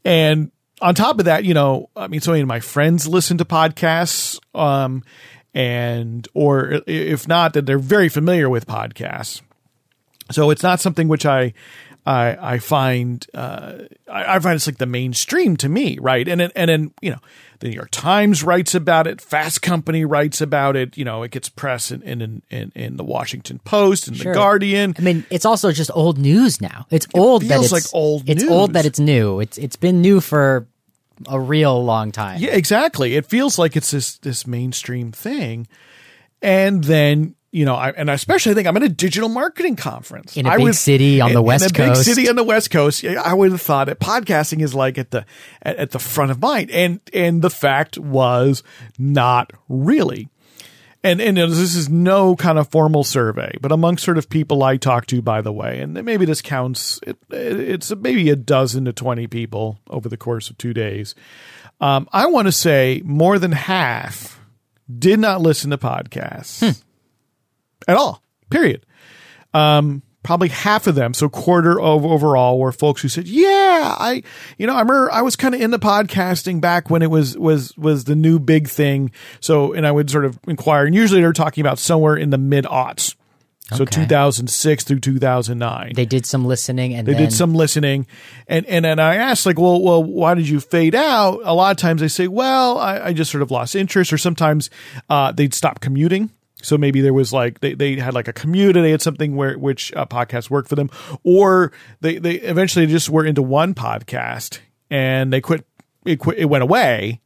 And 0.06 0.52
on 0.82 0.96
top 0.96 1.20
of 1.20 1.26
that, 1.26 1.44
you 1.44 1.54
know, 1.54 1.90
I 1.96 2.08
mean, 2.08 2.22
so 2.22 2.32
many 2.32 2.42
of 2.42 2.48
my 2.48 2.60
friends 2.60 3.08
listen 3.08 3.38
to 3.40 3.46
podcasts, 3.46 4.40
um, 4.56 5.04
and 5.54 6.28
or 6.34 6.82
if 6.88 7.28
not, 7.28 7.54
that 7.54 7.66
they're 7.66 7.80
very 7.80 8.10
familiar 8.10 8.50
with 8.50 8.66
podcasts. 8.68 9.42
So 10.32 10.52
it's 10.52 10.64
not 10.64 10.80
something 10.80 11.08
which 11.08 11.26
I 11.26 11.54
I, 12.06 12.54
I 12.56 12.60
find 12.60 13.26
uh, 13.34 13.74
I, 14.12 14.36
I 14.36 14.40
find 14.40 14.56
it's 14.56 14.66
like 14.68 14.78
the 14.78 14.86
mainstream 14.86 15.58
to 15.58 15.70
me, 15.70 15.98
right? 16.00 16.28
And 16.28 16.42
then, 16.42 16.52
and 16.56 16.70
then 16.70 16.92
you 17.02 17.12
know 17.12 17.20
the 17.60 17.68
New 17.68 17.76
York 17.76 17.90
Times 17.92 18.42
writes 18.44 18.74
about 18.74 19.06
it, 19.06 19.20
Fast 19.22 19.62
Company 19.62 20.06
writes 20.06 20.42
about 20.42 20.76
it. 20.76 20.98
You 20.98 21.06
know, 21.06 21.24
it 21.24 21.32
gets 21.32 21.50
press 21.50 21.92
in 21.92 22.02
in 22.02 22.42
in, 22.50 22.72
in 22.74 22.98
the 22.98 23.04
Washington 23.04 23.60
Post 23.66 24.08
and 24.08 24.18
Sure. 24.18 24.34
the 24.34 24.38
Guardian. 24.40 24.96
I 24.98 25.02
mean, 25.02 25.26
it's 25.30 25.46
also 25.46 25.72
just 25.72 25.92
old 25.94 26.18
news 26.18 26.62
now. 26.62 26.88
It's 26.90 27.06
old 27.14 27.44
that 27.44 27.50
feels 27.50 27.66
it's 27.66 27.94
like 27.94 27.94
old 27.94 28.28
It's 28.30 28.42
news. 28.44 28.52
old 28.52 28.74
that 28.74 28.86
it's 28.86 29.00
new. 29.00 29.40
It's 29.40 29.58
it's 29.58 29.76
been 29.76 30.02
new 30.02 30.20
for 30.22 30.68
a 31.28 31.40
real 31.40 31.84
long 31.84 32.12
time. 32.14 32.40
Yeah, 32.40 32.52
exactly. 32.52 33.16
It 33.16 33.26
feels 33.26 33.60
like 33.60 33.76
it's 33.76 33.92
this 33.92 34.18
this 34.20 34.48
mainstream 34.48 35.12
thing, 35.12 35.68
and 36.42 36.84
then 36.86 37.36
you 37.52 37.66
know, 37.66 37.76
I, 37.76 37.90
and 37.92 38.10
especially 38.10 38.52
I 38.52 38.56
think 38.56 38.68
I'm 38.68 38.78
at 38.78 38.84
a 38.84 38.90
digital 38.90 39.30
marketing 39.30 39.76
conference 39.76 40.38
In 40.38 40.46
a 40.46 40.50
I 40.50 40.58
big 40.58 40.64
would- 40.66 40.76
city 40.76 41.20
on 41.22 41.34
the 41.34 41.42
West 41.42 41.66
in 41.66 41.72
a 41.72 41.74
big 41.74 41.96
Coast. 41.96 42.06
city 42.06 42.30
on 42.30 42.36
the 42.36 42.44
West 42.44 42.70
Coast. 42.72 43.04
I 43.04 43.34
would 43.34 43.52
have 43.52 43.62
thought 43.62 43.88
that 43.88 44.00
podcasting 44.00 44.62
is 44.62 44.76
like 44.76 44.98
at 44.98 45.12
the 45.12 45.26
at, 45.62 45.76
at 45.78 45.92
the 45.92 46.00
front 46.00 46.32
of 46.32 46.40
mind, 46.42 46.70
and 46.72 47.00
and 47.14 47.42
the 47.42 47.50
fact 47.50 47.98
was 47.98 48.62
not 48.98 49.52
really. 49.68 50.30
And 51.02 51.22
and 51.22 51.38
this 51.38 51.58
is 51.76 51.88
no 51.90 52.36
kind 52.36 52.60
of 52.60 52.68
formal 52.68 53.06
survey, 53.06 53.56
but 53.62 53.72
among 53.72 53.98
sort 53.98 54.18
of 54.18 54.30
people 54.30 54.62
I 54.64 54.76
talk 54.76 55.06
to, 55.08 55.22
by 55.22 55.40
the 55.42 55.54
way, 55.54 55.80
and 55.80 55.94
maybe 56.04 56.26
this 56.26 56.42
counts. 56.42 57.00
It, 57.08 57.18
it's 57.30 57.96
maybe 57.96 58.30
a 58.30 58.36
dozen 58.36 58.84
to 58.84 58.92
twenty 58.92 59.26
people 59.26 59.80
over 59.90 60.10
the 60.10 60.18
course 60.18 60.50
of 60.50 60.58
two 60.58 60.74
days. 60.74 61.16
Um, 61.80 62.10
I 62.12 62.26
want 62.26 62.48
to 62.48 62.52
say 62.52 63.02
more 63.06 63.40
than 63.40 63.54
half 63.54 64.42
did 65.00 65.20
not 65.20 65.40
listen 65.40 65.70
to 65.70 65.78
podcasts 65.78 66.84
at 67.88 67.98
all. 67.98 68.24
Period. 68.50 68.86
Um, 69.54 70.02
probably 70.24 70.50
half 70.50 70.86
of 70.88 70.96
them, 70.96 71.14
so 71.14 71.30
quarter 71.30 71.80
of 71.80 72.06
overall, 72.06 72.60
were 72.60 72.72
folks 72.72 73.02
who 73.02 73.08
said, 73.08 73.28
"Yeah, 73.28 73.96
I, 73.98 74.22
you 74.58 74.68
know, 74.68 74.74
I 74.76 74.80
remember 74.82 75.12
I 75.12 75.22
was 75.22 75.36
kind 75.36 75.56
of 75.56 75.62
into 75.62 75.80
podcasting 75.80 76.62
back 76.62 76.90
when 76.90 77.02
it 77.02 77.10
was 77.10 77.38
was 77.38 77.76
was 77.78 78.04
the 78.04 78.16
new 78.16 78.38
big 78.40 78.68
thing." 78.68 79.12
So, 79.40 79.74
and 79.74 79.88
I 79.88 79.92
would 79.92 80.10
sort 80.10 80.26
of 80.26 80.38
inquire, 80.48 80.86
and 80.86 80.94
usually 80.94 81.22
they're 81.22 81.34
talking 81.34 81.62
about 81.62 81.80
somewhere 81.80 82.16
in 82.16 82.30
the 82.30 82.38
mid 82.38 82.66
aughts, 82.66 83.16
so 83.74 83.84
Okay. 83.84 84.02
2006 84.04 84.84
through 84.84 85.00
2009 85.00 85.94
They 85.96 86.06
did 86.06 86.26
some 86.26 86.46
listening 86.46 86.94
and 86.96 87.08
they 87.08 87.14
then 87.14 87.24
did 87.24 87.34
some 87.34 87.54
listening 87.54 88.08
and 88.48 88.66
and 88.66 88.84
then 88.84 89.00
i 89.00 89.16
asked 89.16 89.46
like 89.46 89.60
well 89.60 89.80
well 89.82 90.04
why 90.04 90.34
did 90.34 90.50
you 90.50 90.60
fade 90.60 90.96
out 90.96 91.42
a 91.44 91.54
lot 91.54 91.70
of 91.72 91.78
times 91.78 92.02
they 92.02 92.08
say 92.08 92.28
well 92.28 92.80
i, 92.80 93.00
I 93.00 93.14
just 93.14 93.30
sort 93.30 93.44
of 93.44 93.52
lost 93.52 93.76
interest 93.76 94.12
or 94.12 94.18
sometimes 94.18 94.72
uh, 95.10 95.32
they'd 95.32 95.54
stop 95.54 95.82
commuting 95.82 96.32
so 96.62 96.78
maybe 96.78 97.02
there 97.02 97.14
was 97.14 97.32
like 97.32 97.60
they, 97.60 97.74
they 97.74 97.96
had 97.96 98.14
like 98.14 98.28
a 98.28 98.34
commute 98.34 98.76
and 98.76 98.86
they 98.86 98.92
had 98.92 99.02
something 99.02 99.36
where 99.36 99.58
which 99.58 99.94
uh, 99.96 100.06
podcast 100.06 100.50
worked 100.50 100.70
for 100.70 100.76
them 100.76 100.90
or 101.24 101.72
they 102.02 102.18
they 102.18 102.36
eventually 102.36 102.86
just 102.88 103.10
were 103.10 103.26
into 103.26 103.42
one 103.42 103.74
podcast 103.74 104.60
and 104.90 105.32
they 105.32 105.42
quit 105.42 105.66
it 106.06 106.18
quit 106.18 106.38
it 106.38 106.46
went 106.46 106.64
away 106.64 107.20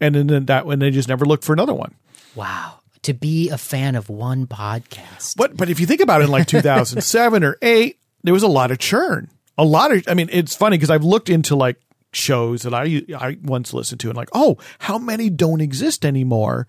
and 0.00 0.14
then 0.14 0.46
that 0.46 0.66
when 0.66 0.78
they 0.78 0.90
just 0.90 1.08
never 1.08 1.24
looked 1.24 1.44
for 1.44 1.52
another 1.52 1.74
one 1.74 1.94
wow. 2.36 2.80
To 3.02 3.14
be 3.14 3.50
a 3.50 3.58
fan 3.58 3.94
of 3.94 4.08
one 4.08 4.46
podcast. 4.46 5.36
But 5.36 5.56
but 5.56 5.70
if 5.70 5.78
you 5.78 5.86
think 5.86 6.00
about 6.00 6.20
it, 6.22 6.24
in 6.24 6.30
like 6.30 6.46
2007 6.48 7.44
or 7.44 7.56
eight, 7.62 7.98
there 8.24 8.34
was 8.34 8.42
a 8.42 8.48
lot 8.48 8.70
of 8.70 8.78
churn. 8.78 9.30
A 9.58 9.64
lot 9.64 9.92
of. 9.92 10.04
I 10.08 10.14
mean, 10.14 10.28
it's 10.32 10.56
funny 10.56 10.76
because 10.76 10.90
I've 10.90 11.04
looked 11.04 11.30
into 11.30 11.54
like 11.54 11.80
shows 12.16 12.62
that 12.62 12.74
I 12.74 13.02
I 13.16 13.38
once 13.42 13.72
listened 13.72 14.00
to 14.00 14.08
and 14.08 14.16
like, 14.16 14.30
oh, 14.32 14.58
how 14.78 14.98
many 14.98 15.30
don't 15.30 15.60
exist 15.60 16.04
anymore? 16.04 16.66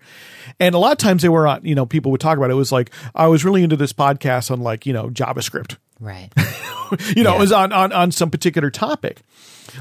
And 0.60 0.74
a 0.74 0.78
lot 0.78 0.92
of 0.92 0.98
times 0.98 1.22
they 1.22 1.28
were 1.28 1.46
on. 1.46 1.64
You 1.64 1.74
know, 1.74 1.86
people 1.86 2.12
would 2.12 2.20
talk 2.20 2.36
about 2.36 2.50
it. 2.50 2.52
It 2.52 2.56
was 2.56 2.72
like 2.72 2.90
I 3.14 3.26
was 3.26 3.44
really 3.44 3.62
into 3.62 3.76
this 3.76 3.92
podcast 3.92 4.50
on 4.50 4.60
like 4.60 4.86
you 4.86 4.92
know 4.92 5.08
JavaScript. 5.08 5.76
Right. 6.00 6.30
you 7.16 7.24
know, 7.24 7.36
it 7.36 7.40
was 7.40 7.52
on, 7.52 7.72
on, 7.72 7.92
on 7.92 8.12
some 8.12 8.30
particular 8.30 8.70
topic. 8.70 9.22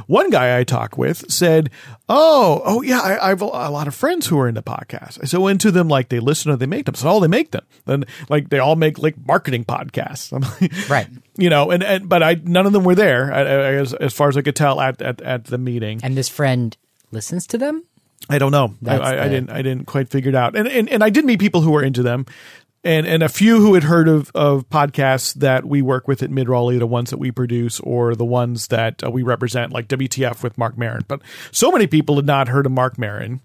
One 0.08 0.30
guy 0.30 0.58
I 0.58 0.64
talked 0.64 0.98
with 0.98 1.32
said, 1.32 1.70
Oh, 2.10 2.62
oh 2.66 2.82
yeah, 2.82 3.00
I, 3.00 3.28
I 3.28 3.30
have 3.30 3.42
a, 3.42 3.46
a 3.46 3.72
lot 3.72 3.88
of 3.88 3.96
friends 3.96 4.28
who 4.28 4.40
are 4.40 4.48
into 4.48 4.62
podcasts. 4.62 5.20
I 5.22 5.26
so 5.26 5.48
into 5.48 5.72
them 5.72 5.88
like 5.88 6.10
they 6.10 6.20
listen 6.20 6.52
or 6.52 6.58
they 6.58 6.66
make 6.66 6.86
them. 6.86 6.96
So 6.96 7.10
oh, 7.10 7.20
they 7.20 7.28
make 7.28 7.52
them. 7.52 7.64
Then 7.86 8.06
like 8.30 8.50
they 8.50 8.60
all 8.60 8.76
make 8.76 9.00
like 9.00 9.16
marketing 9.26 9.64
podcasts. 9.64 10.34
I'm 10.36 10.42
like, 10.42 10.90
Right. 10.90 11.08
You 11.38 11.50
know, 11.50 11.70
and, 11.72 11.84
and 11.84 12.10
but 12.10 12.24
I 12.24 12.36
none 12.44 12.66
of 12.66 12.74
them 12.74 12.84
were 12.84 12.96
there 12.96 13.32
I- 13.32 13.42
I- 13.42 13.74
as, 13.76 13.94
as 13.94 14.14
far 14.14 14.28
as 14.30 14.38
I 14.38 14.42
could 14.42 14.56
tell 14.56 14.82
at, 14.82 15.02
at, 15.02 15.22
at 15.22 15.46
the 15.46 15.58
meeting. 15.58 16.00
And 16.04 16.18
this 16.18 16.30
friend 16.30 16.76
listens 17.12 17.46
to 17.48 17.58
them? 17.58 17.84
I 18.30 18.40
don't 18.40 18.52
know. 18.52 18.74
I, 18.86 19.26
I 19.26 19.30
didn't. 19.30 19.50
I 19.52 19.62
didn't 19.62 19.86
quite 19.86 20.10
figure 20.10 20.30
it 20.30 20.36
out. 20.36 20.56
And, 20.58 20.68
and 20.68 20.90
and 20.90 21.04
I 21.04 21.10
did 21.12 21.24
meet 21.26 21.40
people 21.40 21.62
who 21.62 21.72
were 21.72 21.84
into 21.84 22.02
them, 22.04 22.26
and 22.84 23.06
and 23.08 23.24
a 23.24 23.30
few 23.30 23.60
who 23.60 23.74
had 23.74 23.84
heard 23.84 24.08
of 24.08 24.32
of 24.36 24.70
podcasts 24.70 25.34
that 25.36 25.66
we 25.66 25.82
work 25.82 26.08
with 26.08 26.24
at 26.24 26.30
Midroll, 26.30 26.78
the 26.78 26.88
ones 26.88 27.10
that 27.10 27.18
we 27.18 27.32
produce 27.32 27.80
or 27.82 28.16
the 28.16 28.26
ones 28.26 28.68
that 28.68 29.04
uh, 29.04 29.10
we 29.12 29.24
represent, 29.24 29.72
like 29.74 29.88
WTF 29.88 30.44
with 30.44 30.58
Marc 30.58 30.78
Maron. 30.78 31.04
But 31.08 31.22
so 31.52 31.72
many 31.72 31.88
people 31.88 32.16
had 32.16 32.26
not 32.26 32.48
heard 32.48 32.66
of 32.66 32.72
Marc 32.72 32.98
Maron. 32.98 33.42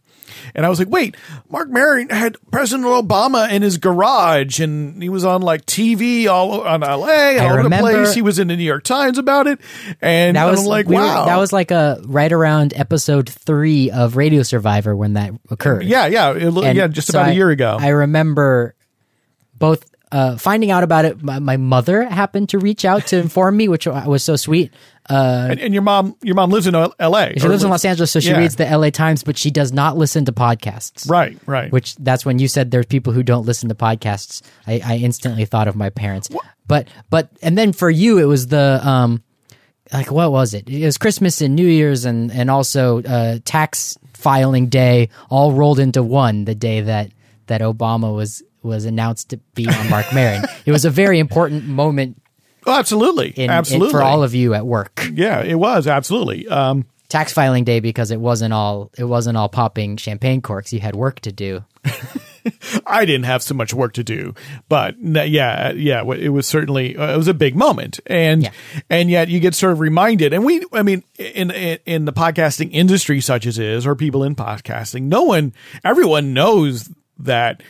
And 0.55 0.64
I 0.64 0.71
was 0.71 0.79
like, 0.79 0.88
wait, 0.88 1.14
Marc 1.51 1.68
Maron 1.68 2.09
had 2.09 2.37
President 2.51 2.87
Obama 2.88 3.51
in 3.51 3.61
his 3.61 3.77
garage, 3.77 4.61
and 4.61 5.03
he 5.03 5.11
was 5.11 5.27
on 5.27 5.42
like 5.42 5.66
TV 5.66 6.27
all 6.27 6.62
on 6.62 6.81
LA, 6.81 7.07
I 7.07 7.38
all 7.38 7.53
over 7.59 7.68
the 7.68 7.77
place. 7.77 8.14
He 8.14 8.23
was 8.23 8.38
in 8.38 8.49
the 8.49 8.57
New 8.57 8.62
York 8.64 8.85
Times 8.85 9.18
about 9.18 9.47
it, 9.47 9.61
and 10.01 10.37
That 10.37 10.47
was 10.47 10.61
I'm 10.61 10.66
like, 10.66 10.87
we 10.87 10.97
were- 10.97 11.03
wow, 11.03 11.27
that 11.27 11.37
was 11.37 11.53
like 11.53 11.71
a 11.71 12.01
right 12.07 12.33
around 12.33 12.73
episode 12.75 13.29
three 13.29 13.90
of 13.90 14.16
Radio 14.16 14.42
Survivor 14.42 14.97
when 14.97 15.14
that 15.14 15.33
occurred. 15.51 15.85
yeah, 15.85 16.07
yeah, 16.07 16.33
it, 16.33 16.77
yeah, 16.77 16.87
just 16.87 17.09
so 17.12 17.18
about 17.18 17.31
a 17.33 17.35
year 17.35 17.51
ago. 17.51 17.77
I 17.79 17.88
remember 17.88 18.75
both 19.62 19.88
uh, 20.11 20.37
finding 20.37 20.70
out 20.70 20.83
about 20.85 21.05
it. 21.07 21.22
My, 21.22 21.38
my 21.38 21.57
mother 21.57 22.03
happened 22.05 22.51
to 22.51 22.59
reach 22.59 22.85
out 22.85 23.07
to 23.07 23.16
inform 23.16 23.57
me, 23.57 23.68
which 23.68 23.87
was 23.87 24.22
so 24.22 24.37
sweet. 24.37 24.72
Uh, 25.09 25.46
and, 25.51 25.61
and 25.61 25.72
your 25.72 25.83
mom, 25.83 26.14
your 26.22 26.35
mom 26.35 26.51
lives 26.51 26.66
in 26.66 26.75
L- 26.75 26.94
L.A. 26.98 27.33
she 27.38 27.48
lives 27.48 27.64
in 27.64 27.70
Los 27.70 27.85
Angeles, 27.85 28.11
so 28.11 28.20
she 28.20 28.29
Yeah. 28.31 28.38
reads 28.38 28.57
the 28.57 28.66
LA 28.66 28.90
Times, 28.90 29.25
but 29.25 29.38
she 29.38 29.51
does 29.51 29.72
not 29.72 29.96
listen 29.96 30.25
to 30.27 30.33
podcasts. 30.33 31.09
Right, 31.09 31.38
right. 31.46 31.72
Which 31.72 31.96
that's 31.96 32.27
when 32.27 32.38
you 32.38 32.46
said 32.48 32.70
there's 32.70 32.87
people 32.87 33.12
who 33.14 33.22
don't 33.22 33.46
listen 33.46 33.68
to 33.70 33.75
podcasts. 33.75 34.42
I, 34.66 34.81
I 34.85 34.96
instantly 34.98 35.44
thought 35.46 35.66
of 35.68 35.77
my 35.77 35.90
parents. 35.90 36.29
But 36.66 36.88
but 37.09 37.31
and 37.42 37.57
then 37.57 37.72
for 37.72 37.88
you 37.90 38.18
it 38.18 38.25
was 38.25 38.46
the 38.48 38.81
um 38.87 39.22
like 39.92 40.11
what 40.11 40.31
was 40.31 40.53
it? 40.55 40.68
It 40.68 40.85
was 40.85 40.98
Christmas 40.98 41.40
and 41.40 41.55
New 41.57 41.66
Year's 41.66 42.05
and 42.05 42.31
and 42.31 42.51
also 42.51 43.03
uh, 43.03 43.38
tax 43.44 43.96
filing 44.14 44.68
day 44.68 45.09
all 45.31 45.53
rolled 45.53 45.79
into 45.81 46.03
one. 46.03 46.44
The 46.44 46.55
day 46.55 46.83
that 46.83 47.11
that 47.46 47.61
Obama 47.62 48.14
was 48.14 48.42
was 48.62 48.85
announced 48.85 49.31
to 49.31 49.37
be 49.55 49.66
on 49.68 49.90
Marc 49.90 50.12
Maron. 50.12 50.44
It 50.66 50.72
was 50.72 50.85
a 50.85 50.90
very 50.90 51.18
important 51.18 51.64
moment 51.66 52.18
Oh, 52.66 52.79
absolutely, 52.79 53.31
in, 53.31 53.44
in- 53.44 53.51
absolutely 53.51 53.90
for 53.90 54.03
all 54.03 54.22
of 54.22 54.35
you 54.37 54.55
at 54.55 54.64
work. 54.64 55.09
Yeah, 55.12 55.42
it 55.42 55.57
was 55.57 55.88
absolutely. 55.88 56.46
Um, 56.46 56.85
tax 57.09 57.33
filing 57.33 57.64
day 57.64 57.81
because 57.81 58.11
it 58.12 58.20
wasn't 58.20 58.53
all 58.55 58.90
it 58.96 59.05
wasn't 59.05 59.37
all 59.37 59.48
popping 59.48 59.96
champagne 59.96 60.40
corks. 60.40 60.72
You 60.72 60.79
had 60.81 60.94
work 60.94 61.18
to 61.20 61.33
do. 61.33 61.64
I 62.87 63.05
didn't 63.05 63.25
have 63.25 63.42
so 63.42 63.55
much 63.55 63.72
work 63.72 63.92
to 63.94 64.05
do, 64.05 64.35
but 64.68 64.96
yeah, 65.01 65.72
yeah, 65.72 66.03
it 66.12 66.29
was 66.31 66.46
certainly 66.46 66.96
uh, 66.96 67.12
it 67.14 67.16
was 67.16 67.29
a 67.29 67.35
big 67.35 67.55
moment, 67.55 68.01
and 68.07 68.42
Yeah. 68.44 68.51
and 68.90 69.11
yet 69.11 69.29
you 69.29 69.38
get 69.40 69.55
sort 69.55 69.72
of 69.72 69.81
reminded, 69.81 70.33
and 70.33 70.44
we, 70.44 70.64
I 70.72 70.83
mean, 70.83 71.05
in, 71.18 71.51
in 71.53 71.79
in 71.87 72.05
the 72.05 72.12
podcasting 72.12 72.70
industry, 72.72 73.20
such 73.20 73.46
as 73.46 73.59
is, 73.59 73.87
or 73.87 73.94
people 73.94 74.25
in 74.25 74.35
podcasting, 74.35 75.03
no 75.05 75.22
one, 75.22 75.53
everyone 75.85 76.33
knows 76.35 76.90
that 77.18 77.62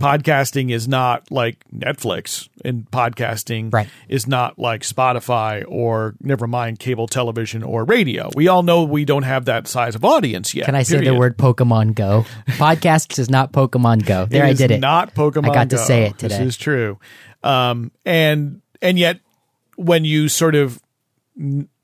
podcasting 0.00 0.70
is 0.70 0.86
not 0.88 1.30
like 1.30 1.64
Netflix, 1.74 2.48
and 2.64 2.90
podcasting 2.90 3.72
Right. 3.72 3.88
is 4.08 4.26
not 4.26 4.58
like 4.58 4.82
Spotify 4.82 5.64
or 5.66 6.14
never 6.20 6.46
mind 6.46 6.78
cable 6.78 7.06
television 7.06 7.62
or 7.62 7.84
radio. 7.84 8.30
We 8.34 8.48
all 8.48 8.62
know 8.62 8.84
we 8.84 9.04
don't 9.04 9.22
have 9.22 9.46
that 9.46 9.66
size 9.68 9.94
of 9.94 10.04
audience 10.04 10.54
yet. 10.54 10.66
Can 10.66 10.74
I 10.74 10.82
say 10.82 11.00
the 11.04 11.14
word 11.14 11.36
Pokemon 11.38 11.94
Go? 11.94 12.24
Podcasts 12.48 13.18
is 13.18 13.30
not 13.30 13.52
Pokemon 13.52 14.04
Go. 14.06 14.26
There, 14.26 14.44
I 14.44 14.52
did 14.52 14.70
it. 14.70 14.80
Not 14.80 15.14
Pokemon. 15.14 15.50
I 15.50 15.54
got 15.54 15.70
to 15.70 15.78
say 15.78 16.04
it 16.04 16.18
today. 16.18 16.38
This 16.38 16.46
is 16.48 16.56
true. 16.56 16.98
Um, 17.42 17.92
and 18.04 18.60
and 18.82 18.98
yet, 18.98 19.20
when 19.76 20.04
you 20.04 20.28
sort 20.28 20.54
of 20.54 20.80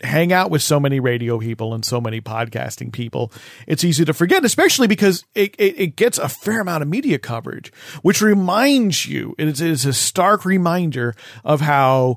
hang 0.01 0.33
out 0.33 0.51
with 0.51 0.63
so 0.63 0.81
many 0.81 0.99
radio 1.01 1.39
people 1.39 1.75
and 1.75 1.85
so 1.85 2.01
many 2.01 2.21
podcasting 2.21 2.93
people, 2.93 3.33
it's 3.67 3.85
easy 3.85 4.05
to 4.05 4.13
forget, 4.15 4.45
especially 4.45 4.87
because 4.87 5.25
it, 5.35 5.55
it, 5.59 5.79
it 5.81 5.97
gets 5.97 6.19
a 6.19 6.29
fair 6.29 6.61
amount 6.61 6.83
of 6.83 6.89
media 6.89 7.19
coverage, 7.19 7.73
which 8.03 8.23
reminds 8.23 9.07
you, 9.07 9.35
it 9.39 9.49
is, 9.49 9.61
it 9.61 9.71
is 9.71 9.85
a 9.87 9.93
stark 9.93 10.45
reminder 10.45 11.15
of 11.45 11.61
how 11.61 12.17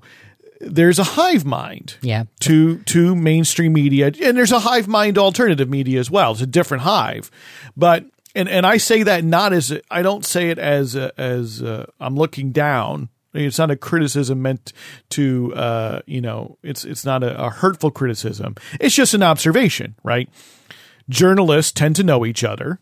there's 0.62 0.98
a 1.00 1.04
hive 1.04 1.44
mind 1.46 1.98
Yeah. 2.02 2.24
to 2.40 2.78
to 2.80 3.14
mainstream 3.14 3.74
media 3.74 4.08
and 4.08 4.38
there's 4.38 4.54
a 4.54 4.60
hive 4.60 4.88
mind 4.88 5.18
alternative 5.18 5.70
media 5.70 6.00
as 6.00 6.10
well 6.10 6.32
it's 6.32 6.40
a 6.42 6.48
different 6.48 6.84
hive 6.84 7.30
but 7.76 8.06
and 8.34 8.48
and 8.48 8.66
I 8.66 8.78
say 8.78 9.04
that 9.04 9.26
not 9.26 9.52
as 9.52 9.78
I 9.92 10.02
don't 10.02 10.26
say 10.26 10.50
it 10.52 10.58
as 10.58 10.96
a, 10.96 11.12
as 11.20 11.62
i 11.62 11.86
I'm 12.00 12.16
looking 12.16 12.52
down 12.54 13.10
it's 13.38 13.58
not 13.58 13.72
a 13.72 13.76
criticism 13.76 14.42
meant 14.42 14.74
to 15.10 15.54
uh 15.56 16.02
you 16.06 16.22
know 16.22 16.58
it's 16.64 16.86
it's 16.86 17.06
not 17.06 17.24
a, 17.24 17.46
a 17.46 17.50
hurtful 17.50 17.92
criticism. 17.92 18.56
It's 18.80 18.96
just 18.96 19.14
an 19.14 19.24
observation 19.24 19.96
right? 20.04 20.30
Journalists 21.10 21.72
tend 21.72 21.96
to 21.98 22.04
know 22.04 22.26
each 22.26 22.44
other. 22.44 22.80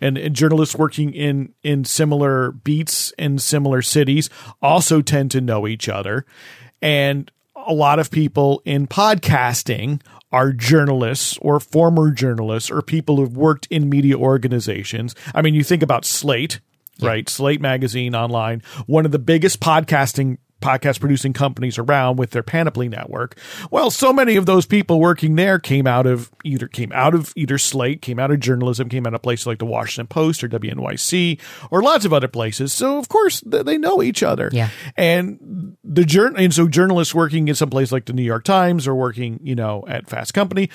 And, 0.00 0.16
and 0.16 0.36
journalists 0.36 0.76
working 0.76 1.12
in 1.12 1.54
in 1.62 1.84
similar 1.84 2.52
beats 2.52 3.12
in 3.18 3.38
similar 3.38 3.82
cities 3.82 4.30
also 4.62 5.02
tend 5.02 5.30
to 5.32 5.40
know 5.40 5.66
each 5.66 5.88
other. 5.88 6.24
And 6.80 7.30
a 7.66 7.74
lot 7.74 7.98
of 7.98 8.10
people 8.10 8.62
in 8.64 8.86
podcasting 8.86 10.00
are 10.30 10.52
journalists 10.52 11.38
or 11.40 11.58
former 11.58 12.10
journalists 12.10 12.70
or 12.70 12.82
people 12.82 13.16
who've 13.16 13.36
worked 13.36 13.66
in 13.70 13.88
media 13.88 14.16
organizations. 14.16 15.14
I 15.34 15.42
mean 15.42 15.54
you 15.54 15.64
think 15.64 15.82
about 15.82 16.04
slate 16.04 16.60
right? 17.00 17.28
Slate 17.28 17.60
magazine 17.60 18.14
online 18.14 18.62
one 18.86 19.04
of 19.06 19.12
the 19.12 19.18
biggest 19.18 19.60
podcasting 19.60 20.38
podcast 20.60 20.98
producing 20.98 21.32
companies 21.32 21.78
around 21.78 22.16
with 22.16 22.32
their 22.32 22.42
panoply 22.42 22.88
network. 22.88 23.38
Well 23.70 23.92
so 23.92 24.12
many 24.12 24.34
of 24.34 24.44
those 24.44 24.66
people 24.66 24.98
working 24.98 25.36
there 25.36 25.60
came 25.60 25.86
out 25.86 26.04
of 26.04 26.32
either 26.42 26.66
came 26.66 26.90
out 26.92 27.14
of 27.14 27.32
either 27.36 27.58
slate 27.58 28.02
came 28.02 28.18
out 28.18 28.32
of 28.32 28.40
journalism 28.40 28.88
came 28.88 29.06
out 29.06 29.14
of 29.14 29.22
places 29.22 29.46
like 29.46 29.60
the 29.60 29.64
washington 29.66 30.08
post 30.08 30.42
or 30.42 30.48
wnyc 30.48 31.40
or 31.70 31.80
lots 31.80 32.04
of 32.04 32.12
other 32.12 32.26
places. 32.26 32.72
So 32.72 32.98
of 32.98 33.08
course 33.08 33.40
they 33.46 33.78
know 33.78 34.02
each 34.02 34.24
other. 34.24 34.50
Yeah. 34.52 34.70
and 34.96 35.76
the 35.84 36.04
jour- 36.04 36.34
and 36.36 36.52
so 36.52 36.66
journalists 36.66 37.14
working 37.14 37.46
in 37.46 37.54
some 37.54 37.70
place 37.70 37.92
like 37.92 38.06
the 38.06 38.12
new 38.12 38.22
york 38.24 38.42
times 38.42 38.88
or 38.88 38.96
working 38.96 39.38
you 39.44 39.54
know 39.54 39.84
at 39.86 40.08
fast 40.08 40.34
company 40.34 40.70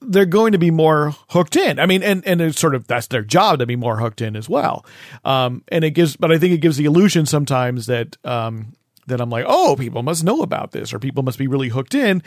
they're 0.00 0.26
going 0.26 0.52
to 0.52 0.58
be 0.58 0.70
more 0.70 1.14
hooked 1.28 1.56
in. 1.56 1.78
I 1.78 1.86
mean, 1.86 2.02
and 2.02 2.26
and 2.26 2.40
it's 2.40 2.58
sort 2.58 2.74
of 2.74 2.86
that's 2.86 3.08
their 3.08 3.22
job 3.22 3.58
to 3.58 3.66
be 3.66 3.76
more 3.76 3.98
hooked 3.98 4.20
in 4.20 4.36
as 4.36 4.48
well. 4.48 4.86
Um, 5.24 5.64
and 5.68 5.84
it 5.84 5.90
gives, 5.90 6.16
but 6.16 6.32
I 6.32 6.38
think 6.38 6.54
it 6.54 6.58
gives 6.58 6.76
the 6.76 6.86
illusion 6.86 7.26
sometimes 7.26 7.86
that 7.86 8.16
um, 8.24 8.74
that 9.06 9.20
I'm 9.20 9.30
like, 9.30 9.44
oh, 9.46 9.76
people 9.76 10.02
must 10.02 10.24
know 10.24 10.42
about 10.42 10.72
this, 10.72 10.92
or 10.94 10.98
people 10.98 11.22
must 11.22 11.38
be 11.38 11.46
really 11.46 11.68
hooked 11.68 11.94
in, 11.94 12.22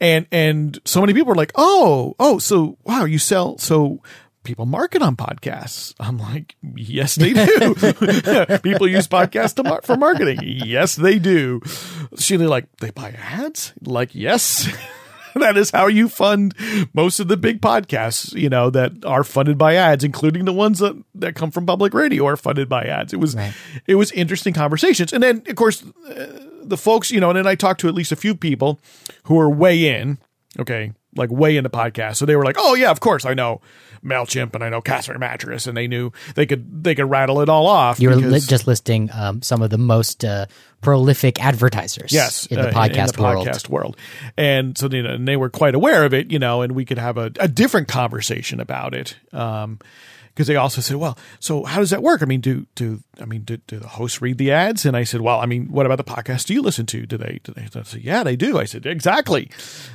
and 0.00 0.26
and 0.30 0.78
so 0.84 1.00
many 1.00 1.12
people 1.12 1.32
are 1.32 1.36
like, 1.36 1.52
oh, 1.56 2.14
oh, 2.18 2.38
so 2.38 2.78
wow, 2.84 3.04
you 3.04 3.18
sell 3.18 3.58
so. 3.58 4.02
People 4.44 4.66
market 4.66 5.02
on 5.02 5.14
podcasts. 5.14 5.94
I'm 6.00 6.18
like, 6.18 6.56
yes, 6.74 7.14
they 7.14 7.32
do. 7.32 7.74
people 8.64 8.88
use 8.88 9.06
podcasts 9.06 9.62
mar- 9.62 9.82
for 9.82 9.96
marketing. 9.96 10.40
Yes, 10.42 10.96
they 10.96 11.20
do. 11.20 11.60
She 12.18 12.36
they're 12.36 12.48
like, 12.48 12.66
they 12.78 12.90
buy 12.90 13.12
ads. 13.12 13.72
Like, 13.82 14.16
yes. 14.16 14.68
that 15.40 15.56
is 15.56 15.70
how 15.70 15.86
you 15.86 16.08
fund 16.08 16.54
most 16.94 17.20
of 17.20 17.28
the 17.28 17.36
big 17.36 17.60
podcasts, 17.60 18.32
you 18.34 18.48
know, 18.48 18.70
that 18.70 18.92
are 19.04 19.24
funded 19.24 19.58
by 19.58 19.74
ads, 19.74 20.04
including 20.04 20.44
the 20.44 20.52
ones 20.52 20.78
that, 20.78 20.96
that 21.14 21.34
come 21.34 21.50
from 21.50 21.66
public 21.66 21.94
radio 21.94 22.26
are 22.26 22.36
funded 22.36 22.68
by 22.68 22.84
ads. 22.84 23.12
It 23.12 23.20
was, 23.20 23.34
Right. 23.34 23.52
it 23.86 23.94
was 23.96 24.12
interesting 24.12 24.52
conversations. 24.54 25.12
And 25.12 25.22
then, 25.22 25.42
of 25.48 25.56
course, 25.56 25.82
uh, 26.08 26.26
the 26.62 26.76
folks, 26.76 27.10
you 27.10 27.20
know, 27.20 27.30
and 27.30 27.38
then 27.38 27.46
I 27.46 27.54
talked 27.54 27.80
to 27.80 27.88
at 27.88 27.94
least 27.94 28.12
a 28.12 28.16
few 28.16 28.34
people 28.34 28.80
who 29.24 29.38
are 29.38 29.50
way 29.50 29.88
in, 29.88 30.18
okay, 30.58 30.92
like 31.14 31.30
way 31.30 31.56
into 31.56 31.70
podcasts. 31.70 32.16
So 32.16 32.26
they 32.26 32.36
were 32.36 32.44
like, 32.44 32.56
oh, 32.58 32.74
yeah, 32.74 32.90
of 32.90 33.00
course, 33.00 33.24
I 33.24 33.34
know 33.34 33.60
MailChimp 34.04 34.54
and 34.54 34.64
I 34.64 34.68
know 34.68 34.80
Casper 34.80 35.18
Mattress. 35.18 35.66
And 35.66 35.76
they 35.76 35.86
knew 35.86 36.12
they 36.34 36.46
could, 36.46 36.84
they 36.84 36.94
could 36.94 37.10
rattle 37.10 37.40
it 37.40 37.48
all 37.48 37.66
off. 37.66 38.00
You're 38.00 38.16
li- 38.16 38.40
just 38.40 38.66
listing 38.66 39.10
um, 39.12 39.42
some 39.42 39.62
of 39.62 39.70
the 39.70 39.78
most 39.78 40.24
uh, 40.24 40.46
prolific 40.82 41.42
advertisers 41.42 42.12
yes 42.12 42.46
in 42.46 42.60
the 42.60 42.68
uh, 42.68 42.72
podcast 42.72 43.12
the 43.12 43.22
world. 43.22 43.46
podcast 43.46 43.68
world 43.68 43.96
and 44.36 44.76
so 44.76 44.88
you 44.88 45.00
know, 45.00 45.14
and 45.14 45.28
they 45.28 45.36
were 45.36 45.48
quite 45.48 45.76
aware 45.76 46.04
of 46.04 46.12
it 46.12 46.32
you 46.32 46.40
know 46.40 46.60
and 46.60 46.72
we 46.72 46.84
could 46.84 46.98
have 46.98 47.16
a, 47.16 47.30
a 47.38 47.46
different 47.46 47.86
conversation 47.86 48.58
about 48.58 48.92
it 48.92 49.16
um 49.32 49.78
because 50.34 50.46
they 50.46 50.56
also 50.56 50.80
said, 50.80 50.96
"Well, 50.96 51.18
so 51.40 51.64
how 51.64 51.80
does 51.80 51.90
that 51.90 52.02
work? 52.02 52.22
I 52.22 52.24
mean, 52.24 52.40
do 52.40 52.66
do 52.74 53.02
I 53.20 53.24
mean 53.24 53.42
do, 53.42 53.58
do 53.58 53.78
the 53.78 53.88
hosts 53.88 54.22
read 54.22 54.38
the 54.38 54.50
ads?" 54.50 54.84
And 54.84 54.96
I 54.96 55.04
said, 55.04 55.20
"Well, 55.20 55.40
I 55.40 55.46
mean, 55.46 55.66
what 55.66 55.86
about 55.86 55.98
the 55.98 56.04
podcast 56.04 56.46
do 56.46 56.54
you 56.54 56.62
listen 56.62 56.86
to? 56.86 57.06
Do 57.06 57.16
they? 57.16 57.40
Do 57.44 57.52
they?" 57.52 57.62
I 57.62 57.82
said, 57.82 58.02
"Yeah, 58.02 58.22
they 58.22 58.36
do." 58.36 58.58
I 58.58 58.64
said, 58.64 58.86
"Exactly." 58.86 59.50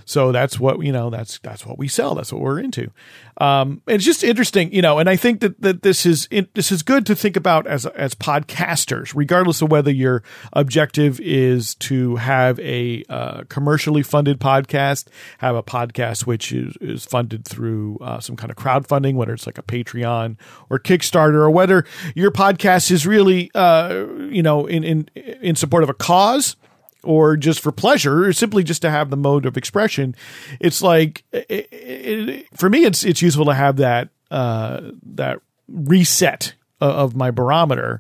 So 0.06 0.32
that's 0.32 0.60
what 0.60 0.82
you 0.82 0.92
know. 0.92 1.10
That's 1.10 1.40
that's 1.40 1.66
what 1.66 1.78
we 1.78 1.88
sell. 1.88 2.16
That's 2.16 2.32
what 2.32 2.42
we're 2.42 2.60
into. 2.60 2.92
Um, 3.40 3.82
it's 3.88 4.04
just 4.04 4.24
interesting, 4.24 4.74
you 4.74 4.82
know. 4.82 4.98
And 4.98 5.10
I 5.10 5.16
think 5.16 5.42
that 5.42 5.62
that 5.62 5.84
this 5.84 6.06
is 6.06 6.28
it, 6.32 6.54
this 6.56 6.72
is 6.72 6.82
good 6.82 7.06
to 7.06 7.16
think 7.16 7.36
about 7.36 7.68
as 7.68 7.86
as 7.86 8.16
podcasters, 8.16 9.14
regardless 9.16 9.62
of 9.62 9.70
whether 9.70 9.92
your 9.92 10.24
objective 10.54 11.20
is 11.20 11.76
to 11.76 12.16
have 12.16 12.60
a 12.60 13.04
uh, 13.10 13.44
commercially 13.50 14.02
funded 14.02 14.40
podcast, 14.40 15.08
have 15.38 15.56
a 15.56 15.64
podcast 15.64 16.26
which 16.26 16.52
is 16.52 16.76
is 16.82 17.06
funded 17.06 17.46
through 17.46 17.98
uh, 18.02 18.20
some 18.20 18.36
kind 18.36 18.50
of 18.50 18.58
crowdfunding, 18.58 19.16
whether 19.16 19.34
it's 19.34 19.46
like 19.46 19.60
a 19.60 19.64
Patreon 19.64 20.38
or 20.70 20.80
Kickstarter, 20.80 21.36
or 21.36 21.52
whether 21.52 21.86
your 22.16 22.32
podcast 22.32 22.90
is 22.90 23.06
really, 23.06 23.52
uh, 23.54 24.06
you 24.30 24.42
know, 24.42 24.66
in 24.66 24.84
in 24.84 25.10
in 25.16 25.56
support 25.56 25.84
of 25.84 25.90
a 25.90 25.94
cause 25.94 26.56
or 27.04 27.38
just 27.38 27.60
for 27.60 27.72
pleasure 27.72 28.26
or 28.26 28.34
simply 28.34 28.64
just 28.64 28.82
to 28.82 28.90
have 28.90 29.10
the 29.10 29.18
mode 29.18 29.46
of 29.46 29.56
expression 29.58 30.16
it's 30.60 30.82
like 30.82 31.24
it, 31.32 31.68
it, 31.72 32.48
for 32.56 32.70
me 32.70 32.86
it's 32.86 33.04
it's 33.04 33.22
useful 33.22 33.46
to 33.46 33.54
have 33.54 33.78
that 33.78 34.10
uh 34.32 34.82
that 35.04 35.40
reset 35.68 36.54
of, 36.82 36.92
of 36.92 37.16
my 37.16 37.32
barometer 37.32 38.00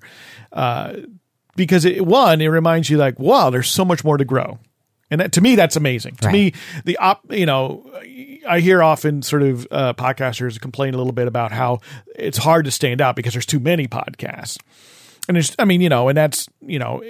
uh 0.53 0.93
because 1.55 1.85
it 1.85 2.05
one 2.05 2.41
it 2.41 2.47
reminds 2.47 2.89
you 2.89 2.97
like 2.97 3.17
wow 3.19 3.49
there's 3.49 3.69
so 3.69 3.83
much 3.85 4.03
more 4.03 4.17
to 4.17 4.25
grow. 4.25 4.59
And 5.09 5.21
that, 5.21 5.31
to 5.33 5.41
me 5.41 5.55
that's 5.55 5.75
amazing. 5.77 6.15
To 6.17 6.27
Right. 6.27 6.33
me 6.33 6.53
the 6.83 6.97
op 6.97 7.21
you 7.31 7.45
know 7.45 7.89
i 8.47 8.59
hear 8.59 8.83
often 8.83 9.21
sort 9.21 9.41
of 9.41 9.65
uh, 9.71 9.93
podcasters 9.93 10.59
complain 10.59 10.93
a 10.93 10.97
little 10.97 11.13
bit 11.13 11.27
about 11.27 11.51
how 11.51 11.79
it's 12.15 12.37
hard 12.37 12.65
to 12.65 12.71
stand 12.71 12.99
out 13.01 13.15
because 13.15 13.33
there's 13.33 13.45
too 13.45 13.59
many 13.59 13.87
podcasts. 13.87 14.57
And 15.29 15.37
it's, 15.37 15.53
I 15.59 15.65
mean, 15.65 15.81
you 15.81 15.89
know, 15.89 16.07
and 16.07 16.17
that's, 16.17 16.47
you 16.61 16.79
know, 16.79 17.03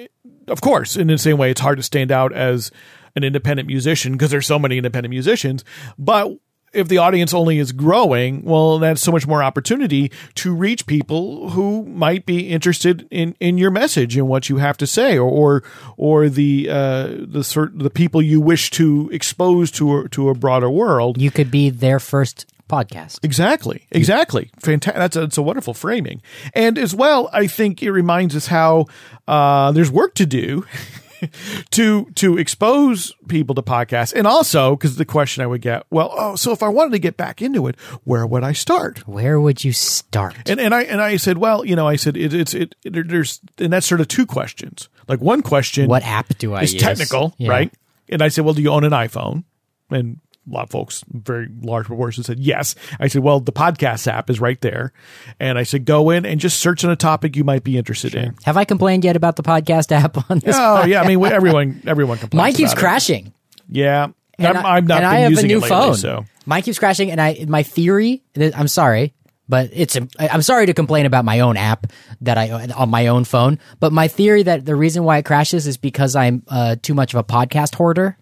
of 0.47 0.61
course, 0.61 0.95
in 0.95 1.07
the 1.07 1.17
same 1.17 1.37
way, 1.37 1.51
it's 1.51 1.61
hard 1.61 1.77
to 1.77 1.83
stand 1.83 2.11
out 2.11 2.33
as 2.33 2.71
an 3.15 3.23
independent 3.23 3.67
musician 3.67 4.13
because 4.13 4.31
there's 4.31 4.47
so 4.47 4.59
many 4.59 4.77
independent 4.77 5.09
musicians. 5.09 5.65
But 5.97 6.37
if 6.73 6.87
the 6.87 6.97
audience 6.97 7.33
only 7.33 7.59
is 7.59 7.71
growing, 7.71 8.43
well, 8.43 8.77
that's 8.79 9.01
so 9.01 9.11
much 9.11 9.25
more 9.25 9.41
opportunity 9.41 10.11
to 10.35 10.53
reach 10.53 10.85
people 10.85 11.49
who 11.51 11.83
might 11.85 12.25
be 12.25 12.49
interested 12.49 13.07
in, 13.09 13.35
in 13.39 13.57
your 13.57 13.71
message 13.71 14.17
and 14.17 14.27
what 14.27 14.49
you 14.49 14.57
have 14.57 14.77
to 14.77 14.87
say, 14.87 15.17
or 15.17 15.27
or, 15.27 15.63
or 15.97 16.29
the 16.29 16.69
uh, 16.69 17.07
the 17.07 17.71
the 17.73 17.89
people 17.89 18.21
you 18.21 18.41
wish 18.41 18.69
to 18.71 19.09
expose 19.11 19.71
to 19.71 20.07
to 20.09 20.29
a 20.29 20.35
broader 20.35 20.69
world. 20.69 21.19
You 21.21 21.31
could 21.31 21.51
be 21.51 21.69
their 21.69 21.99
first 21.99 22.45
podcast. 22.67 23.19
Exactly. 23.23 23.85
Exactly. 23.91 24.51
Fantastic. 24.59 24.97
That's 24.99 25.15
a, 25.15 25.19
that's 25.21 25.37
a 25.37 25.41
wonderful 25.41 25.73
framing. 25.73 26.21
And 26.53 26.77
as 26.77 26.93
well, 26.95 27.29
I 27.33 27.47
think 27.47 27.81
it 27.83 27.91
reminds 27.91 28.35
us 28.35 28.47
how 28.47 28.85
uh, 29.27 29.71
there's 29.71 29.91
work 29.91 30.15
to 30.15 30.25
do 30.25 30.65
to 31.71 32.05
to 32.15 32.37
expose 32.37 33.13
people 33.27 33.55
to 33.55 33.61
podcasts, 33.63 34.13
and 34.13 34.27
also 34.27 34.75
because 34.75 34.97
the 34.97 35.05
question 35.05 35.43
I 35.43 35.47
would 35.47 35.61
get, 35.61 35.83
well, 35.89 36.13
oh, 36.15 36.35
so 36.35 36.51
if 36.51 36.61
I 36.61 36.69
wanted 36.69 36.91
to 36.91 36.99
get 36.99 37.17
back 37.17 37.41
into 37.41 37.67
it, 37.67 37.75
where 38.03 38.25
would 38.25 38.43
I 38.43 38.53
start? 38.53 39.07
Where 39.07 39.39
would 39.39 39.63
you 39.63 39.73
start? 39.73 40.35
And 40.49 40.59
and 40.59 40.73
I 40.75 40.83
and 40.83 41.01
I 41.01 41.17
said, 41.17 41.37
well, 41.39 41.65
you 41.65 41.75
know, 41.75 41.87
I 41.87 41.95
said 41.95 42.17
it, 42.17 42.33
it's 42.33 42.53
it, 42.53 42.75
there- 42.83 43.03
there's 43.03 43.41
and 43.57 43.73
that's 43.73 43.87
sort 43.87 44.01
of 44.01 44.07
two 44.07 44.25
questions. 44.25 44.89
Like 45.07 45.19
one 45.21 45.41
question, 45.41 45.87
what 45.89 46.03
app 46.03 46.37
do 46.37 46.53
I 46.53 46.61
is 46.63 46.73
use? 46.73 46.83
technical, 46.83 47.33
Yeah. 47.37 47.49
right? 47.49 47.73
And 48.09 48.21
I 48.21 48.27
said, 48.27 48.45
well, 48.45 48.53
do 48.53 48.61
you 48.61 48.69
own 48.69 48.83
an 48.83 48.91
iPhone? 48.91 49.43
And 49.89 50.19
a 50.49 50.53
lot 50.53 50.63
of 50.63 50.69
folks, 50.69 51.03
very 51.11 51.47
large 51.61 51.85
proportion, 51.87 52.23
said 52.23 52.39
yes. 52.39 52.75
I 52.99 53.07
said, 53.07 53.21
well, 53.23 53.39
the 53.39 53.51
podcast 53.51 54.07
app 54.07 54.29
is 54.29 54.39
right 54.39 54.59
there, 54.61 54.93
and 55.39 55.57
I 55.57 55.63
said, 55.63 55.85
go 55.85 56.09
in 56.09 56.25
and 56.25 56.39
just 56.39 56.59
search 56.59 56.83
on 56.85 56.91
a 56.91 56.95
topic 56.95 57.35
you 57.35 57.43
might 57.43 57.63
be 57.63 57.77
interested 57.77 58.15
in. 58.15 58.35
Have 58.45 58.57
I 58.57 58.63
complained 58.65 59.03
yet 59.03 59.15
about 59.15 59.35
the 59.35 59.43
podcast 59.43 59.91
app 59.91 60.29
on 60.31 60.39
this? 60.39 60.55
Oh 60.57 60.85
yeah, 60.85 61.01
I 61.01 61.07
mean 61.07 61.23
everyone 61.25 61.81
everyone 61.85 62.17
complains. 62.17 62.37
Mine 62.41 62.53
keeps 62.53 62.71
about 62.71 62.79
it. 62.79 62.81
crashing. 62.81 63.33
Yeah, 63.69 64.07
And 64.39 64.47
I'm, 64.47 64.65
I- 64.65 64.69
I'm 64.77 64.87
not 64.87 65.03
and 65.03 65.03
been 65.03 65.13
I 65.13 65.19
have 65.19 65.31
using 65.31 65.45
a 65.45 65.47
new 65.49 65.57
it 65.57 65.61
lately, 65.63 65.69
phone. 65.69 65.95
so 65.95 66.25
Mine 66.45 66.61
keeps 66.61 66.79
crashing, 66.79 67.11
and 67.11 67.19
I 67.19 67.45
my 67.47 67.63
theory. 67.63 68.23
I'm 68.37 68.69
sorry, 68.69 69.13
but 69.49 69.69
it's 69.73 69.97
I'm 70.17 70.41
sorry 70.41 70.65
to 70.67 70.73
complain 70.73 71.05
about 71.05 71.25
my 71.25 71.41
own 71.41 71.57
app 71.57 71.87
that 72.21 72.37
I 72.37 72.69
on 72.71 72.89
my 72.89 73.07
own 73.07 73.25
phone. 73.25 73.59
But 73.81 73.91
my 73.91 74.07
theory 74.07 74.43
that 74.43 74.65
the 74.65 74.75
reason 74.75 75.03
why 75.03 75.17
it 75.17 75.25
crashes 75.25 75.67
is 75.67 75.75
because 75.75 76.15
I'm 76.15 76.43
uh, 76.47 76.77
too 76.81 76.93
much 76.93 77.13
of 77.13 77.19
a 77.19 77.23
podcast 77.25 77.75
hoarder. 77.75 78.17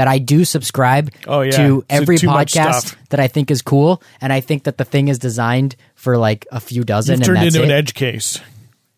That 0.00 0.08
I 0.08 0.16
do 0.18 0.46
subscribe 0.46 1.10
Oh, 1.28 1.42
yeah. 1.42 1.50
to 1.58 1.84
every 1.90 2.16
much 2.24 2.54
podcast 2.54 2.96
that 3.10 3.20
I 3.20 3.28
think 3.28 3.50
is 3.50 3.60
cool, 3.60 4.00
and 4.22 4.32
I 4.32 4.40
think 4.40 4.64
that 4.64 4.78
the 4.78 4.84
thing 4.84 5.08
is 5.08 5.18
designed 5.18 5.76
for 5.94 6.16
like 6.16 6.46
a 6.50 6.58
few 6.58 6.84
dozen. 6.84 7.12
you've 7.12 7.20
and 7.20 7.24
turned 7.26 7.36
that's 7.44 7.54
into 7.54 7.62
it. 7.62 7.70
an 7.70 7.76
edge 7.76 7.92
case. 7.92 8.40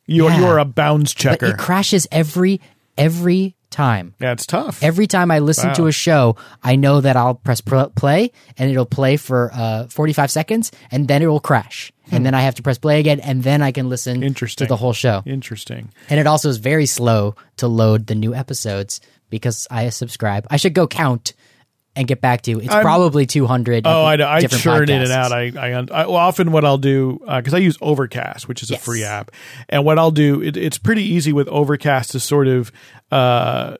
You 0.07 0.29
Yeah. 0.29 0.39
you 0.39 0.45
are 0.47 0.59
a 0.61 0.65
bounds 0.65 1.13
but 1.15 1.19
checker. 1.19 1.47
it 1.47 1.59
crashes 1.59 2.07
every 2.13 2.61
every 2.97 3.57
time. 3.71 4.15
yeah, 4.21 4.33
it's 4.33 4.47
tough. 4.47 4.83
Every 4.83 5.07
time 5.07 5.31
I 5.31 5.39
listen 5.41 5.73
to 5.75 5.87
a 5.87 5.93
show, 5.93 6.37
I 6.63 6.77
know 6.77 7.01
that 7.01 7.17
I'll 7.17 7.35
press 7.35 7.61
play 7.63 8.31
and 8.59 8.71
it'll 8.71 8.85
play 8.85 9.17
for 9.17 9.51
uh, 9.55 9.87
45 9.89 10.31
seconds 10.31 10.71
and 10.91 11.09
then 11.09 11.23
it 11.23 11.27
will 11.27 11.41
crash. 11.41 11.91
And 12.11 12.27
then 12.27 12.35
I 12.35 12.43
have 12.43 12.55
to 12.57 12.63
press 12.63 12.77
play 12.77 13.01
again 13.01 13.19
and 13.21 13.43
then 13.43 13.63
I 13.63 13.73
can 13.73 13.89
listen 13.89 14.17
Hmm. 14.19 14.25
Interesting. 14.25 14.67
to 14.67 14.69
the 14.69 14.77
whole 14.77 14.93
show. 14.93 15.23
Interesting. 15.25 15.89
And 16.11 16.21
it 16.21 16.27
also 16.27 16.51
is 16.51 16.59
very 16.59 16.85
slow 16.85 17.35
to 17.57 17.67
load 17.67 18.07
the 18.09 18.15
new 18.15 18.35
episodes 18.35 19.01
because 19.33 19.67
I 19.71 19.89
subscribe. 19.89 20.47
I 20.51 20.59
should 20.59 20.75
go 20.75 20.87
count 20.87 21.33
and 21.97 22.07
get 22.07 22.21
back 22.21 22.43
to 22.43 22.51
you. 22.53 22.61
It's 22.61 22.71
I'm- 22.73 22.83
probably 22.85 23.27
200. 23.27 23.87
Oh, 23.87 24.05
I, 24.05 24.37
I 24.37 24.41
churn 24.47 24.89
in 24.89 25.03
and 25.03 25.11
out. 25.11 25.33
I, 25.33 25.53
I, 25.57 25.69
I 25.73 25.83
well, 26.07 26.15
often 26.15 26.53
what 26.53 26.65
I'll 26.65 26.79
do 26.79 27.19
because 27.27 27.53
I 27.53 27.59
use 27.59 27.77
Overcast, 27.83 28.47
which 28.47 28.63
is 28.63 28.71
a 28.71 28.75
Yes. 28.75 28.85
free 28.85 29.03
app, 29.05 29.31
and 29.69 29.85
what 29.85 29.99
I'll 29.99 30.11
do 30.13 30.41
it, 30.41 30.57
it's 30.57 30.79
pretty 30.79 31.03
easy 31.03 31.33
with 31.33 31.49
Overcast 31.49 32.13
to 32.13 32.21
sort 32.21 32.47
of 32.49 32.71
uh, 33.11 33.77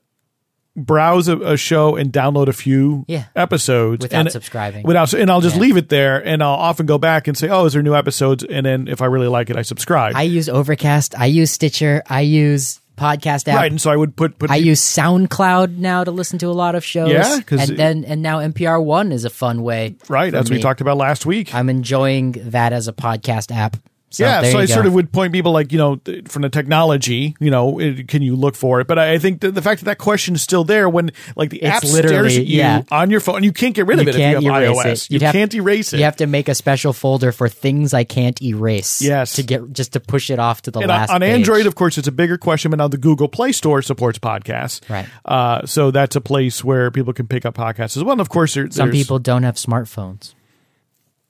browse 0.77 1.29
a, 1.29 1.39
a 1.39 1.57
show 1.57 1.97
and 1.97 2.13
download 2.13 2.49
a 2.49 2.53
few 2.53 3.05
Yeah. 3.09 3.25
episodes 3.37 4.03
Without 4.05 4.21
and, 4.21 4.31
subscribing. 4.33 4.83
Without, 4.85 5.13
and 5.15 5.31
I'll 5.31 5.41
just 5.41 5.57
Yeah. 5.57 5.63
leave 5.63 5.77
it 5.79 5.89
there, 5.89 6.19
and 6.27 6.43
I'll 6.43 6.51
often 6.51 6.85
go 6.87 6.99
back 6.99 7.29
and 7.29 7.37
say, 7.37 7.49
"Oh, 7.49 7.65
is 7.65 7.73
there 7.73 7.83
new 7.83 7.95
episodes?" 7.95 8.45
And 8.45 8.67
then 8.67 8.89
if 8.89 9.01
I 9.01 9.07
really 9.07 9.27
like 9.29 9.49
it, 9.49 9.57
I 9.57 9.63
subscribe. 9.63 10.17
I 10.17 10.23
use 10.25 10.51
Overcast. 10.51 11.19
I 11.19 11.27
use 11.27 11.51
Stitcher. 11.51 12.03
I 12.11 12.21
use 12.23 12.79
Podcast 12.97 13.49
app. 13.49 13.57
right, 13.57 13.71
and 13.71 13.81
so 13.81 13.91
I 13.91 13.97
would 13.97 14.15
put 14.17 14.39
put 14.39 14.51
I 14.51 14.57
use 14.57 14.81
SoundCloud 14.81 15.77
now 15.79 16.05
to 16.05 16.11
listen 16.11 16.39
to 16.41 16.47
a 16.49 16.53
lot 16.53 16.75
of 16.75 16.85
shows. 16.85 17.11
Yeah, 17.11 17.41
and 17.51 17.71
it- 17.71 17.77
then 17.77 18.05
and 18.05 18.23
now 18.23 18.39
NPR 18.39 18.83
One 18.85 19.13
is 19.13 19.25
a 19.25 19.31
fun 19.31 19.63
way. 19.63 19.97
right. 20.09 20.31
for 20.31 20.37
That's 20.39 20.51
we 20.51 20.61
talked 20.61 20.81
about 20.81 20.97
last 20.99 21.27
week. 21.27 21.55
I'm 21.55 21.69
enjoying 21.69 22.33
that 22.51 22.73
as 22.73 22.89
a 22.89 22.93
podcast 22.93 23.55
app. 23.55 23.77
So 24.13 24.25
yeah, 24.25 24.43
so 24.43 24.59
I 24.59 24.67
go. 24.67 24.75
sort 24.75 24.87
of 24.87 24.95
would 24.95 25.11
point 25.13 25.33
people 25.33 25.53
like 25.53 25.73
you 25.73 25.79
know 25.79 26.01
from 26.29 26.43
the 26.43 26.49
technology, 26.49 27.35
you 27.41 27.51
know, 27.51 27.79
it, 27.79 28.09
can 28.09 28.23
you 28.23 28.37
look 28.37 28.55
for 28.55 28.81
it? 28.81 28.87
But 28.87 28.99
I, 28.99 29.15
I 29.15 29.19
think 29.19 29.41
the 29.41 29.63
fact 29.63 29.81
that 29.81 29.87
that 29.87 29.99
question 29.99 30.35
is 30.35 30.43
still 30.43 30.65
there 30.65 30.89
when 30.89 31.13
like 31.37 31.51
the 31.51 31.63
app 31.65 31.85
stares 31.85 31.95
literally- 31.95 32.37
at 32.37 32.47
you 32.47 32.59
yeah. 32.59 32.83
on 32.91 33.11
your 33.11 33.21
phone, 33.21 33.37
and 33.37 33.45
you 33.45 33.53
can't 33.53 33.75
get 33.75 33.87
rid 33.87 33.99
of 33.99 34.05
You 34.05 34.11
it 34.11 34.15
if 34.15 34.43
you 34.43 34.53
have 34.53 34.63
iOS. 34.63 35.11
You 35.11 35.21
have- 35.21 35.33
can't 35.33 35.55
erase 35.55 35.93
it. 35.93 35.99
You 35.99 36.05
have 36.05 36.17
to 36.17 36.27
make 36.27 36.49
a 36.49 36.55
special 36.55 36.93
folder 36.93 37.33
for 37.33 37.49
things 37.49 37.95
I 37.95 38.05
can't 38.05 38.41
erase. 38.43 39.01
Yes. 39.01 39.35
to 39.35 39.43
get 39.43 39.73
just 39.73 39.95
to 39.95 40.01
push 40.01 40.31
it 40.31 40.39
off 40.39 40.63
to 40.63 40.71
the 40.71 40.81
and 40.81 40.91
on, 40.91 40.99
last. 40.99 41.11
on 41.11 41.21
page. 41.21 41.35
Android, 41.35 41.67
of 41.67 41.75
course, 41.75 41.99
it's 41.99 42.09
a 42.09 42.13
bigger 42.13 42.37
question, 42.37 42.71
but 42.71 42.77
now 42.77 42.89
the 42.89 42.99
Google 42.99 43.29
Play 43.29 43.53
Store 43.53 43.83
supports 43.83 44.19
podcasts. 44.19 44.89
Right. 44.89 45.07
Uh, 45.25 45.65
so 45.67 45.91
that's 45.91 46.17
a 46.17 46.21
place 46.21 46.63
where 46.63 46.91
people 46.91 47.13
can 47.13 47.27
pick 47.27 47.47
up 47.47 47.55
podcasts 47.55 47.97
as 47.97 48.05
well. 48.05 48.13
And 48.13 48.21
of 48.21 48.29
course, 48.29 48.55
there, 48.55 48.71
some 48.71 48.91
people 48.91 49.19
don't 49.19 49.43
have 49.43 49.57
smartphones. 49.57 50.35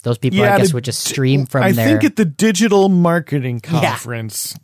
Those 0.03 0.19
people, 0.19 0.39
Yeah, 0.41 0.55
I 0.55 0.59
guess, 0.59 0.71
the- 0.71 0.75
would 0.75 0.85
just 0.85 1.05
stream 1.07 1.47
from 1.47 1.61
there. 1.63 1.69
I 1.69 1.73
their. 1.73 1.87
think 1.87 2.05
at 2.05 2.17
the 2.17 2.25
digital 2.25 2.89
marketing 2.89 3.61
conference, 3.61 4.55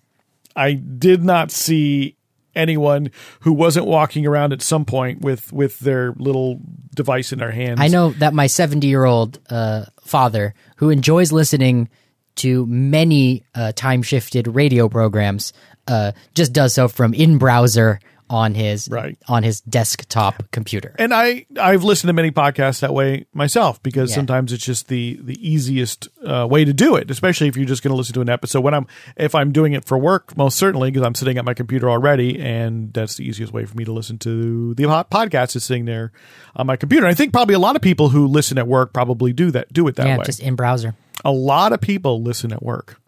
I 0.56 0.72
did 0.72 1.22
not 1.22 1.50
see 1.50 2.16
anyone 2.56 3.10
who 3.40 3.52
wasn't 3.52 3.86
walking 3.86 4.26
around 4.26 4.52
at 4.52 4.60
some 4.62 4.84
point 4.84 5.20
with 5.20 5.52
with 5.52 5.78
their 5.78 6.12
little 6.18 6.60
device 6.94 7.32
in 7.32 7.38
their 7.38 7.52
hands. 7.52 7.78
I 7.80 7.86
know 7.88 8.10
that 8.14 8.34
my 8.34 8.48
70 8.48 8.86
year 8.86 9.04
old 9.04 9.38
uh, 9.48 9.84
father, 10.00 10.54
who 10.76 10.90
enjoys 10.90 11.30
listening 11.30 11.88
to 12.36 12.66
many 12.66 13.44
uh, 13.54 13.72
time 13.72 14.02
shifted 14.02 14.48
radio 14.48 14.88
programs, 14.88 15.52
uh, 15.86 16.12
just 16.34 16.52
does 16.52 16.74
so 16.74 16.88
from 16.88 17.14
in 17.14 17.38
browser 17.38 18.00
on 18.30 18.54
his 18.54 18.88
Right. 18.90 19.16
on 19.28 19.42
his 19.42 19.60
desktop 19.62 20.42
computer. 20.50 20.94
and 20.98 21.12
I 21.14 21.46
I've 21.60 21.84
listened 21.84 22.08
to 22.08 22.12
many 22.12 22.30
podcasts 22.30 22.80
that 22.80 22.92
way 22.94 23.26
myself 23.32 23.82
because 23.82 24.10
Yeah. 24.10 24.16
sometimes 24.16 24.52
it's 24.52 24.64
just 24.64 24.88
the 24.88 25.18
the 25.22 25.36
easiest 25.46 26.08
uh, 26.26 26.46
way 26.50 26.64
to 26.64 26.72
do 26.72 26.96
it, 26.96 27.10
especially 27.10 27.48
if 27.48 27.56
you're 27.56 27.66
just 27.66 27.82
going 27.82 27.92
to 27.92 27.96
listen 27.96 28.14
to 28.14 28.20
an 28.20 28.28
episode. 28.28 28.60
When 28.60 28.74
I'm 28.74 28.86
if 29.16 29.34
I'm 29.34 29.52
doing 29.52 29.72
it 29.72 29.84
for 29.84 29.96
work, 29.98 30.36
most 30.36 30.56
certainly 30.58 30.90
because 30.90 31.06
I'm 31.06 31.14
sitting 31.14 31.38
at 31.38 31.44
my 31.44 31.54
computer 31.54 31.88
already, 31.90 32.38
and 32.40 32.92
that's 32.92 33.16
the 33.16 33.24
easiest 33.26 33.52
way 33.52 33.64
for 33.64 33.76
me 33.76 33.84
to 33.84 33.92
listen 33.92 34.18
to 34.18 34.74
the 34.74 34.84
podcast 34.84 35.56
is 35.56 35.64
sitting 35.64 35.84
there 35.84 36.12
on 36.56 36.66
my 36.66 36.76
computer. 36.76 37.06
I 37.06 37.14
think 37.14 37.32
probably 37.32 37.54
a 37.54 37.58
lot 37.58 37.76
of 37.76 37.82
people 37.82 38.08
who 38.10 38.26
listen 38.26 38.58
at 38.58 38.66
work 38.66 38.92
probably 38.92 39.32
do 39.32 39.50
that 39.52 39.72
do 39.72 39.86
it 39.88 39.96
that 39.96 40.06
yeah, 40.06 40.18
way. 40.18 40.24
just 40.24 40.40
in 40.40 40.54
browser. 40.56 40.94
a 41.24 41.32
lot 41.32 41.72
of 41.72 41.80
people 41.80 42.22
listen 42.22 42.52
at 42.52 42.62
work. 42.62 43.00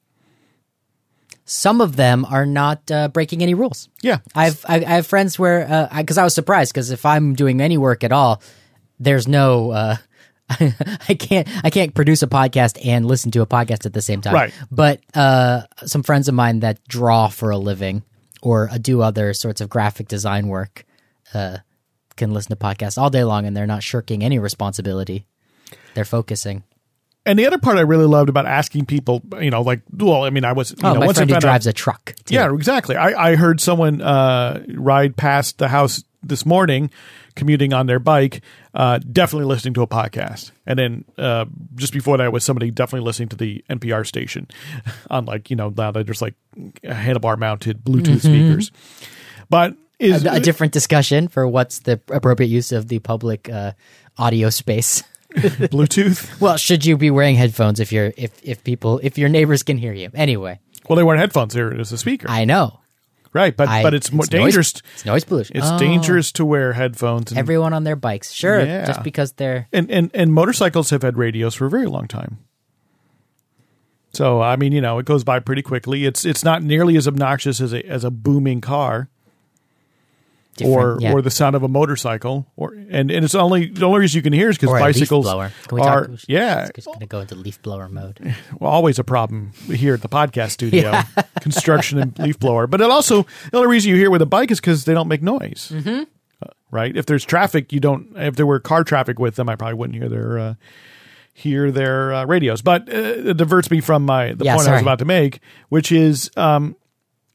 Some 1.50 1.80
of 1.80 1.96
them 1.96 2.24
are 2.26 2.46
not 2.46 2.88
uh, 2.92 3.08
breaking 3.08 3.42
any 3.42 3.54
rules. 3.54 3.88
Yeah, 4.02 4.18
I've 4.36 4.64
I, 4.68 4.76
I 4.76 4.94
have 4.94 5.06
friends 5.08 5.36
where 5.36 5.88
because 5.96 6.16
I, 6.16 6.22
was 6.22 6.32
surprised 6.32 6.72
because 6.72 6.92
if 6.92 7.04
I'm 7.04 7.34
doing 7.34 7.60
any 7.60 7.76
work 7.76 8.04
at 8.04 8.12
all, 8.12 8.40
there's 9.00 9.26
no 9.26 9.72
uh, 9.72 9.96
I 11.08 11.14
can't 11.18 11.48
I 11.64 11.70
can't 11.70 11.92
produce 11.92 12.22
a 12.22 12.28
podcast 12.28 12.78
and 12.86 13.04
listen 13.04 13.32
to 13.32 13.42
a 13.42 13.46
podcast 13.46 13.84
at 13.84 13.92
the 13.92 14.00
same 14.00 14.20
time. 14.20 14.34
Right. 14.34 14.54
But 14.70 15.00
uh, 15.14 15.62
some 15.86 16.04
friends 16.04 16.28
of 16.28 16.36
mine 16.36 16.60
that 16.60 16.86
draw 16.86 17.26
for 17.26 17.50
a 17.50 17.58
living 17.58 18.04
or 18.42 18.68
uh, 18.70 18.78
do 18.78 19.02
other 19.02 19.34
sorts 19.34 19.60
of 19.60 19.68
graphic 19.68 20.06
design 20.06 20.46
work 20.46 20.84
uh, 21.34 21.58
can 22.16 22.32
listen 22.32 22.50
to 22.50 22.56
podcasts 22.56 22.96
all 22.96 23.10
day 23.10 23.24
long 23.24 23.44
and 23.44 23.56
they're 23.56 23.66
not 23.66 23.82
shirking 23.82 24.22
any 24.22 24.38
responsibility. 24.38 25.26
They're 25.94 26.04
focusing. 26.04 26.62
And 27.30 27.38
the 27.38 27.46
other 27.46 27.58
part 27.58 27.78
I 27.78 27.82
really 27.82 28.06
loved 28.06 28.28
about 28.28 28.46
asking 28.46 28.86
people, 28.86 29.22
you 29.40 29.50
know, 29.50 29.62
like, 29.62 29.80
well, 29.92 30.24
I 30.24 30.30
mean, 30.30 30.44
I 30.44 30.52
was, 30.52 30.70
you 30.72 30.76
Oh, 30.82 30.94
know, 30.94 31.00
my 31.00 31.06
once 31.06 31.18
friend 31.18 31.30
who 31.30 31.34
found 31.34 31.44
out- 31.44 31.48
drives 31.48 31.66
a 31.66 31.72
truck. 31.72 32.14
too. 32.24 32.34
Yeah, 32.34 32.52
exactly. 32.52 32.96
I, 32.96 33.30
I 33.32 33.36
heard 33.36 33.60
someone 33.60 34.02
uh, 34.02 34.64
ride 34.74 35.16
past 35.16 35.58
the 35.58 35.68
house 35.68 36.02
this 36.22 36.44
morning, 36.44 36.90
commuting 37.34 37.72
on 37.72 37.86
their 37.86 37.98
bike, 37.98 38.42
uh, 38.74 38.98
definitely 38.98 39.46
listening 39.46 39.72
to 39.74 39.82
a 39.82 39.86
podcast. 39.86 40.50
And 40.66 40.78
then 40.78 41.04
uh, 41.16 41.46
just 41.76 41.92
before 41.92 42.18
that 42.18 42.32
was 42.32 42.44
somebody 42.44 42.70
definitely 42.70 43.06
listening 43.06 43.28
to 43.30 43.36
the 43.36 43.64
NPR 43.70 44.06
station 44.06 44.46
on 45.10 45.24
like, 45.24 45.48
you 45.50 45.56
know, 45.56 45.72
now 45.74 45.90
that 45.92 46.04
there's 46.04 46.20
like 46.20 46.34
handlebar 46.84 47.38
mounted 47.38 47.82
Bluetooth 47.84 48.20
speakers. 48.20 48.70
But 49.48 49.74
is 49.98 50.24
a, 50.24 50.32
a 50.32 50.40
different 50.40 50.72
discussion 50.72 51.28
for 51.28 51.46
what's 51.46 51.80
the 51.80 52.00
appropriate 52.10 52.48
use 52.48 52.72
of 52.72 52.88
the 52.88 52.98
public 53.00 53.48
uh, 53.48 53.72
audio 54.18 54.50
space. 54.50 55.02
Bluetooth? 55.70 56.40
Well, 56.40 56.56
should 56.56 56.84
you 56.84 56.96
be 56.96 57.10
wearing 57.10 57.36
headphones 57.36 57.78
if 57.80 57.92
you're 57.92 58.12
if 58.16 58.32
if 58.42 58.64
people 58.64 59.00
if 59.02 59.16
your 59.18 59.28
neighbors 59.28 59.62
can 59.62 59.78
hear 59.78 59.92
you? 59.92 60.10
Anyway, 60.14 60.58
Well, 60.88 60.96
they 60.96 61.02
weren't 61.04 61.20
headphones. 61.20 61.54
There 61.54 61.72
is 61.78 61.92
a 61.92 61.98
speaker, 61.98 62.26
I 62.28 62.44
know. 62.44 62.80
right? 63.32 63.56
But 63.56 63.68
I, 63.68 63.82
but 63.82 63.94
it's 63.94 64.10
more 64.12 64.20
noise- 64.24 64.28
dangerous. 64.28 64.74
it's 64.94 65.04
noise 65.06 65.24
pollution. 65.24 65.56
It's 65.56 65.68
Oh, 65.70 65.78
dangerous 65.78 66.32
to 66.32 66.44
wear 66.44 66.72
headphones. 66.72 67.30
And, 67.30 67.38
Everyone 67.38 67.72
on 67.72 67.84
their 67.84 67.96
bikes, 67.96 68.32
sure. 68.32 68.60
Yeah. 68.64 68.86
Just 68.86 69.02
because 69.04 69.32
they're 69.32 69.68
and, 69.72 69.88
and 69.90 70.10
and 70.14 70.32
motorcycles 70.32 70.90
have 70.90 71.02
had 71.02 71.16
radios 71.16 71.54
for 71.54 71.66
a 71.66 71.70
very 71.70 71.86
long 71.86 72.08
time. 72.08 72.38
So 74.12 74.40
I 74.42 74.56
mean, 74.56 74.72
you 74.72 74.80
know, 74.80 74.98
it 74.98 75.06
goes 75.06 75.22
by 75.22 75.38
pretty 75.38 75.62
quickly. 75.62 76.04
It's 76.06 76.24
it's 76.24 76.44
not 76.44 76.62
nearly 76.62 76.96
as 76.96 77.06
obnoxious 77.06 77.60
as 77.60 77.72
a 77.72 77.86
as 77.86 78.02
a 78.04 78.10
booming 78.10 78.60
car 78.60 79.08
or 80.68 80.98
yeah. 81.00 81.12
or 81.12 81.22
the 81.22 81.30
sound 81.30 81.56
of 81.56 81.62
a 81.62 81.68
motorcycle. 81.68 82.46
Or 82.56 82.72
and, 82.72 83.10
and 83.10 83.24
it's 83.24 83.34
only 83.34 83.66
the 83.66 83.86
only 83.86 84.00
reason 84.00 84.18
you 84.18 84.22
can 84.22 84.32
hear 84.32 84.50
is 84.50 84.58
because 84.58 84.70
bicycles 84.70 85.26
leaf 85.26 85.32
blower. 85.32 85.52
Can 85.68 85.76
we 85.76 85.82
are 85.82 86.06
talk? 86.06 86.20
yeah 86.28 86.68
It's 86.74 86.86
going 86.86 87.00
to 87.00 87.06
go 87.06 87.20
into 87.20 87.34
leaf 87.34 87.60
blower 87.62 87.88
mode. 87.88 88.18
well, 88.58 88.70
always 88.70 88.98
a 88.98 89.04
problem 89.04 89.52
here 89.66 89.94
at 89.94 90.02
the 90.02 90.08
podcast 90.08 90.50
studio, 90.52 91.00
construction 91.40 91.98
and 91.98 92.18
leaf 92.18 92.38
blower. 92.38 92.66
But 92.66 92.80
it 92.80 92.90
also 92.90 93.26
the 93.50 93.58
only 93.58 93.68
reason 93.68 93.90
you 93.90 93.96
hear 93.96 94.10
with 94.10 94.22
a 94.22 94.26
bike 94.26 94.50
is 94.50 94.60
because 94.60 94.84
they 94.84 94.94
don't 94.94 95.08
make 95.08 95.22
noise. 95.22 95.72
Mm-hmm. 95.74 96.02
right? 96.70 96.96
If 96.96 97.06
there's 97.06 97.24
traffic, 97.24 97.72
you 97.72 97.80
don't. 97.80 98.12
If 98.16 98.36
there 98.36 98.46
were 98.46 98.60
car 98.60 98.84
traffic 98.84 99.18
with 99.18 99.36
them, 99.36 99.48
I 99.48 99.56
probably 99.56 99.74
wouldn't 99.74 99.98
hear 99.98 100.08
their 100.08 100.38
uh, 100.38 100.54
hear 101.32 101.70
their 101.70 102.12
uh, 102.12 102.24
radios. 102.26 102.62
But 102.62 102.88
uh, 102.88 103.30
it 103.30 103.36
diverts 103.36 103.70
me 103.70 103.80
from 103.80 104.04
my 104.04 104.32
the 104.34 104.44
Yeah, 104.44 104.56
point 104.56 104.68
I 104.68 104.72
was 104.72 104.82
about 104.82 104.98
to 105.00 105.04
make, 105.04 105.40
which 105.68 105.92
is. 105.92 106.30
Um, 106.36 106.76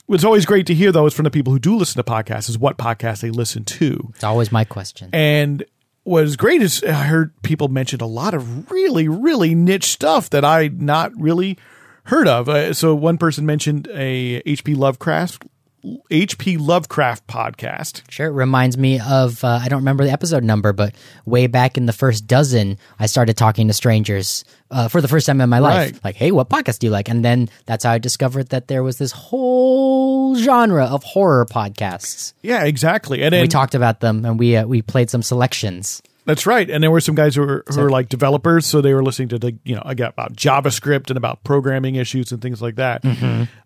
What's 0.07 0.23
always 0.23 0.45
great 0.45 0.67
to 0.67 0.75
hear, 0.75 0.91
though, 0.91 1.07
is 1.07 1.13
from 1.13 1.23
the 1.23 1.31
people 1.31 1.51
who 1.51 1.59
do 1.59 1.75
listen 1.75 2.03
to 2.03 2.09
podcasts, 2.09 2.47
is 2.49 2.59
what 2.59 2.77
podcasts 2.77 3.21
they 3.21 3.31
listen 3.31 3.63
to. 3.65 4.11
It's 4.13 4.23
always 4.23 4.51
my 4.51 4.63
question. 4.63 5.09
And 5.13 5.63
what 6.03 6.23
is 6.25 6.37
great 6.37 6.61
is 6.61 6.83
I 6.83 6.91
heard 6.93 7.33
people 7.41 7.67
mention 7.67 8.01
a 8.01 8.05
lot 8.05 8.35
of 8.35 8.69
really, 8.69 9.07
really 9.07 9.55
niche 9.55 9.85
stuff 9.85 10.29
that 10.29 10.45
I 10.45 10.67
not 10.67 11.11
really 11.19 11.57
heard 12.05 12.27
of. 12.27 12.47
Uh, 12.47 12.73
so 12.73 12.93
one 12.93 13.17
person 13.17 13.47
mentioned 13.47 13.87
a 13.87 14.41
H.P. 14.45 14.75
Lovecraft 14.75 15.45
H.P. 16.09 16.57
Lovecraft 16.57 17.27
podcast. 17.27 18.01
Sure, 18.09 18.27
it 18.27 18.31
reminds 18.31 18.77
me 18.77 18.99
of 18.99 19.43
uh, 19.43 19.59
I 19.61 19.67
don't 19.67 19.79
remember 19.79 20.03
the 20.03 20.11
episode 20.11 20.43
number, 20.43 20.73
but 20.73 20.95
way 21.25 21.47
back 21.47 21.77
in 21.77 21.85
the 21.85 21.93
first 21.93 22.27
dozen, 22.27 22.77
I 22.99 23.05
started 23.05 23.37
talking 23.37 23.67
to 23.67 23.73
strangers 23.73 24.45
uh, 24.71 24.87
for 24.87 25.01
the 25.01 25.07
first 25.07 25.27
time 25.27 25.41
in 25.41 25.49
my 25.49 25.59
life. 25.59 25.91
Right. 25.93 26.03
Like, 26.03 26.15
hey, 26.15 26.31
what 26.31 26.49
podcast 26.49 26.79
do 26.79 26.87
you 26.87 26.91
like? 26.91 27.09
And 27.09 27.23
then 27.23 27.49
that's 27.65 27.83
how 27.83 27.91
I 27.91 27.97
discovered 27.97 28.49
that 28.49 28.67
there 28.67 28.83
was 28.83 28.97
this 28.97 29.11
whole 29.11 30.35
genre 30.35 30.85
of 30.85 31.03
horror 31.03 31.45
podcasts. 31.45 32.33
Yeah, 32.41 32.63
exactly. 32.63 33.21
And, 33.23 33.33
we 33.33 33.39
and 33.39 33.51
talked 33.51 33.75
about 33.75 33.99
them, 33.99 34.25
and 34.25 34.39
we 34.39 34.55
uh, 34.55 34.65
we 34.65 34.81
played 34.81 35.09
some 35.09 35.21
selections. 35.21 36.01
That's 36.25 36.45
right. 36.47 36.67
And 36.69 36.83
there 36.83 36.91
were 36.91 37.01
some 37.01 37.15
guys 37.15 37.35
who 37.35 37.41
were, 37.41 37.63
who 37.67 37.81
were 37.81 37.89
like 37.89 38.09
developers, 38.09 38.65
so 38.65 38.81
they 38.81 38.93
were 38.93 39.03
listening 39.03 39.29
to 39.29 39.39
the 39.39 39.57
you 39.63 39.75
know 39.75 39.81
got 39.95 40.13
about 40.13 40.35
JavaScript 40.35 41.09
and 41.09 41.17
about 41.17 41.43
programming 41.43 41.95
issues 41.95 42.31
and 42.31 42.41
things 42.41 42.61
like 42.61 42.75
that. 42.75 43.03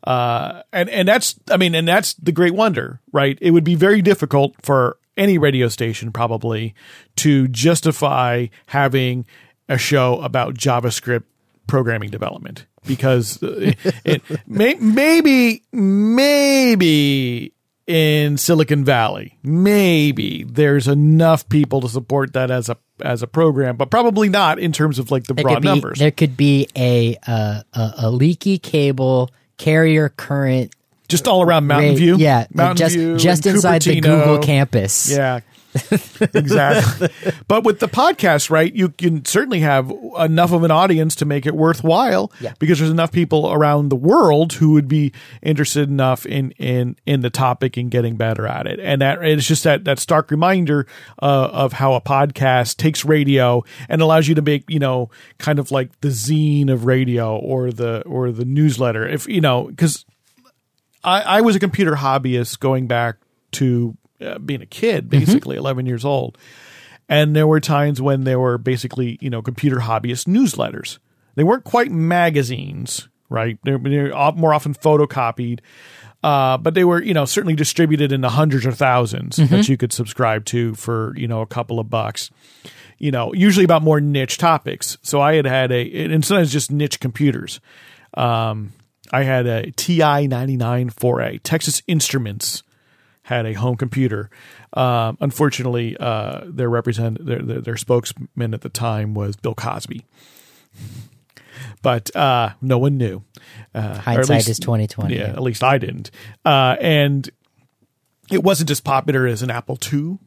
Uh, 0.03 0.63
and 0.73 0.89
and 0.89 1.07
that's 1.07 1.39
I 1.49 1.57
mean, 1.57 1.73
and 1.73 1.87
that's 1.87 2.13
the 2.15 2.31
great 2.31 2.53
wonder, 2.53 2.99
right? 3.11 3.37
It 3.41 3.51
would 3.51 3.63
be 3.63 3.75
very 3.75 4.01
difficult 4.01 4.55
for 4.61 4.97
any 5.17 5.37
radio 5.37 5.67
station 5.67 6.11
probably 6.11 6.73
to 7.17 7.47
justify 7.49 8.47
having 8.67 9.25
a 9.67 9.77
show 9.77 10.19
about 10.21 10.55
JavaScript 10.55 11.23
programming 11.67 12.09
development 12.09 12.65
because 12.87 13.41
uh, 13.43 13.55
it, 13.59 13.77
it 14.03 14.21
may, 14.47 14.73
maybe 14.75 15.61
maybe 15.71 17.53
in 17.89 18.38
Silicon 18.38 18.86
Valley. 18.86 19.36
Maybe 19.41 20.43
there's 20.43 20.88
enough 20.88 21.49
people 21.49 21.82
to 21.82 21.89
support 21.89 22.34
that 22.34 22.52
as 22.52 22.69
a 22.69 22.78
as 23.02 23.23
a 23.23 23.28
program, 23.28 23.78
but 23.78 23.89
probably 23.89 24.30
not 24.30 24.60
in 24.60 24.71
terms 24.71 24.99
of 24.99 25.10
like 25.10 25.23
the 25.23 25.34
There 25.34 25.43
broad 25.43 25.62
be 25.63 25.67
numbers. 25.67 25.97
there 25.99 26.12
could 26.12 26.38
be 26.38 26.67
a 26.78 27.17
uh, 27.25 27.62
a, 27.73 27.93
a 28.04 28.12
leaky 28.12 28.60
cable 28.60 29.32
carrier 29.58 30.10
current. 30.10 30.71
Just 31.08 31.28
all 31.28 31.41
around 31.41 31.65
Mountain 31.65 31.93
ra- 31.93 31.95
View. 31.97 32.17
yeah, 32.17 32.45
Mountain 32.54 32.78
just 32.78 32.95
View, 32.95 33.17
just 33.17 33.45
inside 33.47 33.82
the 33.82 33.99
Google 33.99 34.38
campus. 34.39 35.12
Yeah. 35.12 35.39
Exactly. 36.34 37.10
but 37.47 37.63
with 37.63 37.79
the 37.79 37.88
podcast, 37.88 38.49
right, 38.49 38.73
you 38.73 38.89
can 38.89 39.23
certainly 39.25 39.60
have 39.60 39.91
enough 40.19 40.51
of 40.51 40.63
an 40.63 40.71
audience 40.71 41.15
to 41.15 41.25
make 41.25 41.45
it 41.45 41.55
worthwhile 41.55 42.32
Yeah. 42.39 42.53
because 42.60 42.79
there's 42.79 42.91
enough 42.91 43.12
people 43.12 43.51
around 43.51 43.89
the 43.89 43.95
world 43.95 44.53
who 44.53 44.71
would 44.71 44.88
be 44.88 45.13
interested 45.41 45.89
enough 45.89 46.25
in 46.25 46.51
in 46.51 46.95
in 47.05 47.21
the 47.21 47.29
topic 47.29 47.77
and 47.77 47.91
getting 47.91 48.15
better 48.15 48.47
at 48.47 48.67
it. 48.67 48.79
And 48.79 49.01
that 49.01 49.23
it's 49.23 49.47
just 49.47 49.63
that 49.63 49.86
that 49.86 49.99
stark 49.99 50.32
reminder 50.32 50.88
uh, 51.21 51.49
of 51.51 51.73
how 51.73 51.93
a 51.93 52.01
podcast 52.01 52.77
takes 52.77 53.05
radio 53.05 53.63
and 53.88 54.01
allows 54.01 54.27
you 54.27 54.36
to 54.36 54.41
make, 54.41 54.63
you 54.69 54.79
know, 54.79 55.10
kind 55.38 55.60
of 55.60 55.71
like 55.71 55.99
the 56.01 56.10
zine 56.10 56.71
of 56.71 56.86
radio 56.86 57.36
or 57.38 57.71
the 57.71 58.01
or 58.05 58.32
the 58.32 58.45
newsletter. 58.45 59.08
If 59.08 59.27
you 59.27 59.41
know, 59.41 59.71
cuz 59.77 60.05
I, 61.03 61.21
I 61.21 61.41
was 61.41 61.55
a 61.55 61.60
computer 61.60 61.95
hobbyist 61.95 62.60
going 62.60 62.88
back 62.88 63.17
to 63.53 63.95
uh, 64.21 64.39
being 64.39 64.62
a 64.62 64.65
kid, 64.65 65.10
basically 65.10 65.58
11 65.58 65.86
years 65.86 66.05
old. 66.05 66.38
And 67.08 67.36
there 67.36 67.47
were 67.47 67.60
times 67.60 68.01
when 68.01 68.23
there 68.23 68.39
were 68.39 68.58
basically, 68.58 69.17
you 69.19 69.29
know, 69.29 69.41
computer 69.41 69.77
hobbyist 69.77 70.27
newsletters. 70.27 70.99
They 71.36 71.43
weren't 71.43 71.63
quite 71.63 71.91
magazines, 71.91 73.10
right? 73.29 73.58
They're, 73.63 73.79
they're 73.79 74.13
more 74.34 74.53
often 74.53 74.75
photocopied. 74.75 75.62
Uh, 76.21 76.58
but 76.58 76.73
they 76.73 76.84
were, 76.84 77.01
you 77.01 77.13
know, 77.13 77.25
certainly 77.25 77.55
distributed 77.55 78.12
in 78.12 78.21
the 78.21 78.29
hundreds 78.29 78.65
or 78.65 78.71
1000s 78.71 79.38
that 79.49 79.69
you 79.69 79.77
could 79.77 79.93
subscribe 79.93 80.43
to 80.45 80.75
for, 80.75 81.15
you 81.15 81.27
know, 81.27 81.41
a 81.41 81.47
couple 81.47 81.79
of 81.79 81.89
bucks. 81.89 82.29
You 82.97 83.12
know, 83.12 83.34
usually 83.34 83.63
about 83.63 83.82
more 83.82 84.01
niche 84.01 84.38
topics. 84.38 84.97
So 85.01 85.21
I 85.21 85.36
had 85.36 85.45
had 85.45 85.71
a, 85.71 86.03
and 86.03 86.25
sometimes 86.25 86.51
just 86.51 86.71
niche 86.71 86.99
computers. 86.99 87.62
Um, 88.15 88.73
I 89.12 89.23
had 89.23 89.47
a 89.47 89.71
TI 89.71 90.27
99 90.27 90.89
4A. 90.89 91.39
Texas 91.41 91.82
Instruments 91.88 92.63
had 93.29 93.45
a 93.45 93.53
home 93.53 93.75
computer. 93.77 94.29
Um, 94.73 95.17
unfortunately, 95.21 95.95
uh, 95.99 96.41
their 96.45 96.67
represent 96.69 97.23
their, 97.23 97.39
their 97.41 97.61
their 97.61 97.77
spokesman 97.77 98.53
at 98.53 98.61
the 98.61 98.69
time 98.69 99.13
was 99.13 99.35
Bill 99.35 99.53
Cosby, 99.53 100.03
but 101.83 102.13
uh, 102.15 102.49
no 102.59 102.79
one 102.79 102.97
knew. 102.97 103.23
Uh, 103.73 103.99
Hindsight 103.99 104.37
least- 104.37 104.49
is 104.49 104.59
twenty 104.59 104.87
twenty. 104.87 105.17
Yeah, 105.17 105.27
at 105.27 105.43
least 105.43 105.63
I 105.63 105.77
didn't. 105.77 106.09
Uh, 106.43 106.75
and 106.81 107.29
it 108.31 108.43
wasn't 108.43 108.71
as 108.71 108.81
popular 108.81 109.27
as 109.27 109.41
an 109.43 109.51
Apple 109.51 109.77
II 109.91 110.17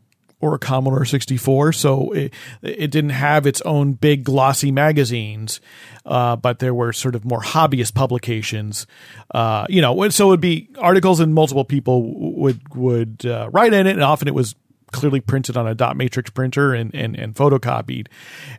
or 0.42 0.54
a 0.54 0.58
Commodore 0.58 1.04
64, 1.04 1.72
so 1.72 2.10
it, 2.12 2.34
it 2.60 2.90
didn't 2.90 3.10
have 3.10 3.46
its 3.46 3.60
own 3.62 3.92
big 3.92 4.24
glossy 4.24 4.72
magazines, 4.72 5.60
uh, 6.04 6.36
but 6.36 6.58
there 6.58 6.74
were 6.74 6.92
sort 6.92 7.14
of 7.14 7.24
more 7.24 7.40
hobbyist 7.40 7.94
publications. 7.94 8.86
Uh, 9.32 9.64
you 9.70 9.80
know, 9.80 10.08
so 10.10 10.26
it 10.26 10.30
would 10.30 10.40
be 10.40 10.68
articles 10.78 11.20
and 11.20 11.32
multiple 11.32 11.64
people 11.64 12.34
would 12.34 12.60
would 12.74 13.24
uh, 13.24 13.48
write 13.52 13.72
in 13.72 13.86
it, 13.86 13.92
and 13.92 14.02
often 14.02 14.26
it 14.28 14.34
was 14.34 14.54
clearly 14.92 15.20
printed 15.20 15.56
on 15.56 15.66
a 15.66 15.74
dot 15.74 15.96
matrix 15.96 16.30
printer 16.30 16.74
and, 16.74 16.94
and, 16.94 17.16
and 17.16 17.34
photocopied. 17.34 18.06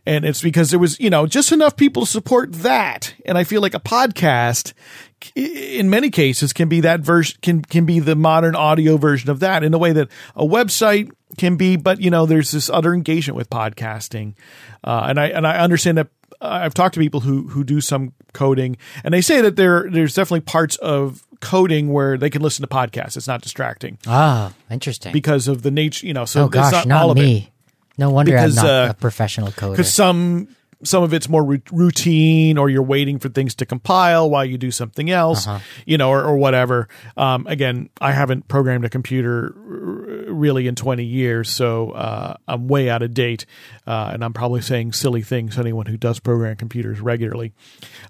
And 0.06 0.26
it's 0.26 0.42
because 0.42 0.72
there 0.72 0.80
was, 0.80 1.00
you 1.00 1.10
know, 1.10 1.28
just 1.28 1.52
enough 1.52 1.78
people 1.78 2.04
to 2.04 2.12
support 2.12 2.54
that. 2.54 3.14
And 3.26 3.38
I 3.38 3.44
feel 3.44 3.62
like 3.62 3.74
a 3.74 3.80
podcast 3.80 4.74
in 5.36 5.90
many 5.90 6.10
cases 6.10 6.54
can 6.54 6.68
be 6.68 6.82
that 6.82 7.00
version 7.00 7.38
can 7.42 7.62
can 7.62 7.86
be 7.86 8.00
the 8.00 8.16
modern 8.16 8.56
audio 8.56 8.98
version 8.98 9.30
of 9.30 9.40
that 9.40 9.64
in 9.64 9.74
a 9.74 9.78
way 9.78 9.94
that 9.94 10.10
a 10.36 10.46
website 10.46 11.12
can 11.38 11.56
be 11.56 11.76
but 11.76 12.02
you 12.02 12.10
know 12.10 12.26
there's 12.26 12.52
this 12.52 12.70
other 12.70 12.94
engagement 12.94 13.38
with 13.38 13.50
podcasting 13.50 14.34
uh, 14.84 15.06
and 15.08 15.20
i 15.20 15.28
and 15.28 15.48
i 15.48 15.58
understand 15.60 15.98
that 15.98 16.08
i've 16.42 16.74
talked 16.74 16.94
to 16.94 17.00
people 17.00 17.22
who 17.22 17.48
who 17.48 17.64
do 17.64 17.80
some 17.80 18.12
coding 18.34 18.76
and 19.04 19.14
they 19.14 19.22
say 19.22 19.40
that 19.42 19.56
there 19.56 19.90
there's 19.90 20.14
definitely 20.14 20.42
parts 20.42 20.76
of 20.78 21.24
coding 21.44 21.92
where 21.92 22.18
they 22.18 22.30
can 22.30 22.42
listen 22.42 22.62
to 22.64 22.68
podcasts 22.68 23.18
it's 23.18 23.28
not 23.28 23.42
distracting 23.42 23.98
Ah, 24.08 24.54
interesting. 24.72 25.12
because 25.14 25.48
of 25.48 25.62
the 25.62 25.72
nature 25.72 26.08
you 26.08 26.14
know 26.14 26.26
so 26.26 26.44
oh 26.46 26.48
gosh, 26.48 26.72
not, 26.72 26.88
not, 26.88 27.02
all 27.04 27.12
of 27.12 27.18
it 27.18 27.22
me. 27.22 27.50
No 27.98 28.10
wonder 28.10 28.32
Because, 28.32 28.58
I'm 28.58 28.66
not 28.66 28.74
uh, 28.90 28.92
a 28.92 28.94
professional 28.96 29.50
coder. 29.52 29.72
because 29.74 29.94
some 29.94 30.48
some 30.84 31.04
of 31.04 31.14
it's 31.14 31.28
more 31.30 31.44
routine 31.72 32.58
or 32.58 32.70
you're 32.70 32.84
waiting 32.84 33.20
for 33.20 33.30
things 33.30 33.56
to 33.56 33.66
compile 33.66 34.30
while 34.30 34.46
you 34.46 34.58
do 34.58 34.72
something 34.72 35.10
else 35.10 35.48
Uh-huh. 35.48 35.60
you 35.86 35.98
know 35.98 36.10
or, 36.10 36.24
or 36.24 36.36
whatever. 36.38 36.88
Um, 37.18 37.46
again 37.48 37.90
i 38.02 38.12
haven't 38.12 38.48
programmed 38.48 38.86
a 38.86 38.90
computer 38.90 39.54
r- 39.56 40.34
really 40.34 40.68
in 40.68 40.76
20 40.76 41.04
years 41.04 41.50
so 41.50 41.92
uh, 41.92 42.36
i'm 42.48 42.68
way 42.68 42.90
out 42.90 43.02
of 43.02 43.14
date 43.14 43.46
uh, 43.88 44.10
and 44.14 44.24
i'm 44.24 44.34
probably 44.34 44.62
saying 44.62 44.94
silly 44.94 45.22
things 45.22 45.56
to 45.56 45.62
anyone 45.62 45.86
who 45.86 45.98
does 45.98 46.20
program 46.20 46.56
computers 46.56 47.00
regularly. 47.02 47.54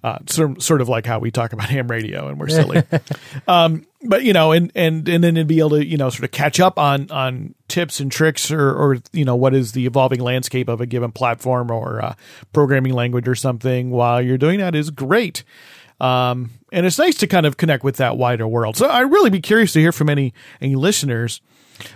Uh, 0.03 0.17
sort, 0.27 0.61
sort 0.61 0.81
of 0.81 0.89
like 0.89 1.05
how 1.05 1.19
we 1.19 1.31
talk 1.31 1.53
about 1.53 1.69
ham 1.69 1.87
radio 1.87 2.27
and 2.27 2.39
we're 2.39 2.49
silly. 2.49 2.81
Um, 3.47 3.85
but 4.05 4.23
you 4.23 4.33
know, 4.33 4.51
and 4.51 4.71
and 4.75 5.07
and 5.07 5.23
then 5.23 5.35
to 5.35 5.45
be 5.45 5.59
able 5.59 5.71
to 5.71 5.85
you 5.85 5.97
know 5.97 6.09
sort 6.09 6.23
of 6.25 6.31
catch 6.31 6.59
up 6.59 6.77
on 6.79 7.09
on 7.11 7.55
tips 7.67 7.99
and 7.99 8.11
tricks 8.11 8.51
or 8.51 8.69
or 8.71 8.97
you 9.11 9.25
know 9.25 9.35
what 9.35 9.53
is 9.53 9.71
the 9.71 9.85
evolving 9.85 10.19
landscape 10.19 10.67
of 10.67 10.81
a 10.81 10.85
given 10.85 11.11
platform 11.11 11.71
or 11.71 12.01
uh, 12.03 12.13
programming 12.51 12.93
language 12.93 13.27
or 13.27 13.35
something 13.35 13.89
while 13.91 14.21
you're 14.21 14.37
doing 14.37 14.59
that 14.59 14.75
is 14.75 14.89
great. 14.89 15.43
Um, 16.01 16.49
and 16.71 16.85
it's 16.85 16.97
nice 16.97 17.15
to 17.19 17.27
kind 17.27 17.45
of 17.45 17.55
connect 17.57 17.83
with 17.83 17.97
that 17.97 18.17
wider 18.17 18.47
world. 18.47 18.75
So 18.77 18.89
I'd 18.89 19.01
really 19.11 19.29
be 19.29 19.39
curious 19.41 19.73
to 19.73 19.79
hear 19.79 19.91
from 19.91 20.09
any 20.09 20.33
any 20.61 20.75
listeners. 20.75 21.39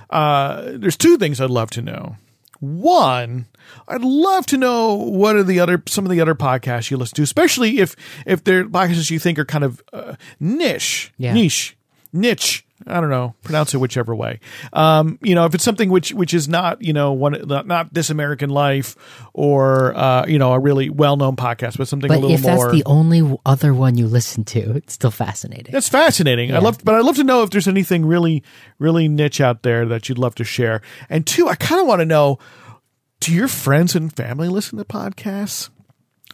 Uh, 0.09 0.71
there's 0.75 0.97
two 0.97 1.17
things 1.17 1.39
I'd 1.41 1.49
love 1.49 1.69
to 1.71 1.81
know. 1.81 2.15
One, 2.59 3.45
I'd 3.87 4.01
love 4.01 4.47
to 4.47 4.57
know 4.57 4.95
what 4.95 5.35
are 5.35 5.43
the 5.43 5.59
other 5.59 5.83
some 5.87 6.05
of 6.05 6.11
the 6.11 6.19
other 6.21 6.33
podcasts 6.33 6.89
you 6.89 6.97
listen 6.97 7.15
to, 7.17 7.21
especially 7.21 7.77
if 7.79 7.95
if 8.25 8.43
they're 8.43 8.65
podcasts 8.65 9.11
you 9.11 9.19
think 9.19 9.37
are 9.37 9.45
kind 9.45 9.63
of 9.63 9.81
uh, 9.93 10.15
niche, 10.39 11.13
Yeah. 11.17 11.33
niche, 11.33 11.76
niche. 12.13 12.63
I 12.85 13.01
don't 13.01 13.09
know, 13.09 13.33
pronounce 13.41 13.73
it 13.73 13.79
whichever 13.79 14.15
way. 14.15 14.39
Um, 14.71 15.17
you 15.23 15.33
know, 15.33 15.45
if 15.45 15.55
it's 15.55 15.63
something 15.63 15.89
which 15.89 16.13
which 16.13 16.33
is 16.33 16.47
not 16.47 16.81
you 16.81 16.93
know 16.93 17.11
one 17.11 17.33
not, 17.47 17.65
not 17.65 17.91
This 17.91 18.11
American 18.11 18.51
Life 18.51 18.95
or 19.33 19.95
uh, 19.95 20.27
you 20.27 20.37
know 20.37 20.53
a 20.53 20.59
really 20.59 20.89
well 20.91 21.17
known 21.17 21.35
podcast, 21.35 21.77
but 21.77 21.87
something 21.87 22.11
a 22.11 22.13
but 22.13 22.21
little 22.21 22.35
if 22.35 22.43
that's 22.43 22.61
more. 22.61 22.71
the 22.71 22.83
only 22.85 23.37
other 23.45 23.73
one 23.73 23.97
you 23.97 24.07
listen 24.07 24.43
to, 24.45 24.75
it's 24.75 24.93
still 24.93 25.09
fascinating. 25.09 25.71
That's 25.71 25.89
fascinating. 25.89 26.53
I 26.53 26.59
love, 26.59 26.77
but 26.83 26.93
I'd 26.93 27.03
love 27.03 27.15
to 27.15 27.23
know 27.23 27.41
if 27.41 27.49
there's 27.49 27.67
anything 27.67 28.05
really, 28.05 28.43
really 28.77 29.07
niche 29.07 29.41
out 29.41 29.63
there 29.63 29.85
that 29.87 30.07
you'd 30.07 30.19
love 30.19 30.35
to 30.35 30.43
share. 30.43 30.81
And 31.09 31.25
two, 31.25 31.49
I 31.49 31.55
kind 31.55 31.81
of 31.81 31.87
want 31.87 32.01
to 32.01 32.05
know: 32.05 32.37
Do 33.21 33.33
your 33.33 33.47
friends 33.47 33.95
and 33.95 34.15
family 34.15 34.49
listen 34.49 34.77
to 34.77 34.85
podcasts? 34.85 35.69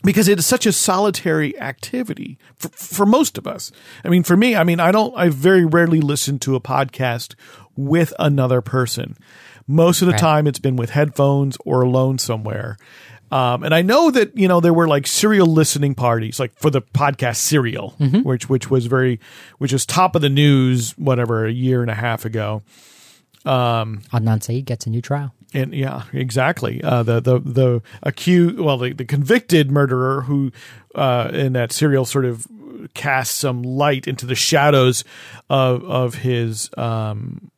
Because 0.04 0.28
it 0.28 0.38
is 0.38 0.46
such 0.46 0.66
a 0.66 0.72
solitary 0.74 1.58
activity 1.60 2.38
for, 2.56 2.70
for 2.70 3.06
most 3.06 3.38
of 3.38 3.48
us. 3.48 3.72
I 4.04 4.10
mean, 4.10 4.24
for 4.24 4.36
me, 4.36 4.56
I 4.56 4.64
mean, 4.64 4.80
I 4.80 4.92
don't. 4.92 5.14
I 5.16 5.30
very 5.30 5.64
rarely 5.66 6.02
listen 6.02 6.40
to 6.40 6.56
a 6.56 6.60
podcast 6.60 7.36
with 7.76 8.14
another 8.20 8.62
person. 8.62 9.16
Most 9.66 10.02
of 10.02 10.08
the 10.08 10.12
Right. 10.12 10.20
time, 10.20 10.48
it's 10.48 10.60
been 10.60 10.76
with 10.76 10.90
headphones 10.90 11.58
or 11.66 11.82
alone 11.82 12.18
somewhere. 12.20 12.78
Um, 13.32 13.64
and 13.64 13.74
I 13.74 13.82
know 13.82 14.12
that 14.12 14.38
you 14.38 14.48
know 14.48 14.60
there 14.60 14.74
were 14.74 14.88
like 14.88 15.08
serial 15.08 15.48
listening 15.48 15.96
parties, 15.96 16.40
like 16.40 16.54
for 16.60 16.70
the 16.70 16.82
podcast 16.82 17.38
Serial, 17.38 17.92
which 18.24 18.48
which 18.50 18.70
was 18.70 18.86
very, 18.88 19.20
which 19.58 19.72
was 19.74 19.86
top 19.88 20.16
of 20.16 20.22
the 20.22 20.30
news, 20.30 20.92
whatever, 20.98 21.46
a 21.46 21.52
year 21.52 21.82
and 21.82 21.90
a 21.90 21.96
half 21.96 22.26
ago. 22.26 22.62
Adnan 23.46 24.44
Syed 24.44 24.66
gets 24.66 24.86
a 24.86 24.90
new 24.90 25.02
trial. 25.02 25.34
And 25.54 25.74
yeah, 25.74 26.04
exactly. 26.14 26.82
Uh, 26.84 27.04
the 27.04 27.20
the 27.20 27.40
the 27.40 27.82
accused, 28.02 28.60
well, 28.60 28.78
the, 28.78 28.94
the 28.94 29.06
convicted 29.06 29.72
murderer 29.72 30.22
who 30.22 30.52
uh, 30.96 31.30
in 31.32 31.54
that 31.54 31.72
serial 31.72 32.06
sort 32.06 32.26
of 32.26 32.48
casts 32.94 33.36
some 33.36 33.62
light 33.62 34.08
into 34.08 34.26
the 34.26 34.36
shadows 34.36 35.04
of 35.50 35.84
of 35.84 36.16
his 36.16 36.70
um, 36.76 37.52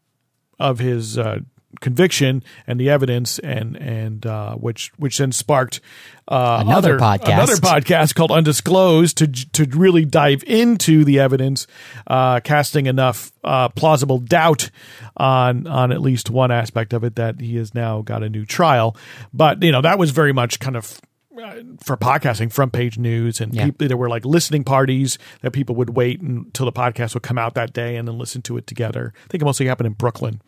of 0.59 0.79
his 0.79 1.17
uh, 1.17 1.39
conviction 1.81 2.43
and 2.67 2.79
the 2.79 2.89
evidence, 2.89 3.39
and 3.39 3.75
and 3.77 4.25
uh, 4.25 4.55
which 4.55 4.91
which 4.97 5.17
then 5.17 5.31
sparked 5.31 5.81
uh, 6.27 6.63
Another 6.65 6.95
other, 6.95 6.99
podcast. 7.19 7.33
another 7.33 7.55
podcast 7.55 8.15
called 8.15 8.31
Undisclosed 8.31 9.17
to 9.17 9.27
to 9.27 9.65
really 9.77 10.05
dive 10.05 10.43
into 10.47 11.03
the 11.03 11.19
evidence, 11.19 11.67
uh, 12.07 12.39
casting 12.41 12.85
enough 12.87 13.31
uh, 13.43 13.69
plausible 13.69 14.17
doubt 14.19 14.69
on 15.17 15.67
on 15.67 15.91
at 15.91 16.01
least 16.01 16.29
one 16.29 16.51
aspect 16.51 16.93
of 16.93 17.03
it 17.03 17.15
that 17.15 17.39
he 17.39 17.55
has 17.57 17.73
now 17.73 18.01
got 18.01 18.23
a 18.23 18.29
new 18.29 18.45
trial. 18.45 18.95
But 19.33 19.61
you 19.63 19.71
know 19.71 19.81
that 19.81 19.97
was 19.99 20.11
very 20.11 20.33
much 20.33 20.59
kind 20.59 20.75
of 20.75 20.99
uh, 21.41 21.55
for 21.83 21.97
podcasting 21.97 22.51
front 22.51 22.71
page 22.71 22.97
news 22.97 23.41
and 23.41 23.53
Yeah. 23.53 23.65
people 23.65 23.87
there 23.89 23.97
were 23.97 24.07
like 24.09 24.23
listening 24.25 24.63
parties 24.63 25.17
that 25.41 25.51
people 25.51 25.75
would 25.75 25.89
wait 25.89 26.21
until 26.21 26.65
the 26.65 26.71
podcast 26.71 27.13
would 27.13 27.23
come 27.23 27.37
out 27.37 27.55
that 27.55 27.73
day 27.73 27.97
and 27.97 28.07
then 28.07 28.17
listen 28.17 28.41
to 28.43 28.55
it 28.57 28.65
together. 28.67 29.13
I 29.25 29.27
think 29.27 29.41
it 29.41 29.45
mostly 29.45 29.65
happened 29.67 29.87
in 29.87 29.93
Brooklyn. 29.93 30.41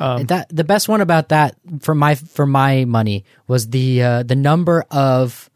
Um, 0.00 0.26
that 0.26 0.48
the 0.48 0.64
best 0.64 0.88
one 0.88 1.00
about 1.00 1.28
that 1.30 1.56
for 1.80 1.94
my 1.94 2.14
for 2.14 2.46
my 2.46 2.84
money 2.84 3.24
was 3.46 3.68
the 3.70 4.02
uh, 4.02 4.22
the 4.22 4.36
number 4.36 4.84
of 4.90 5.50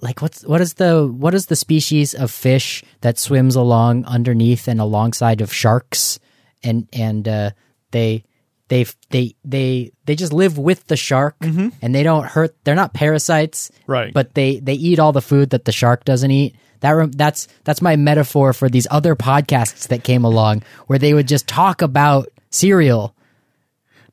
like 0.00 0.20
what's 0.22 0.42
what 0.44 0.60
is 0.60 0.74
the 0.74 1.06
what 1.06 1.34
is 1.34 1.46
the 1.46 1.56
species 1.56 2.14
of 2.14 2.30
fish 2.30 2.84
that 3.00 3.18
swims 3.18 3.56
along 3.56 4.04
underneath 4.04 4.68
and 4.68 4.80
alongside 4.80 5.40
of 5.40 5.52
sharks 5.52 6.18
and 6.62 6.86
and 6.92 7.26
uh, 7.26 7.50
they 7.90 8.24
they 8.68 8.86
they 9.10 9.34
they 9.44 9.92
they 10.04 10.14
just 10.14 10.32
live 10.32 10.56
with 10.58 10.86
the 10.86 10.96
shark 10.96 11.36
and 11.40 11.94
they 11.94 12.02
don't 12.02 12.26
hurt 12.26 12.54
they're 12.64 12.74
not 12.74 12.92
parasites 12.94 13.70
Mm-hmm. 13.70 13.92
Right. 13.92 14.12
but 14.14 14.34
they 14.34 14.58
they 14.60 14.74
eat 14.74 14.98
all 14.98 15.12
the 15.12 15.22
food 15.22 15.50
that 15.50 15.64
the 15.64 15.72
shark 15.72 16.04
doesn't 16.04 16.30
eat 16.30 16.54
that 16.80 17.12
that's 17.16 17.48
that's 17.64 17.80
my 17.82 17.96
metaphor 17.96 18.52
for 18.52 18.68
these 18.68 18.86
other 18.90 19.14
podcasts 19.16 19.88
that 19.88 20.04
came 20.04 20.24
along 20.24 20.62
where 20.86 20.98
they 20.98 21.14
would 21.14 21.28
just 21.28 21.46
talk 21.48 21.80
about 21.82 22.28
Serial 22.50 23.14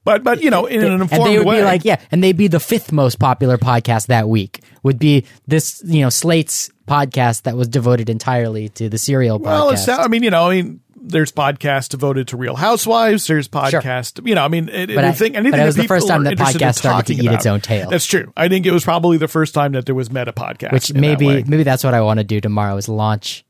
But 0.04 0.24
but 0.24 0.42
you 0.42 0.50
know 0.50 0.66
in 0.66 0.84
an 0.84 1.02
informed 1.02 1.12
and 1.12 1.26
they 1.26 1.38
would 1.38 1.48
way. 1.48 1.58
be 1.58 1.64
like, 1.64 1.86
yeah, 1.86 2.00
and 2.12 2.24
they'd 2.24 2.38
be 2.38 2.48
the 2.48 2.60
fifth 2.60 2.92
most 2.92 3.20
popular 3.20 3.58
podcast 3.58 4.08
that 4.08 4.28
week. 4.28 4.64
Would 4.84 4.98
be 4.98 5.26
this, 5.48 5.82
you 5.86 6.02
know, 6.02 6.10
Slate's 6.10 6.72
podcast 6.88 7.44
that 7.44 7.56
was 7.56 7.68
devoted 7.68 8.10
entirely 8.10 8.70
to 8.70 8.90
the 8.90 8.98
serial 8.98 9.38
well, 9.38 9.70
podcast. 9.70 9.74
it's, 9.74 9.90
I 9.90 10.08
mean 10.08 10.24
you 10.24 10.30
know 10.32 10.50
I 10.50 10.62
mean. 10.62 10.82
There's 11.04 11.32
podcasts 11.32 11.90
devoted 11.90 12.28
to 12.28 12.38
Real 12.38 12.56
Housewives. 12.56 13.26
There's 13.26 13.48
podcasts, 13.48 14.24
you 14.24 14.36
know. 14.36 14.46
I 14.46 14.50
mean, 14.50 14.70
it, 14.70 14.90
But 14.90 15.00
I- 15.00 15.08
anything, 15.08 15.36
anything 15.36 15.52
but 15.54 15.60
it 15.62 15.66
was 15.66 15.76
the 15.76 15.88
first 15.88 16.08
time 16.08 16.26
that 16.26 16.38
podcast 16.38 16.76
started 16.76 17.08
to 17.08 17.24
eat 17.24 17.32
its 17.32 17.48
own 17.48 17.60
tail. 17.60 17.90
That's 17.90 18.06
true. 18.06 18.32
I 18.38 18.50
think 18.50 18.68
it 18.68 18.72
was 18.72 18.84
probably 18.84 19.18
the 19.18 19.28
first 19.28 19.56
time 19.56 19.72
that 19.72 19.88
there 19.88 19.96
was 19.96 20.12
meta 20.12 20.32
podcast, 20.32 20.72
which 20.72 20.94
maybe 20.94 21.44
maybe 21.44 21.64
that's 21.64 21.84
what 21.84 21.96
I 21.96 22.02
want 22.02 22.20
to 22.20 22.24
do 22.24 22.40
tomorrow 22.40 22.78
is 22.78 22.88
launch. 22.88 23.44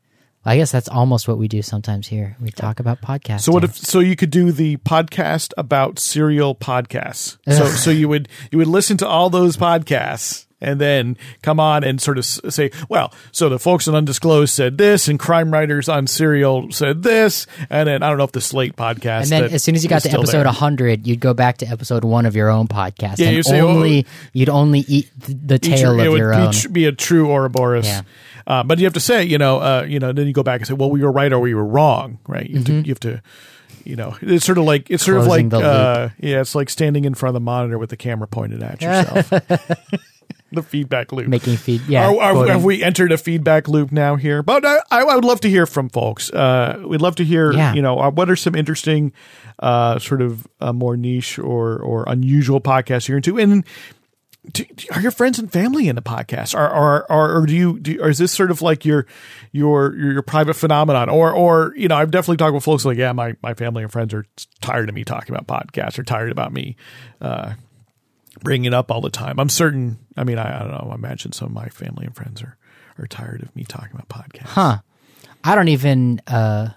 I 0.43 0.57
guess 0.57 0.71
that's 0.71 0.89
almost 0.89 1.27
what 1.27 1.37
we 1.37 1.47
do 1.47 1.61
sometimes 1.61 2.07
here. 2.07 2.35
We 2.41 2.49
talk 2.49 2.79
about 2.79 3.01
podcasts. 3.01 3.41
So 3.41 3.51
what 3.51 3.63
if 3.63 3.77
so 3.77 3.99
you 3.99 4.15
could 4.15 4.31
do 4.31 4.51
the 4.51 4.77
podcast 4.77 5.53
about 5.57 5.99
serial 5.99 6.55
podcasts. 6.55 7.37
So 7.47 7.67
so 7.67 7.91
you 7.91 8.07
would 8.09 8.27
you 8.51 8.57
would 8.57 8.67
listen 8.67 8.97
to 8.97 9.07
all 9.07 9.29
those 9.29 9.55
podcasts 9.55 10.47
and 10.61 10.79
then 10.79 11.17
come 11.41 11.59
on 11.59 11.83
and 11.83 11.99
sort 11.99 12.17
of 12.17 12.25
say, 12.25 12.71
well, 12.87 13.13
so 13.31 13.49
the 13.49 13.59
folks 13.59 13.87
on 13.87 13.95
Undisclosed 13.95 14.53
said 14.53 14.77
this, 14.77 15.07
and 15.07 15.19
crime 15.19 15.51
writers 15.51 15.89
on 15.89 16.07
Serial 16.07 16.71
said 16.71 17.03
this, 17.03 17.47
and 17.69 17.87
then 17.87 18.03
I 18.03 18.09
don't 18.09 18.17
know 18.17 18.23
if 18.23 18.31
the 18.31 18.41
Slate 18.41 18.75
podcast. 18.75 19.23
and 19.23 19.29
then 19.29 19.43
as 19.45 19.63
soon 19.63 19.75
as 19.75 19.83
you 19.83 19.89
got 19.89 20.03
to 20.03 20.11
episode 20.11 20.45
100, 20.45 21.07
you'd 21.07 21.19
go 21.19 21.33
back 21.33 21.57
to 21.57 21.65
episode 21.67 22.03
1 22.03 22.25
of 22.25 22.35
your 22.35 22.49
own 22.49 22.67
podcast 22.67 23.19
Yeah, 23.19 23.27
and 23.27 23.35
you 23.37 23.43
say, 23.43 23.59
oh, 23.59 23.67
only 23.67 24.05
you'd 24.33 24.49
only 24.49 24.79
eat 24.87 25.09
the 25.19 25.59
tail 25.59 25.99
of 25.99 26.17
your 26.17 26.31
be, 26.31 26.37
own. 26.37 26.51
tr- 26.51 26.69
be 26.69 26.85
a 26.85 26.91
true 26.91 27.29
Ouroboros. 27.31 27.85
Yeah. 27.87 28.01
Uh, 28.45 28.63
but 28.63 28.79
you 28.79 28.85
have 28.85 28.93
to 28.93 28.99
say, 28.99 29.23
you 29.23 29.37
know, 29.37 29.59
uh, 29.59 29.85
you 29.87 29.99
know, 29.99 30.11
then 30.11 30.27
you 30.27 30.33
go 30.33 30.43
back 30.43 30.59
and 30.59 30.67
say, 30.67 30.73
well, 30.73 30.89
we 30.89 31.01
were 31.01 31.11
right 31.11 31.31
or 31.31 31.39
we 31.39 31.53
were 31.53 31.65
wrong, 31.65 32.19
right? 32.27 32.49
You 32.49 32.57
have 32.57 32.65
to, 32.65 32.73
you 32.73 32.89
have 32.89 32.99
to, 33.01 33.21
you 33.83 33.95
know, 33.95 34.15
it's 34.21 34.45
sort 34.45 34.57
of 34.57 34.65
like 34.65 34.89
it's 34.89 35.03
sort 35.05 35.17
of 35.17 35.23
Mm-hmm. 35.25 35.53
Like, 35.55 35.63
uh, 35.63 36.09
yeah, 36.19 36.41
it's 36.41 36.55
like 36.55 36.69
standing 36.69 37.05
in 37.05 37.13
front 37.13 37.31
of 37.31 37.33
the 37.35 37.39
monitor 37.45 37.77
with 37.77 37.89
the 37.89 37.97
camera 37.97 38.27
pointed 38.27 38.61
at 38.63 38.81
yourself. 38.81 39.31
the 40.51 40.61
feedback 40.63 41.11
loop. 41.11 41.27
Making 41.27 41.57
feed, 41.57 41.81
yeah. 41.87 42.07
Are, 42.09 42.19
are, 42.21 42.47
have 42.47 42.63
we 42.63 42.83
entered 42.83 43.11
a 43.11 43.17
feedback 43.17 43.67
loop 43.67 43.91
now 43.91 44.15
here? 44.15 44.43
But 44.43 44.65
I, 44.65 44.79
I 44.91 45.03
would 45.15 45.23
love 45.25 45.41
to 45.41 45.49
hear 45.49 45.65
from 45.65 45.89
folks. 45.89 46.29
Uh, 46.31 46.83
we'd 46.85 47.01
love 47.01 47.15
to 47.17 47.23
hear, 47.23 47.51
Yeah. 47.53 47.73
you 47.73 47.81
know, 47.81 47.99
uh, 47.99 48.11
what 48.11 48.29
are 48.29 48.35
some 48.35 48.55
interesting, 48.55 49.13
uh, 49.59 49.99
sort 49.99 50.21
of 50.21 50.47
uh, 50.59 50.73
more 50.73 50.97
niche 50.97 51.39
or 51.39 51.77
or 51.79 52.03
unusual 52.07 52.59
podcasts 52.61 53.07
you're 53.07 53.17
into, 53.17 53.37
and 53.37 53.63
do, 54.53 54.65
are 54.91 54.99
your 55.01 55.11
friends 55.11 55.37
and 55.37 55.51
family 55.51 55.87
in 55.87 55.95
the 55.95 56.01
podcast? 56.01 56.55
Are 56.55 56.67
are 56.67 57.05
or, 57.11 57.37
or 57.41 57.45
do 57.45 57.55
you 57.55 57.79
do, 57.79 58.01
or 58.01 58.09
is 58.09 58.17
this 58.17 58.31
sort 58.31 58.49
of 58.49 58.61
like 58.63 58.83
your 58.85 59.05
your 59.51 59.95
your, 59.95 60.13
your 60.13 60.21
private 60.23 60.55
phenomenon? 60.55 61.09
Or 61.09 61.31
or 61.31 61.73
you 61.77 61.87
know, 61.87 61.95
I've 61.95 62.09
definitely 62.09 62.37
talked 62.37 62.55
with 62.55 62.63
folks 62.63 62.83
like, 62.83 62.97
yeah, 62.97 63.11
my 63.11 63.35
my 63.43 63.53
family 63.53 63.83
and 63.83 63.91
friends 63.91 64.13
are 64.15 64.25
tired 64.59 64.89
of 64.89 64.95
me 64.95 65.03
talking 65.03 65.35
about 65.35 65.45
podcasts, 65.47 65.99
or 65.99 66.03
tired 66.03 66.31
about 66.31 66.51
me. 66.51 66.75
Uh, 67.21 67.53
bringing 68.39 68.65
it 68.65 68.73
up 68.73 68.91
all 68.91 69.01
the 69.01 69.09
time. 69.09 69.39
I'm 69.39 69.49
certain. 69.49 69.99
I 70.17 70.23
mean, 70.23 70.37
I, 70.39 70.55
I 70.57 70.59
don't 70.59 70.71
know. 70.71 70.89
I 70.91 70.95
imagine 70.95 71.31
some 71.33 71.47
of 71.47 71.53
my 71.53 71.69
family 71.69 72.05
and 72.05 72.15
friends 72.15 72.41
are 72.41 72.57
are 72.99 73.07
tired 73.07 73.41
of 73.41 73.55
me 73.55 73.63
talking 73.63 73.91
about 73.93 74.09
podcasts. 74.09 74.47
Huh. 74.49 74.79
I 75.43 75.55
don't 75.55 75.69
even 75.69 76.21
uh 76.27 76.69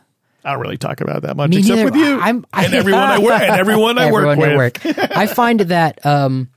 I 0.45 0.53
don't 0.53 0.61
really 0.61 0.77
talk 0.79 1.01
about 1.01 1.23
that 1.23 1.37
much, 1.37 1.51
Me 1.51 1.59
except 1.59 1.77
neither. 1.77 1.91
with 1.91 1.97
you 1.97 2.19
I'm- 2.21 2.47
I- 2.53 2.65
and 2.67 2.75
everyone 2.75 3.03
I 3.03 3.19
work 3.19 3.41
and 3.43 3.61
everyone 3.61 3.99
I 3.99 4.11
work 4.13 4.39
with. 4.39 4.57
work. 4.57 4.87
I 5.17 5.27
find 5.27 5.61
that 5.61 6.05
um, 6.05 6.49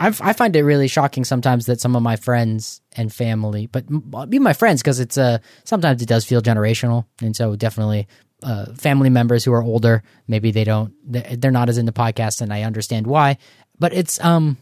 I, 0.00 0.08
I 0.08 0.32
find 0.32 0.56
it 0.56 0.62
really 0.64 0.88
shocking 0.88 1.24
sometimes 1.24 1.66
that 1.66 1.80
some 1.80 1.94
of 1.94 2.02
my 2.02 2.16
friends 2.16 2.80
and 2.96 3.12
family, 3.12 3.66
but 3.68 3.84
be 4.28 4.38
my 4.40 4.52
friends 4.52 4.82
because 4.82 4.98
it's 4.98 5.16
uh 5.16 5.38
sometimes 5.64 6.02
it 6.02 6.06
does 6.08 6.24
feel 6.24 6.42
generational, 6.42 7.06
and 7.22 7.34
so 7.36 7.54
definitely 7.54 8.08
uh, 8.44 8.66
family 8.74 9.10
members 9.10 9.44
who 9.44 9.52
are 9.52 9.62
older, 9.62 10.02
maybe 10.28 10.50
they 10.52 10.64
don't 10.64 10.92
they- 11.10 11.36
they're 11.36 11.50
not 11.50 11.68
as 11.68 11.78
into 11.78 11.92
podcasts, 11.92 12.40
and 12.40 12.52
I 12.52 12.62
understand 12.62 13.06
why. 13.06 13.38
But 13.78 13.92
it's 13.92 14.22
um. 14.24 14.56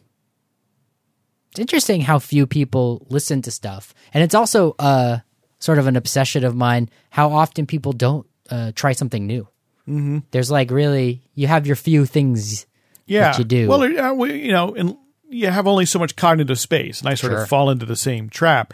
It's 1.51 1.61
interesting 1.61 2.01
how 2.01 2.18
few 2.18 2.47
people 2.47 3.07
listen 3.11 3.43
to 3.43 3.51
stuff, 3.51 3.93
and 4.14 4.24
it's 4.24 4.35
also 4.35 4.74
uh, 4.78 5.18
sort 5.59 5.78
of 5.78 5.87
an 5.87 5.97
obsession 5.97 6.45
of 6.45 6.57
mine 6.57 6.89
how 7.11 7.30
often 7.30 7.66
people 7.66 7.93
don't 7.93 8.26
uh, 8.51 8.72
try 8.74 8.93
something 8.93 9.26
new. 9.26 9.47
Mm-hmm. 9.87 10.18
There's 10.30 10.51
like 10.51 10.70
really, 10.70 11.20
you 11.35 11.49
have 11.49 11.66
your 11.66 11.76
few 11.76 12.07
things 12.07 12.64
yeah, 13.07 13.33
that 13.33 13.39
you 13.39 13.45
do. 13.45 13.68
Well, 13.68 13.83
uh, 13.83 14.14
we, 14.14 14.47
you 14.47 14.53
know, 14.53 14.74
and 14.74 14.97
you 15.28 15.49
have 15.49 15.66
only 15.66 15.85
so 15.85 15.99
much 15.99 16.16
cognitive 16.16 16.59
space, 16.59 17.01
and 17.01 17.09
I 17.11 17.14
sort 17.14 17.33
Sure. 17.35 17.43
of 17.43 17.49
fall 17.51 17.68
into 17.68 17.85
the 17.85 17.97
same 17.97 18.30
trap. 18.30 18.72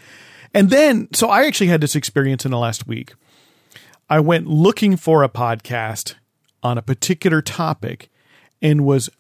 And 0.54 0.70
then, 0.70 1.08
so 1.12 1.28
I 1.30 1.46
actually 1.46 1.66
had 1.68 1.80
this 1.80 1.96
experience 1.96 2.44
in 2.44 2.52
the 2.52 2.58
last 2.58 2.86
week. 2.86 3.12
I 4.10 4.20
went 4.20 4.46
looking 4.46 4.96
for 4.96 5.22
a 5.22 5.28
podcast 5.28 6.14
on 6.62 6.78
a 6.78 6.82
particular 6.82 7.40
topic, 7.42 8.10
and 8.60 8.84
was 8.84 9.10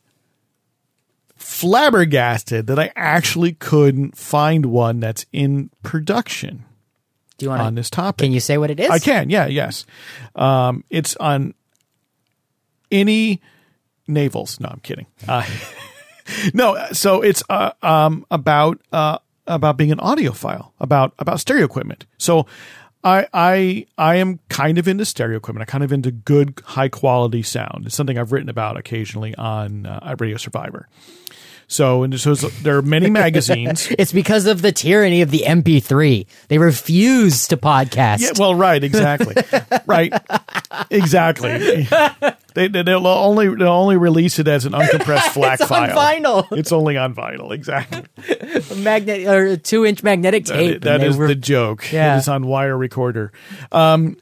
flabbergasted 1.36 2.66
that 2.66 2.78
I 2.78 2.90
actually 2.96 3.52
couldn't 3.52 4.16
find 4.16 4.66
one 4.66 5.00
that's 5.00 5.24
in 5.32 5.70
production 5.82 6.64
Do 7.38 7.46
you 7.46 7.50
want 7.50 7.62
on 7.62 7.74
this 7.76 7.90
topic. 7.90 8.24
Can 8.24 8.32
you 8.32 8.40
say 8.40 8.58
what 8.58 8.70
it 8.70 8.80
is? 8.80 8.90
I 8.90 8.98
can, 8.98 9.30
yeah, 9.30 9.46
yes. 9.46 9.86
Um, 10.34 10.84
it's 10.90 11.16
on 11.16 11.54
any 12.90 13.40
navels. 14.08 14.58
No, 14.60 14.68
I'm 14.68 14.80
kidding. 14.80 15.06
Uh, 15.28 15.46
no, 16.54 16.86
so 16.92 17.22
it's 17.22 17.42
uh, 17.48 17.70
um, 17.82 18.26
about 18.30 18.80
uh, 18.92 19.18
about 19.46 19.76
being 19.76 19.92
an 19.92 19.98
audiophile, 19.98 20.72
about 20.80 21.14
about 21.18 21.38
stereo 21.40 21.64
equipment. 21.64 22.04
So 22.18 22.46
I 23.04 23.26
I 23.32 23.86
I 23.96 24.16
am 24.16 24.40
kind 24.48 24.78
of 24.78 24.88
into 24.88 25.04
stereo 25.04 25.36
equipment. 25.36 25.62
I'm 25.62 25.70
kind 25.70 25.84
of 25.84 25.92
into 25.92 26.10
good, 26.10 26.60
high 26.64 26.88
quality 26.88 27.42
sound. 27.42 27.86
It's 27.86 27.94
something 27.94 28.18
I've 28.18 28.32
written 28.32 28.48
about 28.48 28.76
occasionally 28.76 29.34
on 29.36 29.86
uh, 29.86 30.16
Radio 30.18 30.36
Survivor. 30.36 30.88
So 31.68 32.02
and 32.02 32.18
so 32.18 32.34
there 32.34 32.76
are 32.78 32.82
many 32.82 33.10
magazines. 33.10 33.88
It's 33.98 34.12
because 34.12 34.46
of 34.46 34.62
the 34.62 34.72
tyranny 34.72 35.22
of 35.22 35.30
the 35.30 35.44
MP3. 35.46 36.26
They 36.48 36.58
refuse 36.58 37.46
to 37.48 37.56
podcast. 37.56 38.20
Yeah, 38.20 38.30
well, 38.38 38.54
right, 38.54 38.82
exactly, 38.82 39.34
right, 39.86 40.12
exactly. 40.90 41.86
They, 42.54 42.66
they 42.68 42.82
will 42.82 43.06
only 43.06 43.48
they'll 43.54 43.68
only 43.68 43.96
release 43.96 44.38
it 44.38 44.48
as 44.48 44.64
an 44.64 44.72
uncompressed 44.74 45.32
FLAC 45.32 45.60
it's 45.60 45.70
on 45.70 45.90
file. 45.90 45.96
vinyl, 46.42 46.58
It's 46.58 46.72
only 46.72 46.96
on 46.96 47.14
vinyl, 47.14 47.52
exactly. 47.52 48.02
magnet 48.82 49.26
or 49.28 49.56
two 49.56 49.84
inch 49.84 50.02
magnetic 50.02 50.44
tape. 50.46 50.82
that 50.82 50.98
they 51.00 51.06
is 51.06 51.16
were- 51.16 51.28
the 51.28 51.34
joke. 51.34 51.92
Yeah. 51.92 52.16
It 52.16 52.18
is 52.20 52.28
on 52.28 52.46
wire 52.46 52.76
recorder. 52.76 53.32
Um, 53.70 54.16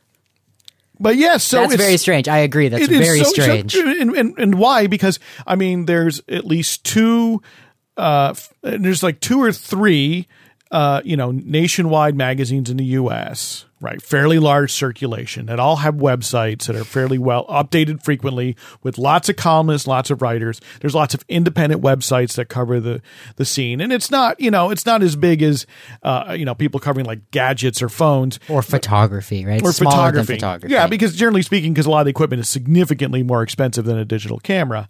but 0.99 1.17
yes, 1.17 1.45
so 1.45 1.59
that's 1.61 1.75
it's, 1.75 1.83
very 1.83 1.97
strange. 1.99 2.27
I 2.27 2.39
agree. 2.39 2.69
That's 2.69 2.89
very 2.89 3.21
so- 3.23 3.31
strange. 3.31 3.75
and, 3.75 4.15
and, 4.17 4.39
and 4.39 4.59
why? 4.59 4.87
Because 4.87 5.19
I 5.47 5.55
mean, 5.55 5.87
there's 5.87 6.21
at 6.29 6.45
least 6.47 6.85
two. 6.85 7.43
Uh, 7.97 8.35
there's 8.63 9.03
like 9.03 9.21
two 9.21 9.43
or 9.43 9.53
three. 9.53 10.27
Uh, 10.69 11.01
you 11.05 11.17
know, 11.17 11.31
nationwide 11.31 12.17
magazines 12.17 12.69
in 12.71 12.77
the 12.77 12.85
U.S. 12.87 13.67
right? 13.81 14.01
Fairly 14.01 14.39
large 14.39 14.73
circulation 14.73 15.47
that 15.47 15.61
all 15.61 15.77
have 15.77 15.97
websites 15.97 16.67
that 16.67 16.77
are 16.77 16.85
fairly 16.85 17.19
well 17.19 17.47
updated 17.47 18.03
frequently 18.03 18.57
with 18.83 18.97
lots 18.99 19.29
of 19.29 19.37
columnists, 19.37 19.87
lots 19.87 20.11
of 20.11 20.23
writers. 20.23 20.61
There's 20.81 20.95
lots 20.95 21.15
of 21.15 21.25
independent 21.29 21.83
websites 21.83 22.37
that 22.37 22.49
cover 22.49 22.81
the 22.81 23.03
the 23.37 23.45
scene, 23.45 23.81
and 23.81 23.93
it's 23.93 24.11
not 24.11 24.41
you 24.41 24.51
know 24.51 24.71
it's 24.71 24.87
not 24.87 25.03
as 25.03 25.17
big 25.17 25.43
as 25.43 25.67
uh, 26.03 26.35
you 26.37 26.45
know 26.45 26.55
people 26.55 26.81
covering 26.81 27.07
like 27.07 27.31
gadgets 27.31 27.83
or 27.83 27.89
phones 27.89 28.39
or 28.49 28.63
photography, 28.63 29.45
right? 29.45 29.63
or 29.63 29.73
photography. 29.73 30.35
photography. 30.35 30.73
Yeah, 30.73 30.87
because 30.87 31.15
generally 31.15 31.43
speaking, 31.43 31.73
because 31.73 31.87
a 31.87 31.91
lot 31.91 32.01
of 32.01 32.07
the 32.07 32.11
equipment 32.11 32.41
is 32.41 32.49
significantly 32.49 33.23
more 33.23 33.43
expensive 33.43 33.85
than 33.85 33.99
a 33.99 34.05
digital 34.05 34.39
camera. 34.39 34.89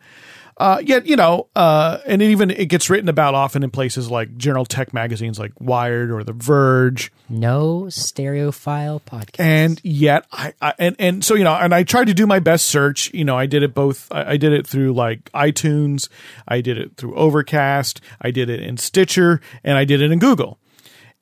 Uh, 0.59 0.81
yet, 0.83 1.07
you 1.07 1.17
know, 1.17 1.49
uh, 1.55 1.99
and 2.07 2.23
it 2.23 2.31
even 2.31 2.51
it 2.51 2.67
gets 2.67 2.89
written 2.89 3.11
about 3.11 3.35
often 3.35 3.63
in 3.63 3.71
places 3.71 4.11
like 4.11 4.37
general 4.39 4.65
tech 4.65 4.95
magazines 4.95 5.39
like 5.39 5.53
Wired 5.61 6.11
or 6.11 6.25
The 6.25 6.33
Verge. 6.33 7.13
no 7.29 7.85
stereophile 7.89 9.03
podcast. 9.03 9.39
And 9.41 9.81
yet, 9.85 10.27
I, 10.33 10.55
I 10.63 10.73
and 10.79 10.97
and 10.99 11.25
so 11.25 11.35
you 11.35 11.45
know, 11.45 11.53
and 11.55 11.75
I 11.75 11.83
tried 11.83 12.07
to 12.07 12.15
do 12.15 12.27
my 12.27 12.39
best 12.39 12.67
search. 12.67 13.13
You 13.13 13.25
know, 13.25 13.37
I 13.37 13.45
did 13.45 13.63
it 13.63 13.75
both. 13.75 14.11
I, 14.11 14.31
I 14.33 14.37
did 14.39 14.55
it 14.55 14.67
through 14.67 14.95
like 14.95 15.31
iTunes, 15.33 16.09
I 16.49 16.63
did 16.63 16.79
it 16.79 16.97
through 16.97 17.15
Overcast, 17.17 18.01
I 18.23 18.31
did 18.31 18.49
it 18.49 18.61
in 18.61 18.79
Stitcher, 18.79 19.43
and 19.63 19.77
I 19.77 19.85
did 19.85 20.01
it 20.01 20.11
in 20.11 20.19
Google. 20.19 20.59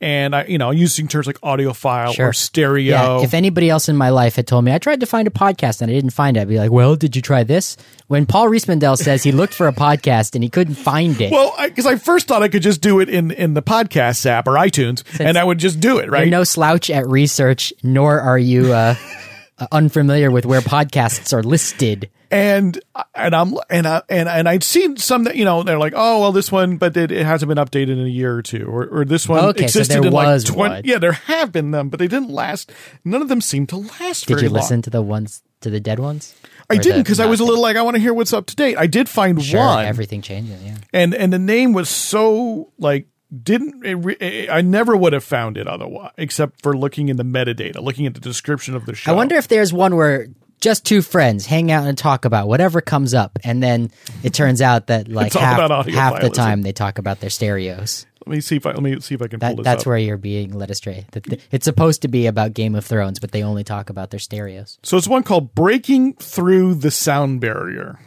And 0.04 0.36
I, 0.36 0.44
you 0.44 0.58
know, 0.58 0.70
using 0.70 1.08
terms 1.08 1.26
like 1.26 1.40
audiophile 1.40 2.12
Sure. 2.14 2.28
or 2.28 2.32
stereo. 2.34 3.18
Yeah, 3.18 3.24
if 3.24 3.32
anybody 3.32 3.70
else 3.70 3.88
in 3.88 3.96
my 3.96 4.10
life 4.10 4.36
had 4.36 4.46
told 4.46 4.64
me 4.64 4.70
I 4.72 4.76
tried 4.78 5.00
to 5.00 5.06
find 5.06 5.26
a 5.26 5.30
podcast 5.30 5.80
and 5.80 5.90
I 5.90 5.94
didn't 5.94 6.10
find 6.10 6.36
it, 6.36 6.40
I'd 6.42 6.48
be 6.48 6.58
like, 6.58 6.70
"Well, 6.70 6.94
did 6.94 7.16
you 7.16 7.22
try 7.22 7.42
this?" 7.42 7.78
When 8.08 8.26
Paul 8.26 8.48
Riismandel 8.50 8.98
says 8.98 9.22
he 9.22 9.32
looked 9.32 9.54
for 9.54 9.66
a 9.66 9.72
podcast 9.72 10.34
and 10.34 10.44
he 10.44 10.50
couldn't 10.50 10.74
find 10.74 11.18
it, 11.22 11.32
Well, 11.32 11.54
because 11.64 11.86
I, 11.86 11.96
first 11.96 12.28
thought 12.28 12.42
I 12.42 12.48
could 12.48 12.62
just 12.62 12.82
do 12.82 13.00
it 13.00 13.08
in 13.08 13.30
in 13.30 13.54
the 13.54 13.62
podcast 13.62 14.26
app 14.26 14.46
or 14.46 14.52
iTunes, 14.56 15.02
and 15.18 15.38
I 15.38 15.44
would 15.44 15.58
just 15.58 15.80
do 15.80 15.96
it, 15.98 16.10
right? 16.10 16.20
you're 16.26 16.30
no 16.30 16.44
slouch 16.44 16.90
at 16.90 17.08
research, 17.08 17.72
nor 17.82 18.20
are 18.20 18.38
you 18.38 18.74
uh, 18.74 18.94
unfamiliar 19.72 20.30
with 20.30 20.44
where 20.46 20.60
podcasts 20.60 21.32
are 21.32 21.42
listed. 21.42 22.10
And 22.34 22.80
and 23.14 23.32
I'm 23.32 23.54
and 23.70 23.86
I 23.86 24.02
and 24.08 24.28
and 24.28 24.48
I'd 24.48 24.64
seen 24.64 24.96
some 24.96 25.22
that 25.24 25.36
you 25.36 25.44
know 25.44 25.62
they're 25.62 25.78
like, 25.78 25.92
oh 25.94 26.20
well, 26.20 26.32
this 26.32 26.50
one, 26.50 26.78
but 26.78 26.96
it, 26.96 27.12
it 27.12 27.24
hasn't 27.24 27.48
been 27.48 27.58
updated 27.58 27.92
in 27.92 28.00
a 28.00 28.08
year 28.08 28.34
or 28.34 28.42
two, 28.42 28.66
or 28.66 28.86
or 28.86 29.04
this 29.04 29.28
one 29.28 29.44
Okay, 29.44 29.60
so 29.60 29.64
existed 29.64 30.02
there 30.02 30.08
in 30.08 30.12
like 30.12 30.44
twenty. 30.44 30.88
Yeah, 30.88 30.98
there 30.98 31.12
have 31.12 31.52
been 31.52 31.70
them, 31.70 31.90
but 31.90 32.00
they 32.00 32.08
didn't 32.08 32.30
last. 32.30 32.72
None 33.04 33.22
of 33.22 33.28
them 33.28 33.40
seemed 33.40 33.68
to 33.68 33.76
last. 33.76 34.26
Did 34.26 34.40
you 34.40 34.48
listen 34.48 34.82
to 34.82 34.90
the 34.90 35.00
ones 35.00 35.44
to 35.60 35.70
the 35.70 35.78
dead 35.78 36.00
ones? 36.00 36.34
I 36.68 36.74
Or 36.74 36.78
didn't 36.78 37.02
because 37.02 37.20
I 37.20 37.26
was 37.26 37.38
a 37.38 37.44
little 37.44 37.62
like 37.62 37.76
I 37.76 37.82
want 37.82 37.94
to 37.94 38.00
hear 38.00 38.12
what's 38.12 38.32
up 38.32 38.46
to 38.46 38.56
date. 38.56 38.76
I 38.76 38.88
did 38.88 39.08
find 39.08 39.40
sure 39.40 39.60
one, 39.60 39.84
everything 39.84 40.20
changes. 40.20 40.60
Yeah, 40.60 40.78
and 40.92 41.14
and 41.14 41.32
the 41.32 41.38
name 41.38 41.72
was 41.72 41.88
so 41.88 42.72
like 42.78 43.06
didn't 43.42 43.86
it, 43.86 44.20
it, 44.20 44.50
I 44.50 44.60
never 44.60 44.96
would 44.96 45.12
have 45.12 45.24
found 45.24 45.56
it 45.56 45.68
otherwise 45.68 46.10
except 46.18 46.62
for 46.62 46.76
looking 46.76 47.08
in 47.10 47.16
the 47.16 47.24
metadata, 47.24 47.80
looking 47.80 48.06
at 48.06 48.14
the 48.14 48.20
description 48.20 48.74
of 48.74 48.86
the 48.86 48.94
show. 48.94 49.12
I 49.12 49.14
wonder 49.14 49.36
if 49.36 49.46
there's 49.46 49.72
one 49.72 49.94
where 49.94 50.26
just 50.60 50.84
two 50.86 51.02
friends 51.02 51.46
hang 51.46 51.70
out 51.70 51.86
and 51.86 51.96
talk 51.98 52.24
about 52.24 52.48
whatever 52.48 52.80
comes 52.80 53.12
up, 53.14 53.38
and 53.44 53.62
then 53.62 53.90
it 54.22 54.32
turns 54.34 54.60
out 54.62 54.86
that 54.88 55.08
like 55.08 55.28
It's 55.28 55.36
all 55.36 55.42
half, 55.42 55.58
about 55.58 55.70
audio 55.70 55.94
half 55.94 56.14
the 56.14 56.20
files. 56.22 56.36
time 56.36 56.62
they 56.62 56.72
talk 56.72 56.98
about 56.98 57.20
their 57.20 57.30
stereos. 57.30 58.06
Let 58.26 58.34
me 58.36 58.40
see 58.40 58.56
if 58.56 58.64
I 58.64 58.70
let 58.70 58.82
me 58.82 58.98
see 59.00 59.14
if 59.14 59.20
I 59.20 59.26
can 59.26 59.38
pull 59.38 59.48
That, 59.50 59.56
this 59.58 59.64
that's 59.64 59.82
up. 59.82 59.86
where 59.86 59.98
you're 59.98 60.16
being 60.16 60.52
led 60.54 60.70
astray. 60.70 61.04
That 61.12 61.24
th- 61.24 61.42
It's 61.52 61.64
supposed 61.66 62.00
to 62.02 62.08
be 62.08 62.26
about 62.26 62.54
Game 62.54 62.74
of 62.74 62.84
Thrones, 62.86 63.18
but 63.20 63.32
they 63.32 63.42
only 63.42 63.64
talk 63.64 63.90
about 63.90 64.10
their 64.10 64.20
stereos. 64.20 64.78
So 64.82 64.96
it's 64.96 65.06
one 65.06 65.22
called 65.24 65.54
"Breaking 65.54 66.14
Through 66.14 66.76
the 66.76 66.90
Sound 66.90 67.40
Barrier," 67.42 67.98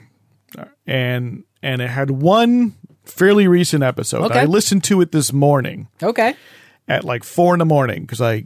and 0.86 1.44
and 1.62 1.82
it 1.82 1.90
had 1.90 2.10
one 2.12 2.76
fairly 3.06 3.48
recent 3.48 3.84
episode. 3.84 4.24
Okay. 4.32 4.40
I 4.40 4.46
listened 4.46 4.84
to 4.86 5.02
it 5.02 5.12
this 5.12 5.32
morning 5.32 5.88
Okay. 6.02 6.36
at 6.88 7.04
like 7.04 7.24
four 7.24 7.54
in 7.54 7.60
the 7.60 7.66
morning 7.66 8.02
because 8.02 8.22
I 8.22 8.46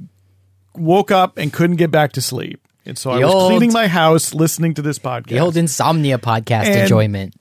woke 0.76 1.12
up 1.12 1.38
and 1.38 1.52
couldn't 1.52 1.76
get 1.78 1.92
back 1.92 2.12
to 2.14 2.22
sleep, 2.22 2.66
and 2.86 2.98
so 2.98 3.12
I 3.12 3.20
was 3.20 3.34
old- 3.34 3.50
cleaning 3.52 3.74
my 3.74 3.88
house 3.88 4.34
listening 4.34 4.74
to 4.76 4.82
this 4.82 5.00
podcast. 5.00 5.28
The 5.30 5.40
old 5.40 5.58
insomnia 5.58 6.18
podcast 6.18 6.66
And- 6.66 6.80
enjoyment. 6.82 7.36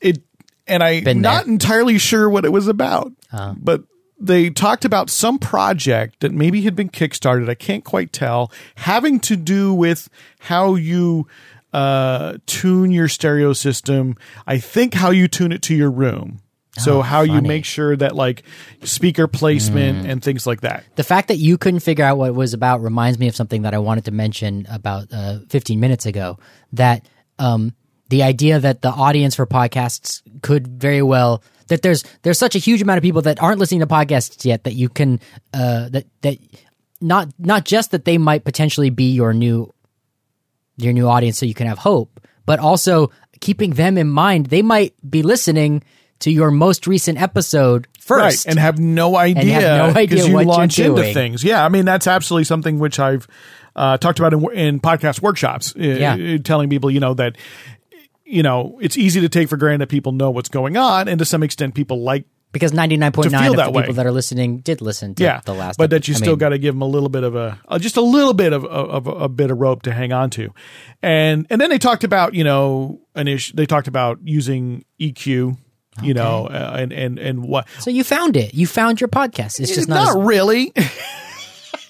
it 0.00 0.22
and 0.66 0.82
I'm 0.84 1.02
Been 1.04 1.20
not 1.20 1.44
there. 1.46 1.52
entirely 1.54 1.98
sure 1.98 2.30
what 2.30 2.44
it 2.44 2.52
was 2.52 2.68
about, 2.68 3.12
but 3.58 3.82
they 4.20 4.50
talked 4.50 4.84
about 4.84 5.10
some 5.10 5.38
project 5.38 6.20
that 6.20 6.30
maybe 6.30 6.62
had 6.62 6.76
been 6.76 6.90
kickstarted. 6.90 7.48
I 7.48 7.54
can't 7.54 7.82
quite 7.84 8.12
tell, 8.12 8.52
having 8.76 9.18
to 9.20 9.34
do 9.36 9.72
with 9.74 10.08
how 10.40 10.74
you 10.76 11.26
uh, 11.72 12.34
tune 12.46 12.90
your 12.92 13.08
stereo 13.08 13.52
system. 13.52 14.16
I 14.46 14.58
think 14.58 14.94
how 14.94 15.10
you 15.10 15.26
tune 15.28 15.50
it 15.52 15.62
to 15.62 15.74
your 15.74 15.90
room. 15.90 16.40
So 16.78 16.98
Oh, 16.98 17.02
how 17.02 17.22
you 17.22 17.40
make 17.42 17.64
sure 17.64 17.96
that 17.96 18.14
like 18.14 18.44
speaker 18.84 19.26
placement 19.26 20.06
Mm. 20.06 20.10
and 20.10 20.22
things 20.22 20.46
like 20.46 20.60
that. 20.60 20.84
The 20.94 21.02
fact 21.04 21.28
that 21.28 21.38
you 21.38 21.58
couldn't 21.58 21.80
figure 21.80 22.04
out 22.04 22.16
what 22.16 22.28
it 22.28 22.34
was 22.34 22.54
about 22.54 22.80
reminds 22.80 23.18
me 23.18 23.26
of 23.28 23.34
something 23.34 23.62
that 23.62 23.74
I 23.74 23.78
wanted 23.78 24.04
to 24.04 24.12
mention 24.12 24.66
about 24.70 25.08
uh, 25.12 25.40
15 25.48 25.80
minutes 25.80 26.06
ago. 26.06 26.38
That 26.72 27.08
um, 27.40 27.74
the 28.08 28.22
idea 28.22 28.60
that 28.60 28.82
the 28.82 28.90
audience 28.90 29.34
for 29.34 29.46
podcasts 29.46 30.22
could 30.42 30.68
very 30.68 31.02
well 31.02 31.42
that 31.68 31.82
there's 31.82 32.04
there's 32.22 32.38
such 32.38 32.54
a 32.56 32.58
huge 32.58 32.82
amount 32.82 32.98
of 32.98 33.02
people 33.02 33.22
that 33.22 33.40
aren't 33.42 33.58
listening 33.60 33.80
to 33.80 33.86
podcasts 33.86 34.44
yet 34.44 34.64
that 34.64 34.74
you 34.74 34.88
can 34.88 35.18
uh, 35.54 35.88
that 35.90 36.06
that 36.22 36.38
not 37.00 37.28
not 37.38 37.64
just 37.64 37.90
that 37.92 38.04
they 38.04 38.18
might 38.18 38.44
potentially 38.44 38.90
be 38.90 39.10
your 39.12 39.32
new 39.32 39.72
your 40.76 40.92
new 40.92 41.08
audience 41.08 41.38
so 41.38 41.46
you 41.46 41.54
can 41.54 41.66
have 41.66 41.78
hope, 41.78 42.20
but 42.46 42.58
also 42.58 43.10
keeping 43.40 43.70
them 43.74 43.98
in 43.98 44.08
mind. 44.08 44.46
They 44.46 44.62
might 44.62 44.94
be 45.08 45.22
listening 45.22 45.82
to 46.20 46.30
your 46.30 46.50
most 46.50 46.86
recent 46.86 47.20
episode 47.20 47.88
first. 47.98 48.46
Right, 48.46 48.50
and 48.50 48.58
have 48.58 48.78
no 48.78 49.16
idea, 49.16 49.54
have 49.54 49.94
no 49.94 50.00
idea 50.00 50.26
you 50.26 50.34
what 50.34 50.40
you're 50.40 50.54
launch 50.54 50.78
into 50.78 51.12
things. 51.12 51.42
Yeah, 51.44 51.64
I 51.64 51.68
mean 51.68 51.84
that's 51.84 52.06
absolutely 52.06 52.44
something 52.44 52.78
which 52.78 52.98
I've 52.98 53.26
uh, 53.76 53.98
talked 53.98 54.18
about 54.18 54.32
in, 54.32 54.50
in 54.52 54.80
podcast 54.80 55.22
workshops. 55.22 55.74
uh, 55.76 55.80
Yeah. 55.80 56.14
uh, 56.14 56.38
telling 56.42 56.70
people, 56.70 56.90
you 56.90 57.00
know, 57.00 57.14
that 57.14 57.36
you 58.24 58.42
know 58.42 58.78
it's 58.80 58.96
easy 58.96 59.20
to 59.20 59.28
take 59.28 59.48
for 59.48 59.56
granted 59.56 59.80
that 59.82 59.88
people 59.90 60.12
know 60.12 60.30
what's 60.30 60.48
going 60.48 60.76
on, 60.76 61.08
and 61.08 61.18
to 61.18 61.24
some 61.24 61.42
extent, 61.42 61.74
people 61.74 62.02
like 62.02 62.26
because 62.52 62.72
99.9 62.72 63.50
of 63.50 63.56
the 63.56 63.70
way. 63.70 63.82
people 63.82 63.94
that 63.94 64.06
are 64.06 64.10
listening 64.10 64.58
did 64.58 64.80
listen 64.80 65.14
to 65.14 65.22
yeah 65.22 65.40
the 65.44 65.54
last 65.54 65.78
but 65.78 65.90
that 65.90 66.08
you 66.08 66.14
I 66.14 66.16
still 66.16 66.34
got 66.34 66.48
to 66.48 66.58
give 66.58 66.74
them 66.74 66.82
a 66.82 66.86
little 66.86 67.08
bit 67.08 67.22
of 67.22 67.36
a 67.36 67.60
uh, 67.68 67.78
just 67.78 67.96
a 67.96 68.00
little 68.00 68.34
bit 68.34 68.52
of, 68.52 68.64
of, 68.64 69.06
of 69.06 69.22
a 69.22 69.28
bit 69.28 69.52
of 69.52 69.58
rope 69.58 69.82
to 69.82 69.92
hang 69.92 70.12
on 70.12 70.30
to 70.30 70.52
and 71.00 71.46
and 71.48 71.60
then 71.60 71.70
they 71.70 71.78
talked 71.78 72.02
about 72.02 72.34
you 72.34 72.42
know 72.42 73.00
an 73.14 73.28
issue 73.28 73.54
they 73.54 73.66
talked 73.66 73.86
about 73.86 74.18
using 74.24 74.84
eq 75.00 75.56
you 76.02 76.14
know 76.14 76.46
uh, 76.46 76.76
and 76.78 76.92
and 76.92 77.18
and 77.18 77.44
what 77.44 77.66
so 77.80 77.90
you 77.90 78.04
found 78.04 78.36
it 78.36 78.54
you 78.54 78.66
found 78.66 79.00
your 79.00 79.08
podcast 79.08 79.60
it's 79.60 79.74
just 79.74 79.88
not, 79.88 80.14
not 80.14 80.18
as, 80.18 80.26
really. 80.26 80.72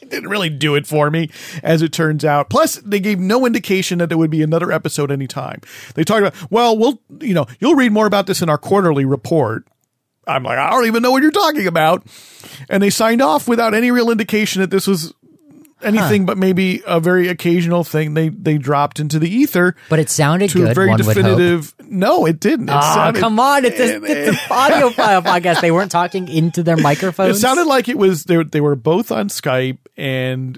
Didn't 0.09 0.29
really 0.29 0.51
do 0.51 0.75
it 0.75 0.89
for 0.89 1.09
me, 1.09 1.31
as 1.63 1.83
it 1.83 1.93
turns 1.93 2.25
out. 2.25 2.51
Plus, 2.51 2.77
they 2.77 2.99
gave 2.99 3.21
no 3.21 3.47
indication 3.47 3.99
that 3.99 4.09
there 4.09 4.19
would 4.19 4.31
be 4.31 4.43
another 4.43 4.73
episode 4.73 5.13
anytime. 5.13 5.61
They 5.95 6.03
talked 6.03 6.23
about, 6.23 6.51
well, 6.51 6.77
we'll, 6.77 7.01
you 7.21 7.33
know, 7.33 7.47
you'll 7.61 7.77
read 7.77 7.93
more 7.93 8.07
about 8.07 8.27
this 8.27 8.43
in 8.43 8.49
our 8.49 8.59
quarterly 8.59 9.05
report. 9.05 9.69
I'm 10.27 10.43
like, 10.43 10.59
I 10.59 10.69
don't 10.71 10.87
even 10.87 11.03
know 11.05 11.13
what 11.13 11.23
you're 11.23 11.31
talking 11.31 11.69
about. 11.69 12.05
And 12.69 12.83
they 12.83 12.91
signed 12.91 13.23
off 13.23 13.47
without 13.47 13.73
any 13.73 13.93
real 13.93 14.11
indication 14.11 14.61
that 14.63 14.71
this 14.71 14.89
was 14.89 15.15
anything 15.83 16.27
but 16.27 16.37
maybe 16.39 16.83
a 16.87 17.01
very 17.01 17.29
occasional 17.29 17.85
thing 17.85 18.15
they 18.15 18.29
they 18.29 18.59
dropped 18.59 19.01
into 19.01 19.19
the 19.19 19.29
ether 19.29 19.75
but 19.89 19.99
it 19.99 20.11
sounded 20.11 20.51
to 20.51 20.59
good 20.59 20.71
a 20.71 20.75
very 20.75 20.89
one 20.89 20.99
would 20.99 21.07
hope 21.07 21.15
definitive. 21.15 21.75
No, 21.89 22.27
it 22.27 22.39
didn't. 22.39 22.69
It 22.69 22.77
oh 22.77 22.95
sounded- 22.95 23.21
come 23.21 23.41
on 23.41 23.65
it's 23.65 23.81
a, 23.81 24.03
it's 24.03 24.39
an 24.39 24.53
audio 24.53 24.91
file 24.91 25.23
podcast 25.23 25.61
they 25.61 25.71
weren't 25.71 25.91
talking 25.91 26.29
into 26.29 26.63
their 26.63 26.77
microphones 26.77 27.37
It 27.37 27.41
sounded 27.41 27.67
like 27.67 27.89
it 27.89 27.99
was 27.99 28.25
they, 28.25 28.43
they 28.45 28.61
were 28.61 28.77
both 28.77 29.11
on 29.11 29.29
Skype, 29.29 29.79
and 29.97 30.57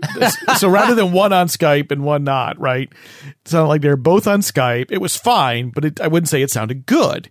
so 0.59 0.69
rather 0.69 0.95
than 0.95 1.13
one 1.13 1.33
on 1.33 1.49
Skype 1.49 1.91
and 1.91 2.05
one 2.05 2.25
not, 2.25 2.59
right? 2.59 2.93
It 3.27 3.49
sounded 3.49 3.69
like 3.69 3.81
they 3.83 3.89
were 3.89 3.97
both 3.97 4.27
on 4.27 4.41
Skype. 4.41 4.91
It 4.91 4.99
was 5.01 5.17
fine, 5.17 5.71
but 5.71 5.85
it, 5.85 6.01
I 6.01 6.09
wouldn't 6.09 6.29
say 6.29 6.43
it 6.43 6.51
sounded 6.51 6.87
good. 6.87 7.29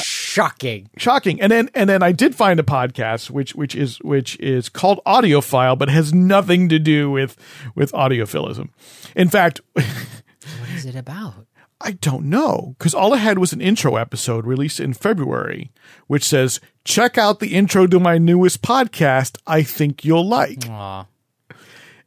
Shocking 0.00 0.88
Shocking. 0.96 1.40
And 1.40 1.50
then 1.50 1.70
and 1.74 1.88
then 1.88 2.02
I 2.02 2.12
did 2.12 2.34
find 2.34 2.60
a 2.60 2.62
podcast 2.62 3.30
which 3.30 3.54
which 3.54 3.74
is 3.74 3.98
which 3.98 4.38
is 4.40 4.68
called 4.68 5.00
Audiophile, 5.06 5.78
but 5.78 5.88
has 5.88 6.12
nothing 6.12 6.68
to 6.68 6.78
do 6.78 7.10
with 7.10 7.36
with 7.74 7.92
audiophilism. 7.92 8.70
In 9.16 9.28
fact. 9.28 9.60
what 9.72 9.86
is 10.74 10.86
it 10.86 10.94
about 10.94 11.46
I 11.80 11.92
don't 11.92 12.24
know 12.24 12.74
because 12.78 12.94
all 12.94 13.14
I 13.14 13.18
had 13.18 13.38
was 13.38 13.52
an 13.52 13.60
intro 13.60 13.96
episode 13.96 14.46
released 14.46 14.80
in 14.80 14.94
February, 14.94 15.70
which 16.08 16.24
says, 16.24 16.60
"Check 16.84 17.16
out 17.16 17.38
the 17.38 17.54
intro 17.54 17.86
to 17.86 18.00
my 18.00 18.18
newest 18.18 18.62
podcast. 18.62 19.38
I 19.46 19.62
think 19.62 20.04
you'll 20.04 20.26
like." 20.26 20.68
Aw. 20.68 21.06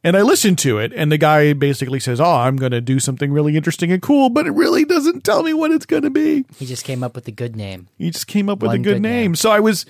And 0.04 0.16
I 0.16 0.22
listened 0.22 0.58
to 0.60 0.78
it, 0.78 0.92
and 0.92 1.12
the 1.12 1.18
guy 1.18 1.52
basically 1.52 2.00
says, 2.00 2.20
"Oh, 2.20 2.24
I'm 2.34 2.56
going 2.56 2.72
to 2.72 2.80
do 2.80 2.98
something 2.98 3.32
really 3.32 3.56
interesting 3.56 3.92
and 3.92 4.02
cool," 4.02 4.30
but 4.30 4.46
it 4.46 4.50
really 4.50 4.84
doesn't 4.84 5.22
tell 5.22 5.42
me 5.44 5.54
what 5.54 5.70
it's 5.70 5.86
going 5.86 6.02
to 6.02 6.10
be. 6.10 6.44
he 6.56 6.66
just 6.66 6.84
came 6.84 7.04
up 7.04 7.14
with 7.14 7.28
a 7.28 7.32
good 7.32 7.54
name 7.54 7.88
He 7.98 8.10
just 8.10 8.26
came 8.26 8.48
up 8.48 8.60
with 8.60 8.68
One 8.68 8.76
a 8.76 8.78
good, 8.80 8.94
good 8.94 9.02
name. 9.02 9.12
name. 9.22 9.34
So 9.36 9.50
I 9.50 9.60
was. 9.60 9.86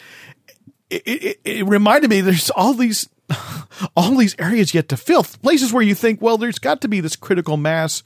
It, 0.90 1.02
it, 1.06 1.40
it 1.44 1.66
reminded 1.66 2.10
me 2.10 2.20
there's 2.20 2.50
all 2.50 2.74
these 2.74 3.08
all 3.96 4.14
these 4.16 4.36
areas 4.38 4.74
yet 4.74 4.90
to 4.90 4.96
fill 4.98 5.22
places 5.24 5.72
where 5.72 5.82
you 5.82 5.94
think 5.94 6.20
well 6.20 6.36
there's 6.36 6.58
got 6.58 6.82
to 6.82 6.88
be 6.88 7.00
this 7.00 7.16
critical 7.16 7.56
mass 7.56 8.02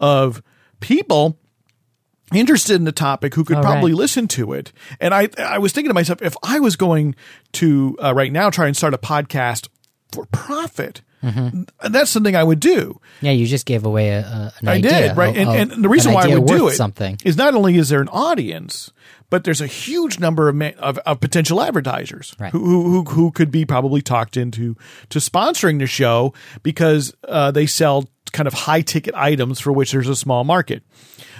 of 0.00 0.42
people 0.80 1.38
interested 2.34 2.74
in 2.74 2.82
the 2.84 2.90
topic 2.90 3.34
who 3.34 3.44
could 3.44 3.58
All 3.58 3.62
probably 3.62 3.92
right. 3.92 3.98
listen 3.98 4.26
to 4.28 4.52
it 4.54 4.72
and 4.98 5.14
i 5.14 5.28
i 5.38 5.58
was 5.58 5.70
thinking 5.72 5.90
to 5.90 5.94
myself 5.94 6.20
if 6.22 6.34
i 6.42 6.58
was 6.58 6.74
going 6.74 7.14
to 7.52 7.96
uh, 8.02 8.12
right 8.14 8.32
now 8.32 8.50
try 8.50 8.66
and 8.66 8.76
start 8.76 8.94
a 8.94 8.98
podcast 8.98 9.68
for 10.10 10.26
profit 10.32 11.02
And 11.24 11.94
that's 11.94 12.10
something 12.10 12.36
I 12.36 12.44
would 12.44 12.60
do. 12.60 13.00
Yeah, 13.20 13.30
you 13.32 13.46
just 13.46 13.66
gave 13.66 13.84
away 13.86 14.10
a, 14.10 14.20
a, 14.20 14.52
an 14.60 14.68
I 14.68 14.72
idea. 14.74 14.90
did, 15.08 15.16
right? 15.16 15.30
of- 15.30 15.48
and, 15.48 15.72
and 15.72 15.84
the 15.84 15.88
reason 15.88 16.12
why 16.12 16.24
I 16.24 16.36
would 16.36 16.46
do 16.46 16.68
it 16.68 16.72
something. 16.74 17.18
is 17.24 17.36
not 17.36 17.54
only 17.54 17.76
is 17.76 17.88
there 17.88 18.00
an 18.02 18.08
audience, 18.08 18.92
but 19.30 19.44
there's 19.44 19.60
a 19.60 19.66
huge 19.66 20.18
number 20.20 20.48
of, 20.48 20.60
of, 20.78 20.98
of 20.98 21.20
potential 21.20 21.60
advertisers 21.62 22.34
Right. 22.38 22.52
who, 22.52 22.58
who 22.60 22.90
who 22.90 23.04
who 23.04 23.30
could 23.32 23.50
be 23.50 23.64
probably 23.64 24.02
talked 24.02 24.36
into 24.36 24.76
to 25.08 25.18
sponsoring 25.18 25.78
the 25.78 25.86
show 25.86 26.34
because 26.62 27.14
uh, 27.26 27.50
they 27.50 27.66
sell 27.66 28.04
kind 28.32 28.46
of 28.46 28.52
high 28.54 28.82
ticket 28.82 29.14
items 29.14 29.60
for 29.60 29.72
which 29.72 29.92
there's 29.92 30.08
a 30.08 30.16
small 30.16 30.44
market. 30.44 30.82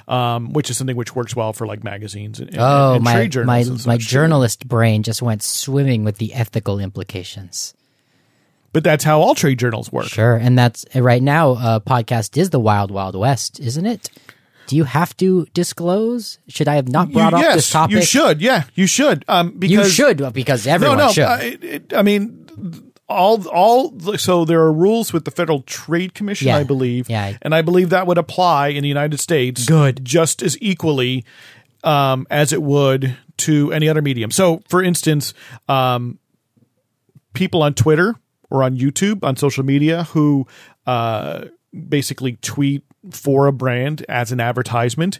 Um, 0.06 0.52
which 0.52 0.68
is 0.68 0.76
something 0.76 0.96
which 0.96 1.16
works 1.16 1.34
well 1.34 1.54
for 1.54 1.66
like 1.66 1.82
magazines 1.82 2.38
and, 2.38 2.50
and, 2.50 2.58
Oh, 2.60 2.94
and 2.96 3.04
my 3.04 3.14
trade 3.14 3.32
journals 3.32 3.86
my 3.86 3.94
my 3.94 3.96
journalist 3.96 4.68
brain 4.68 5.02
just 5.02 5.22
went 5.22 5.42
swimming 5.42 6.04
with 6.04 6.18
the 6.18 6.34
ethical 6.34 6.78
implications. 6.78 7.72
But 8.74 8.84
that's 8.84 9.04
how 9.04 9.20
all 9.22 9.34
trade 9.34 9.58
journals 9.58 9.90
work. 9.90 10.06
Sure, 10.08 10.34
and 10.36 10.58
that's 10.58 10.84
right 10.94 11.22
now. 11.22 11.52
Uh, 11.52 11.80
podcast 11.80 12.36
is 12.36 12.50
the 12.50 12.60
wild 12.60 12.90
wild 12.90 13.14
west, 13.16 13.58
isn't 13.60 13.86
it? 13.86 14.10
Do 14.66 14.76
you 14.76 14.84
have 14.84 15.16
to 15.18 15.46
disclose? 15.54 16.38
Should 16.48 16.68
I 16.68 16.74
have 16.76 16.88
not 16.88 17.12
brought 17.12 17.32
You- 17.32 17.38
up 17.38 17.42
yes, 17.44 17.54
this 17.54 17.70
topic? 17.70 17.96
you 17.96 18.02
should. 18.02 18.40
Yeah, 18.42 18.64
you 18.74 18.86
should. 18.86 19.24
Um, 19.28 19.52
because 19.58 19.86
You 19.86 19.90
should 19.90 20.32
because 20.34 20.66
everyone 20.66 20.98
no, 20.98 21.06
no. 21.06 21.12
should. 21.12 21.40
it, 21.40 21.64
it, 21.64 21.94
I 21.94 22.02
mean, 22.02 22.46
all 23.08 23.46
all. 23.48 23.94
So 24.16 24.44
there 24.44 24.60
are 24.60 24.72
rules 24.72 25.12
with 25.12 25.24
the 25.24 25.30
Federal 25.30 25.60
Trade 25.62 26.14
Commission, 26.14 26.48
Yeah. 26.48 26.56
I 26.56 26.64
believe. 26.64 27.08
Yeah. 27.08 27.36
and 27.42 27.54
I 27.54 27.62
believe 27.62 27.90
that 27.90 28.06
would 28.06 28.18
apply 28.18 28.68
in 28.68 28.82
the 28.82 28.88
United 28.88 29.20
States. 29.20 29.66
Good. 29.66 30.04
just 30.04 30.42
as 30.42 30.56
equally 30.60 31.24
um, 31.84 32.26
as 32.30 32.52
it 32.52 32.62
would 32.62 33.16
to 33.36 33.70
any 33.72 33.88
other 33.88 34.00
medium. 34.02 34.30
So, 34.30 34.62
for 34.68 34.82
instance, 34.82 35.34
um, 35.68 36.18
people 37.34 37.62
on 37.62 37.74
Twitter 37.74 38.14
or 38.54 38.62
on 38.62 38.76
YouTube 38.76 39.24
on 39.24 39.36
social 39.36 39.64
media 39.64 40.04
who 40.04 40.46
uh, 40.86 41.46
basically 41.88 42.36
tweet 42.40 42.84
for 43.10 43.46
a 43.46 43.52
brand 43.52 44.04
as 44.08 44.32
an 44.32 44.40
advertisement, 44.40 45.18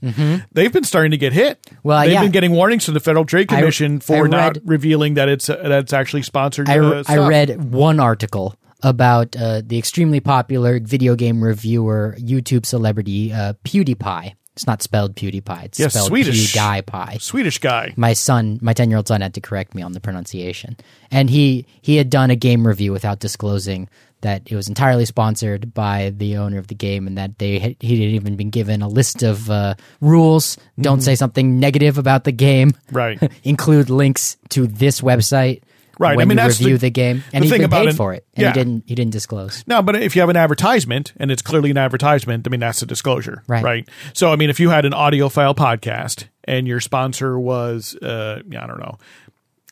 they've 0.52 0.72
been 0.72 0.84
starting 0.84 1.10
to 1.10 1.18
get 1.18 1.32
hit. 1.32 1.60
Mm-hmm. 1.62 1.76
Well, 1.82 2.00
they've 2.02 2.12
yeah. 2.12 2.22
been 2.22 2.30
getting 2.30 2.52
warnings 2.52 2.84
from 2.84 2.94
the 2.94 3.00
Federal 3.00 3.24
Trade 3.24 3.48
Commission 3.48 3.96
I 3.96 3.98
for 3.98 4.28
not 4.28 4.54
read- 4.54 4.62
revealing 4.64 5.14
that 5.14 5.28
it's 5.28 5.50
uh, 5.50 5.56
that 5.56 5.82
it's 5.82 5.92
actually 5.92 6.22
sponsored. 6.22 6.68
I, 6.68 6.78
uh, 6.78 7.02
I 7.06 7.18
read 7.28 7.72
one 7.72 8.00
article 8.00 8.54
about 8.82 9.34
uh, 9.36 9.62
the 9.64 9.78
extremely 9.78 10.20
popular 10.20 10.78
video 10.78 11.16
game 11.16 11.42
reviewer 11.42 12.16
YouTube 12.18 12.64
celebrity 12.66 13.32
uh, 13.32 13.54
PewDiePie. 13.64 14.34
It's 14.54 14.66
not 14.66 14.82
spelled 14.82 15.16
PewDiePie. 15.16 15.64
It's 15.64 15.80
Yeah, 15.80 15.88
spelled 15.88 16.06
Swedish. 16.08 16.54
PewDiePie. 16.54 17.20
Swedish 17.20 17.58
guy. 17.58 17.92
my 17.96 18.12
son, 18.12 18.58
my 18.62 18.72
ten 18.72 18.88
year 18.88 18.96
old 18.98 19.08
son, 19.08 19.20
had 19.20 19.34
to 19.34 19.40
correct 19.40 19.74
me 19.74 19.82
on 19.82 19.92
the 19.92 20.00
pronunciation, 20.00 20.76
and 21.10 21.28
he 21.28 21.66
he 21.82 21.96
had 21.96 22.08
done 22.08 22.30
a 22.30 22.36
game 22.36 22.66
review 22.66 22.92
without 22.92 23.18
disclosing 23.18 23.88
that 24.20 24.50
it 24.50 24.56
was 24.56 24.68
entirely 24.68 25.04
sponsored 25.04 25.74
by 25.74 26.10
the 26.16 26.36
owner 26.38 26.56
of 26.58 26.68
the 26.68 26.74
game, 26.74 27.06
and 27.06 27.18
that 27.18 27.38
they 27.38 27.58
had, 27.58 27.76
he 27.80 28.00
had 28.00 28.10
even 28.10 28.36
been 28.36 28.48
given 28.50 28.80
a 28.80 28.88
list 28.88 29.22
of 29.22 29.50
uh, 29.50 29.74
rules. 30.00 30.56
Don't 30.80 31.02
say 31.02 31.14
something 31.14 31.58
negative 31.60 31.98
about 31.98 32.24
the 32.24 32.32
game. 32.32 32.72
Right. 32.90 33.18
Include 33.44 33.90
links 33.90 34.36
to 34.50 34.66
this 34.66 35.00
website. 35.02 35.62
Right, 35.98 36.12
I 36.12 36.24
mean, 36.24 36.30
you 36.30 36.34
that's 36.36 36.58
review 36.60 36.74
the- 36.76 36.86
the, 36.86 36.90
game, 36.90 37.24
the 37.30 37.36
and 37.36 37.44
he's 37.44 37.52
thing 37.52 37.60
been 37.62 37.70
paid 37.70 37.88
an- 37.88 37.96
for 37.96 38.12
it, 38.14 38.26
and 38.34 38.42
yeah. 38.42 38.48
he 38.48 38.54
didn't. 38.54 38.84
He 38.86 38.94
didn't 38.94 39.12
disclose. 39.12 39.64
No, 39.66 39.82
but 39.82 39.96
if 39.96 40.14
you 40.16 40.22
have 40.22 40.28
an 40.30 40.36
advertisement 40.36 41.12
and 41.16 41.30
it's 41.30 41.42
clearly 41.42 41.70
an 41.70 41.78
advertisement, 41.78 42.46
I 42.46 42.50
mean 42.50 42.60
that's 42.60 42.82
a 42.82 42.86
disclosure, 42.86 43.42
Right. 43.46 43.62
Right. 43.62 43.88
So 44.12 44.32
I 44.32 44.36
mean, 44.36 44.50
if 44.50 44.58
you 44.60 44.70
had 44.70 44.84
an 44.84 44.94
audio 44.94 45.28
file 45.28 45.54
podcast 45.54 46.24
and 46.44 46.66
your 46.66 46.80
sponsor 46.80 47.38
was, 47.38 47.94
uh, 47.96 48.40
I 48.46 48.66
don't 48.66 48.80
know, 48.80 48.98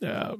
uh, 0.09 0.37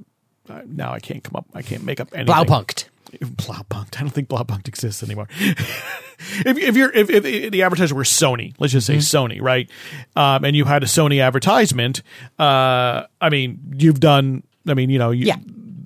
now 0.67 0.93
I 0.93 1.01
can't 1.01 1.23
come 1.23 1.37
up, 1.37 1.47
I 1.55 1.63
can't 1.63 1.85
make 1.85 2.01
up 2.01 2.09
anything. 2.15 2.35
Blaupunkt. 2.35 2.87
Blaupunkt. 3.21 3.99
I 3.99 4.01
don't 4.01 4.11
think 4.11 4.29
Blaupunkt 4.29 4.69
exists 4.69 5.03
anymore. 5.03 5.29
if, 5.41 6.57
if 6.59 6.77
you're 6.77 6.91
if, 6.93 7.11
if 7.11 7.53
the 7.53 7.63
advertiser 7.63 7.95
were 7.95 8.05
Sony, 8.05 8.55
let's 8.59 8.73
just 8.73 8.87
say 8.87 8.97
Sony, 8.97 9.41
right? 9.41 9.69
Um, 10.17 10.45
and 10.45 10.57
you 10.57 10.65
had 10.65 10.83
a 10.83 10.87
Sony 10.87 11.23
advertisement, 11.23 12.03
uh, 12.39 13.03
I 13.21 13.29
mean, 13.31 13.59
you've 13.77 14.01
done. 14.01 14.45
I 14.67 14.75
mean, 14.75 14.91
you 14.91 14.99
know, 14.99 15.11
you, 15.11 15.27
Yeah. 15.27 15.37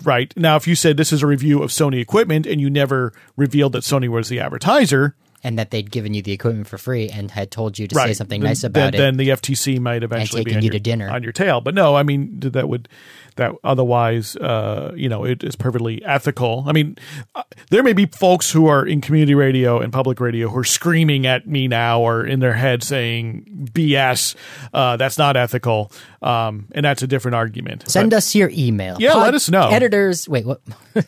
Right. 0.07 0.32
Now, 0.36 0.54
if 0.54 0.68
you 0.68 0.76
said 0.76 0.96
this 0.96 1.12
is 1.12 1.24
a 1.24 1.26
review 1.26 1.64
of 1.64 1.70
Sony 1.70 2.00
equipment 2.00 2.46
and 2.46 2.61
you 2.61 2.70
never 2.70 3.12
revealed 3.36 3.72
that 3.72 3.82
Sony 3.82 4.09
was 4.09 4.28
the 4.28 4.38
advertiser, 4.38 5.16
And 5.45 5.59
that 5.59 5.70
they'd 5.70 5.91
given 5.91 6.14
you 6.14 6.22
the 6.22 6.32
equipment 6.32 6.66
for 6.66 6.78
free 6.78 7.09
and 7.09 7.30
had 7.30 7.51
told 7.51 7.78
you 7.78 7.87
to 7.87 7.95
right? 7.95 8.09
say 8.09 8.14
something 8.14 8.41
then- 8.41 8.49
nice 8.49 8.64
about 8.64 8.93
then, 8.93 8.95
it. 8.95 8.99
Then 8.99 9.16
the 9.16 9.28
FTC 9.28 9.78
might 9.78 10.03
eventually 10.03 10.43
be 10.45 10.55
on 10.55 10.62
you 10.62 10.66
your, 10.66 10.72
to 10.72 10.80
dinner. 10.80 11.09
on 11.09 11.22
your 11.22 11.32
tail. 11.32 11.61
But 11.61 11.74
no, 11.74 11.95
I 11.95 12.03
mean 12.03 12.41
that 12.41 12.68
would 12.68 12.89
that 13.37 13.53
otherwise, 13.62 14.34
uh, 14.37 14.93
you 14.97 15.09
know, 15.09 15.24
it 15.24 15.45
is 15.45 15.57
perfectly 15.57 16.05
ethical. 16.05 16.64
I 16.66 16.72
mean, 16.72 16.97
uh, 17.34 17.43
there 17.70 17.82
may 17.82 17.93
be 17.93 18.07
folks 18.07 18.51
who 18.51 18.66
are 18.66 18.84
in 18.84 19.01
community 19.01 19.34
radio 19.34 19.78
and 19.78 19.93
public 19.93 20.20
radio 20.20 20.49
who 20.49 20.59
are 20.59 20.64
screaming 20.64 21.26
at 21.26 21.47
me 21.47 21.68
now 21.68 22.01
or 22.01 22.26
in 22.26 22.41
their 22.41 22.55
head 22.55 22.82
saying 22.82 23.68
BS. 23.72 24.34
Uh, 24.72 24.97
that's 24.97 25.18
not 25.18 25.37
ethical, 25.37 25.93
um, 26.22 26.66
and 26.72 26.84
that's 26.84 27.03
a 27.03 27.07
different 27.07 27.34
argument. 27.34 27.89
Send 27.89 28.14
us 28.14 28.34
your 28.34 28.51
email. 28.53 28.97
Yeah, 28.99 29.14
let 29.14 29.34
us 29.34 29.51
know. 29.51 29.68
Editors, 29.68 30.28
wait, 30.28 30.47
what? 30.47 30.61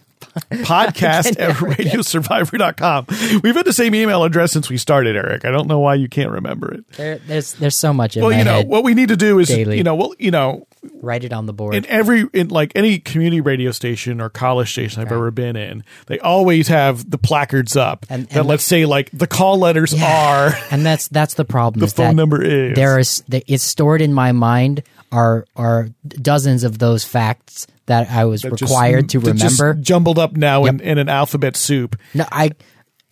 podcast 0.50 1.38
at 1.38 1.56
radiosurvivor.com. 1.56 3.06
We've 3.42 3.54
had 3.54 3.64
the 3.66 3.72
same 3.72 3.94
email 3.94 4.24
address 4.24 4.52
since 4.52 4.68
we 4.68 4.76
started, 4.76 5.16
Eric. 5.16 5.44
I 5.44 5.50
don't 5.50 5.66
know 5.68 5.78
why 5.78 5.94
you 5.94 6.08
can't 6.08 6.30
remember 6.30 6.72
it. 6.74 6.88
There, 6.92 7.18
there's 7.18 7.54
there's 7.54 7.76
so 7.76 7.92
much 7.92 8.16
in 8.16 8.22
Well, 8.22 8.32
you 8.32 8.44
know, 8.44 8.62
what 8.62 8.84
we 8.84 8.94
need 8.94 9.08
to 9.08 9.16
do 9.16 9.38
is, 9.38 9.48
daily. 9.48 9.76
you 9.78 9.84
know, 9.84 9.94
well, 9.94 10.14
you 10.18 10.30
know, 10.30 10.66
Write 11.00 11.24
it 11.24 11.32
on 11.32 11.46
the 11.46 11.52
board. 11.52 11.74
in 11.74 11.84
every 11.86 12.26
in 12.32 12.48
like 12.48 12.72
any 12.76 12.98
community 12.98 13.40
radio 13.40 13.72
station 13.72 14.20
or 14.20 14.28
college 14.28 14.70
station 14.70 15.02
I've 15.02 15.10
ever 15.12 15.30
been 15.30 15.56
in, 15.56 15.82
they 16.06 16.18
always 16.20 16.68
have 16.68 17.10
the 17.10 17.18
placards 17.18 17.76
up 17.76 18.06
And- 18.08 18.28
that 18.30 18.46
let's 18.46 18.62
say 18.64 18.84
like 18.86 19.10
the 19.12 19.26
call 19.26 19.58
letters 19.58 19.92
are 20.00 20.54
and 20.70 20.86
that's 20.86 21.08
that's 21.08 21.34
the 21.34 21.44
problem. 21.44 21.80
the 21.80 21.88
phone 21.88 22.14
number 22.16 22.40
is 22.42 22.74
There 22.76 22.98
is 22.98 23.22
it's 23.28 23.64
stored 23.64 24.00
in 24.00 24.14
my 24.14 24.30
mind 24.32 24.82
are 25.10 25.46
are 25.56 25.88
dozens 26.08 26.62
of 26.64 26.78
those 26.78 27.02
facts 27.04 27.66
that 27.88 28.08
I 28.10 28.24
was 28.24 28.40
just- 28.42 28.62
required 28.62 29.08
to 29.10 29.20
that 29.20 29.36
just 29.36 29.60
remember. 29.60 29.80
jumbled 29.82 30.18
up 30.18 30.36
now 30.36 30.64
in, 30.64 30.80
in 30.80 30.96
an 30.98 31.08
alphabet 31.10 31.56
soup. 31.56 31.96
No, 32.14 32.24
I 32.32 32.52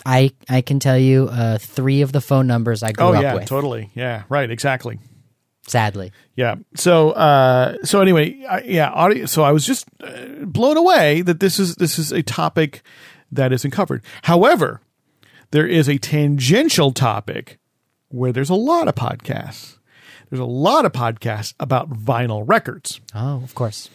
I 0.06 0.30
I 0.48 0.60
can 0.60 0.78
tell 0.78 0.96
you 0.98 1.28
uh, 1.30 1.58
three 1.58 2.00
of 2.02 2.12
the 2.12 2.20
phone 2.20 2.46
numbers 2.46 2.82
I 2.82 2.92
grew 2.92 3.06
Oh 3.06 3.12
up 3.14 3.22
yeah, 3.22 3.34
with. 3.34 3.46
totally. 3.46 3.90
Yeah, 3.94 4.22
right, 4.28 4.50
exactly. 4.50 4.98
Sadly, 5.68 6.12
Yeah. 6.36 6.54
So 6.76 7.10
uh 7.10 7.78
so 7.82 8.00
anyway, 8.00 8.40
I, 8.48 8.60
yeah, 8.60 8.88
audio 8.90 9.26
so 9.26 9.42
I 9.42 9.50
was 9.50 9.66
just 9.66 9.84
uh, 10.00 10.44
blown 10.44 10.76
away 10.76 11.22
that 11.22 11.40
this 11.40 11.58
is 11.58 11.74
this 11.74 11.98
is 11.98 12.12
a 12.12 12.22
topic 12.22 12.82
that 13.32 13.52
isn't 13.52 13.72
covered. 13.72 14.04
However, 14.22 14.80
there 15.50 15.66
is 15.66 15.88
a 15.88 15.98
tangential 15.98 16.92
topic 16.92 17.58
where 18.10 18.30
there's 18.32 18.50
a 18.50 18.54
lot 18.54 18.86
of 18.86 18.94
podcasts. 18.94 19.78
There's 20.30 20.38
a 20.40 20.44
lot 20.44 20.84
of 20.84 20.92
podcasts 20.92 21.54
about 21.58 21.90
vinyl 21.90 22.44
records. 22.46 23.00
oh, 23.14 23.42
of 23.42 23.54
course. 23.56 23.90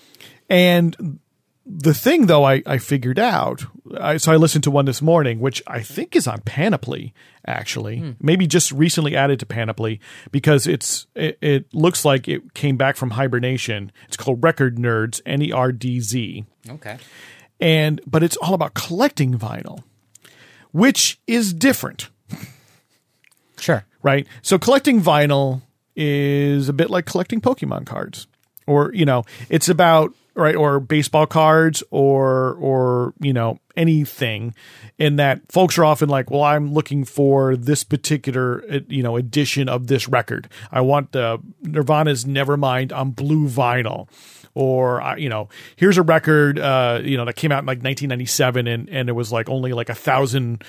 And 0.51 1.19
the 1.65 1.93
thing, 1.93 2.25
though, 2.25 2.43
I, 2.43 2.61
I 2.65 2.77
figured 2.77 3.17
out, 3.19 3.63
I, 3.99 4.17
so 4.17 4.31
I 4.31 4.35
listened 4.35 4.63
to 4.65 4.71
one 4.71 4.85
this 4.85 5.01
morning, 5.01 5.39
which 5.39 5.63
I 5.65 5.81
think 5.81 6.15
is 6.15 6.27
on 6.27 6.41
Panoply, 6.41 7.13
actually, 7.45 7.99
hmm. 7.99 8.11
maybe 8.19 8.47
just 8.47 8.71
recently 8.71 9.15
added 9.15 9.39
to 9.39 9.45
Panoply 9.45 10.01
because 10.31 10.67
it's 10.67 11.07
it, 11.15 11.37
it 11.41 11.73
looks 11.73 12.03
like 12.03 12.27
it 12.27 12.53
came 12.53 12.75
back 12.77 12.97
from 12.97 13.11
hibernation. 13.11 13.91
It's 14.07 14.17
called 14.17 14.43
Record 14.43 14.77
Nerdz, 14.77 15.21
N 15.25 15.41
E 15.41 15.51
R 15.51 15.71
D 15.71 15.99
Z, 16.01 16.45
Okay. 16.69 16.97
and 17.59 18.01
but 18.05 18.23
it's 18.23 18.35
all 18.37 18.53
about 18.53 18.73
collecting 18.73 19.37
vinyl, 19.37 19.83
which 20.71 21.19
is 21.27 21.53
different 21.53 22.09
Sure. 23.59 23.85
right? 24.03 24.27
So 24.41 24.57
collecting 24.57 25.01
vinyl 25.01 25.61
is 25.95 26.67
a 26.69 26.73
bit 26.73 26.89
like 26.89 27.05
collecting 27.05 27.39
Pokemon 27.41 27.85
cards, 27.85 28.27
or 28.67 28.91
you 28.93 29.05
know, 29.05 29.23
it's 29.49 29.69
about 29.69 30.13
right 30.33 30.55
or 30.55 30.79
baseball 30.79 31.25
cards 31.25 31.83
or 31.91 32.53
or 32.55 33.13
you 33.19 33.33
know 33.33 33.59
anything 33.75 34.53
in 34.97 35.15
that 35.15 35.41
folks 35.51 35.77
are 35.77 35.85
often 35.85 36.09
like 36.09 36.29
well 36.29 36.43
i'm 36.43 36.73
looking 36.73 37.03
for 37.03 37.55
this 37.55 37.83
particular 37.83 38.63
uh, 38.71 38.79
you 38.87 39.03
know 39.03 39.17
edition 39.17 39.69
of 39.69 39.87
this 39.87 40.07
record. 40.07 40.49
I 40.71 40.81
want 40.81 41.11
the 41.11 41.39
nirvana's 41.61 42.25
nevermind 42.25 42.95
on 42.95 43.11
blue 43.11 43.47
vinyl 43.47 44.07
or 44.53 45.01
uh, 45.01 45.15
you 45.15 45.29
know 45.29 45.49
here's 45.75 45.97
a 45.97 46.01
record 46.03 46.59
uh 46.59 46.99
you 47.03 47.17
know 47.17 47.25
that 47.25 47.35
came 47.35 47.51
out 47.51 47.59
in 47.59 47.65
like 47.65 47.81
1997 47.83 48.67
and 48.67 48.89
and 48.89 49.09
it 49.09 49.13
was 49.13 49.31
like 49.31 49.49
only 49.49 49.73
like 49.73 49.89
a 49.89 49.95
thousand 49.95 50.63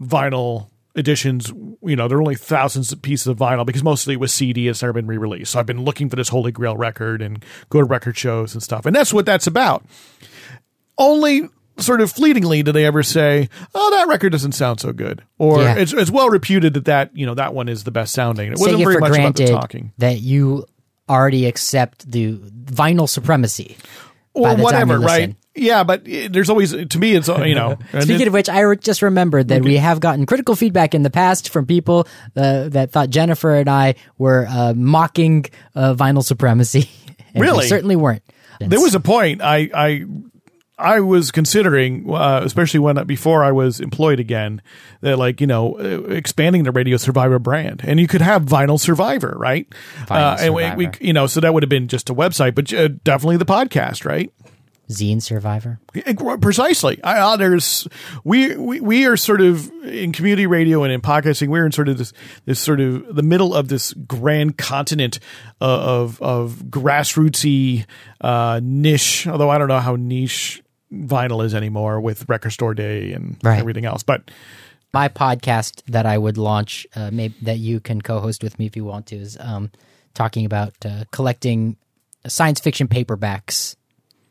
vinyl 0.00 0.68
editions 0.96 1.52
you 1.82 1.94
know 1.94 2.08
there 2.08 2.16
are 2.18 2.22
only 2.22 2.34
thousands 2.34 2.90
of 2.90 3.02
pieces 3.02 3.26
of 3.26 3.36
vinyl 3.36 3.66
because 3.66 3.84
mostly 3.84 4.14
it 4.14 4.20
was 4.20 4.32
cd 4.32 4.66
it's 4.68 4.80
never 4.82 4.92
been 4.94 5.06
re-released 5.06 5.52
so 5.52 5.60
i've 5.60 5.66
been 5.66 5.84
looking 5.84 6.08
for 6.08 6.16
this 6.16 6.28
holy 6.30 6.50
grail 6.50 6.76
record 6.76 7.20
and 7.20 7.44
go 7.68 7.78
to 7.80 7.84
record 7.84 8.16
shows 8.16 8.54
and 8.54 8.62
stuff 8.62 8.86
and 8.86 8.96
that's 8.96 9.12
what 9.12 9.26
that's 9.26 9.46
about 9.46 9.84
only 10.98 11.48
sort 11.78 12.00
of 12.00 12.10
fleetingly 12.10 12.62
do 12.62 12.72
they 12.72 12.86
ever 12.86 13.02
say 13.02 13.48
oh 13.74 13.90
that 13.98 14.08
record 14.08 14.30
doesn't 14.30 14.52
sound 14.52 14.80
so 14.80 14.92
good 14.92 15.22
or 15.38 15.62
Yeah. 15.62 15.74
it's, 15.76 15.92
it's 15.92 16.10
well 16.10 16.30
reputed 16.30 16.72
that 16.74 16.86
that 16.86 17.10
you 17.14 17.26
know 17.26 17.34
that 17.34 17.52
one 17.52 17.68
is 17.68 17.84
the 17.84 17.90
best 17.90 18.14
sounding 18.14 18.50
it 18.50 18.58
wasn't 18.58 18.78
very 18.82 18.98
much 18.98 19.16
about 19.18 19.36
the 19.36 19.46
talking 19.46 19.92
that 19.98 20.20
you 20.20 20.64
already 21.08 21.46
accept 21.46 22.10
the 22.10 22.32
vinyl 22.64 23.08
supremacy. 23.08 23.76
or 24.32 24.42
by 24.44 24.48
the 24.54 24.56
time 24.56 24.62
whatever, 24.88 24.98
right? 25.00 25.36
Listen. 25.56 25.66
yeah, 25.66 25.84
but 25.84 26.00
uh, 26.02 26.28
there's 26.30 26.50
always 26.50 26.72
to 26.72 26.98
me 26.98 27.14
it's 27.14 27.28
uh, 27.28 27.42
you 27.44 27.54
know. 27.54 27.78
Speaking 28.00 28.20
it- 28.22 28.28
of 28.28 28.34
which, 28.34 28.48
I 28.48 28.60
re- 28.60 28.76
just 28.76 29.02
remembered 29.02 29.48
that 29.48 29.62
we 29.62 29.76
have 29.76 30.00
gotten 30.00 30.26
critical 30.26 30.54
feedback 30.56 30.94
in 30.94 31.02
the 31.02 31.10
past 31.10 31.48
from 31.50 31.66
people 31.66 32.06
uh, 32.36 32.68
that 32.68 32.92
thought 32.92 33.10
Jennifer 33.10 33.54
and 33.54 33.68
I 33.68 33.94
were 34.18 34.46
uh, 34.48 34.74
mocking 34.76 35.46
uh, 35.74 35.94
vinyl 35.94 36.24
supremacy. 36.24 36.88
And 37.34 37.42
we 37.42 37.48
Really? 37.48 37.66
certainly 37.66 37.96
weren't. 37.96 38.22
there 38.60 38.80
was 38.80 38.94
a 38.94 39.00
point 39.00 39.42
I 39.42 39.68
I 39.74 40.04
I 40.78 41.00
was 41.00 41.30
considering, 41.30 42.10
uh, 42.10 42.40
especially 42.44 42.80
when 42.80 43.02
before 43.06 43.44
I 43.44 43.52
was 43.52 43.78
employed 43.80 44.20
again, 44.20 44.62
that 45.02 45.18
like 45.18 45.42
you 45.42 45.46
know 45.46 45.78
uh, 45.78 46.04
expanding 46.08 46.62
the 46.62 46.72
Radio 46.72 46.96
Survivor 46.96 47.38
brand, 47.38 47.82
and 47.84 48.00
you 48.00 48.06
could 48.06 48.22
have 48.22 48.44
Vinyl 48.46 48.80
Survivor, 48.80 49.34
right? 49.36 49.66
Vinyl 50.06 50.38
and 50.40 50.54
we, 50.54 50.86
we 50.86 50.90
you 51.00 51.12
know 51.12 51.26
so 51.26 51.40
that 51.40 51.52
would 51.52 51.62
have 51.62 51.68
been 51.68 51.88
just 51.88 52.08
a 52.08 52.14
website, 52.14 52.54
but 52.54 52.72
uh, 52.72 52.88
definitely 53.04 53.36
the 53.36 53.44
podcast, 53.44 54.06
right? 54.06 54.32
Zine 54.88 55.20
Survivor. 55.20 55.80
Precisely. 56.40 57.02
I, 57.02 57.18
uh, 57.18 57.36
there's 57.36 57.88
we, 58.24 58.56
we 58.56 58.80
we 58.80 59.06
are 59.06 59.16
sort 59.16 59.40
of 59.40 59.70
in 59.84 60.12
community 60.12 60.46
radio 60.46 60.84
and 60.84 60.92
in 60.92 61.00
podcasting. 61.00 61.48
We're 61.48 61.66
in 61.66 61.72
sort 61.72 61.88
of 61.88 61.98
this 61.98 62.12
this 62.44 62.60
sort 62.60 62.80
of 62.80 63.14
the 63.14 63.22
middle 63.22 63.54
of 63.54 63.68
this 63.68 63.92
grand 63.94 64.58
continent 64.58 65.18
uh, 65.60 65.64
of 65.64 66.20
of 66.22 66.62
grassrootsy 66.70 67.84
uh, 68.20 68.60
niche. 68.62 69.26
Although 69.26 69.50
I 69.50 69.58
don't 69.58 69.68
know 69.68 69.80
how 69.80 69.96
niche 69.96 70.62
vinyl 70.92 71.44
is 71.44 71.54
anymore 71.54 72.00
with 72.00 72.28
Record 72.28 72.50
Store 72.50 72.74
Day 72.74 73.12
and 73.12 73.36
Right. 73.42 73.58
everything 73.58 73.84
else. 73.84 74.02
But 74.02 74.30
My 74.92 75.08
podcast 75.08 75.82
that 75.88 76.06
I 76.06 76.16
would 76.16 76.38
launch, 76.38 76.86
uh, 76.96 77.10
maybe 77.12 77.34
that 77.42 77.58
you 77.58 77.80
can 77.80 78.00
co-host 78.00 78.42
with 78.42 78.58
me 78.58 78.66
if 78.66 78.76
you 78.76 78.84
want 78.84 79.06
to, 79.06 79.16
is 79.16 79.36
um, 79.40 79.70
talking 80.14 80.46
about 80.46 80.72
uh, 80.86 81.04
collecting 81.10 81.76
science 82.26 82.60
fiction 82.60 82.88
paperbacks. 82.88 83.75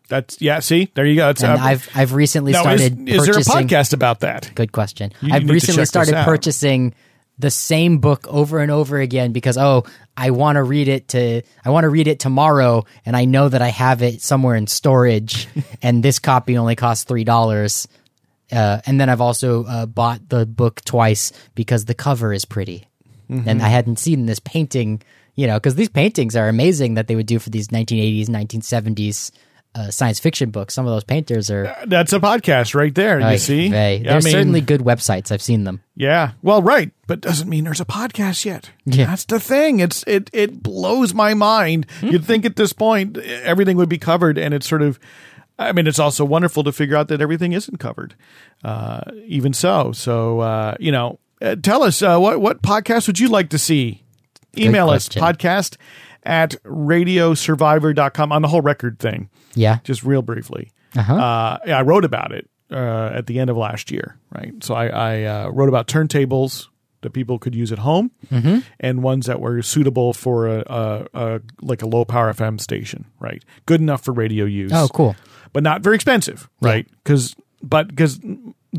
That's 0.08 0.42
yeah. 0.42 0.60
See, 0.60 0.92
there 0.94 1.06
you 1.06 1.16
go. 1.16 1.30
It's, 1.30 1.44
And 1.44 1.60
uh, 1.60 1.64
I've 1.64 1.90
I've 1.96 2.14
recently 2.14 2.52
now, 2.52 2.60
is, 2.72 2.82
started 2.82 3.10
is 3.10 3.26
there 3.26 3.36
a 3.36 3.38
podcast 3.38 3.94
about 3.94 4.22
that? 4.22 4.52
Good 4.56 4.72
question. 4.72 5.12
You 5.22 5.34
I've 5.34 5.50
recently 5.50 5.86
started 5.86 6.16
purchasing 6.26 6.94
the 7.38 7.52
same 7.52 7.98
book 7.98 8.26
over 8.28 8.60
and 8.60 8.72
over 8.72 8.98
again 8.98 9.34
because 9.34 9.58
oh, 9.58 9.84
I 10.16 10.30
want 10.32 10.56
to 10.56 10.64
read 10.64 10.88
it 10.88 11.10
to 11.10 11.42
I 11.64 11.70
want 11.70 11.84
to 11.84 11.90
read 11.90 12.08
it 12.08 12.20
tomorrow 12.20 12.86
and 13.06 13.16
I 13.16 13.26
know 13.26 13.50
that 13.50 13.62
I 13.62 13.70
have 13.70 14.02
it 14.02 14.22
somewhere 14.22 14.56
in 14.56 14.68
storage 14.68 15.48
and 15.82 16.02
this 16.02 16.20
copy 16.20 16.58
only 16.58 16.76
costs 16.76 17.04
three 17.04 17.24
dollars. 17.24 17.88
Uh, 18.52 18.80
and 18.86 19.02
then 19.02 19.10
I've 19.10 19.22
also 19.22 19.66
uh, 19.66 19.86
bought 19.88 20.30
the 20.30 20.46
book 20.46 20.82
twice 20.86 21.32
because 21.56 21.86
the 21.86 21.96
cover 21.96 22.32
is 22.32 22.46
pretty, 22.46 22.88
Mm-hmm. 23.28 23.50
and 23.50 23.64
I 23.64 23.70
hadn't 23.70 23.98
seen 23.98 24.28
this 24.28 24.40
painting. 24.40 25.02
You 25.34 25.48
know, 25.48 25.56
because 25.56 25.74
these 25.74 25.90
paintings 25.90 26.36
are 26.36 26.48
amazing 26.48 26.94
that 26.94 27.08
they 27.08 27.16
would 27.16 27.26
do 27.26 27.40
for 27.40 27.50
these 27.50 27.70
1980s, 27.70 28.28
1970s 28.28 29.32
uh, 29.76 29.92
science 29.92 30.20
fiction 30.20 30.50
books. 30.52 30.74
Some 30.74 30.88
of 30.88 30.94
those 30.94 31.04
painters 31.04 31.52
are 31.52 31.76
That's 31.86 32.14
a 32.14 32.20
podcast 32.20 32.74
right 32.74 32.96
there. 32.96 33.20
You 33.32 33.38
see, 33.38 33.70
they, 33.70 33.98
I 34.00 34.04
there's 34.04 34.24
mean- 34.26 34.32
certainly 34.32 34.62
good 34.62 34.82
websites. 34.82 35.32
I've 35.32 35.42
seen 35.42 35.66
them. 35.66 35.82
Yeah. 35.96 36.32
Well, 36.42 36.62
right, 36.62 36.92
but 37.08 37.22
doesn't 37.22 37.50
mean 37.50 37.66
there's 37.66 37.82
a 37.82 37.86
podcast 37.86 38.46
yet. 38.46 38.72
Yeah. 38.86 39.06
That's 39.08 39.26
the 39.26 39.40
thing. 39.40 39.80
It's 39.82 40.04
it 40.08 40.30
it 40.34 40.64
blows 40.64 41.14
my 41.14 41.34
mind. 41.34 41.86
Hmm. 42.00 42.08
You'd 42.08 42.26
think 42.26 42.46
at 42.46 42.56
this 42.56 42.74
point 42.74 43.18
everything 43.18 43.78
would 43.78 43.90
be 43.90 43.98
covered 43.98 44.38
and 44.38 44.54
it's 44.54 44.68
sort 44.68 44.82
of 44.82 45.00
I 45.58 45.72
mean, 45.72 45.88
it's 45.88 46.00
also 46.00 46.26
wonderful 46.26 46.64
to 46.66 46.72
figure 46.72 46.98
out 46.98 47.08
that 47.08 47.22
everything 47.22 47.54
isn't 47.54 47.78
covered. 47.78 48.14
Uh, 48.64 49.00
even 49.26 49.54
so, 49.54 49.92
so 49.94 50.42
uh, 50.42 50.76
you 50.80 50.92
know, 50.92 51.20
uh, 51.42 51.56
tell 51.56 51.84
us 51.84 52.02
uh, 52.02 52.18
what 52.18 52.42
what 52.42 52.62
podcast 52.62 53.08
would 53.08 53.20
you 53.20 53.28
like 53.30 53.50
to 53.50 53.58
see? 53.58 54.04
Email 54.58 54.90
us 54.90 55.10
podcast 55.10 55.76
at 56.26 56.56
radiosurvivor.com 56.64 58.32
on 58.32 58.42
the 58.42 58.48
whole 58.48 58.62
record 58.62 59.00
thing 59.00 59.30
Yeah. 59.54 59.80
just 59.84 60.04
real 60.04 60.22
briefly. 60.22 60.72
Uh-huh. 60.96 61.14
Uh, 61.16 61.58
yeah, 61.68 61.80
I 61.80 61.82
wrote 61.82 62.06
about 62.06 62.32
it 62.32 62.50
uh, 62.72 63.12
at 63.14 63.28
the 63.28 63.40
end 63.40 63.50
of 63.50 63.58
last 63.58 63.92
year, 63.92 64.18
right? 64.34 64.54
So 64.64 64.74
I, 64.74 64.88
I 64.88 65.24
uh, 65.24 65.50
wrote 65.50 65.70
about 65.70 65.88
turntables 65.88 66.68
that 67.02 67.12
people 67.12 67.38
could 67.38 67.54
use 67.54 67.72
at 67.72 67.80
home 67.80 68.12
Mm-hmm. 68.32 68.60
and 68.80 69.04
ones 69.04 69.28
that 69.28 69.40
were 69.40 69.62
suitable 69.62 70.14
for 70.14 70.48
a, 70.48 70.64
a, 70.66 71.08
a 71.14 71.42
like 71.62 71.82
a 71.84 71.86
low 71.86 72.06
power 72.06 72.34
FM 72.34 72.60
station, 72.60 73.06
right? 73.20 73.44
Good 73.68 73.82
enough 73.82 74.04
for 74.04 74.14
radio 74.14 74.46
use. 74.46 74.72
Oh, 74.74 74.88
cool. 74.88 75.16
but 75.54 75.62
not 75.64 75.82
very 75.82 75.96
expensive, 75.96 76.50
right? 76.62 76.88
Because 77.04 77.36
but 77.62 77.88
because 77.90 78.20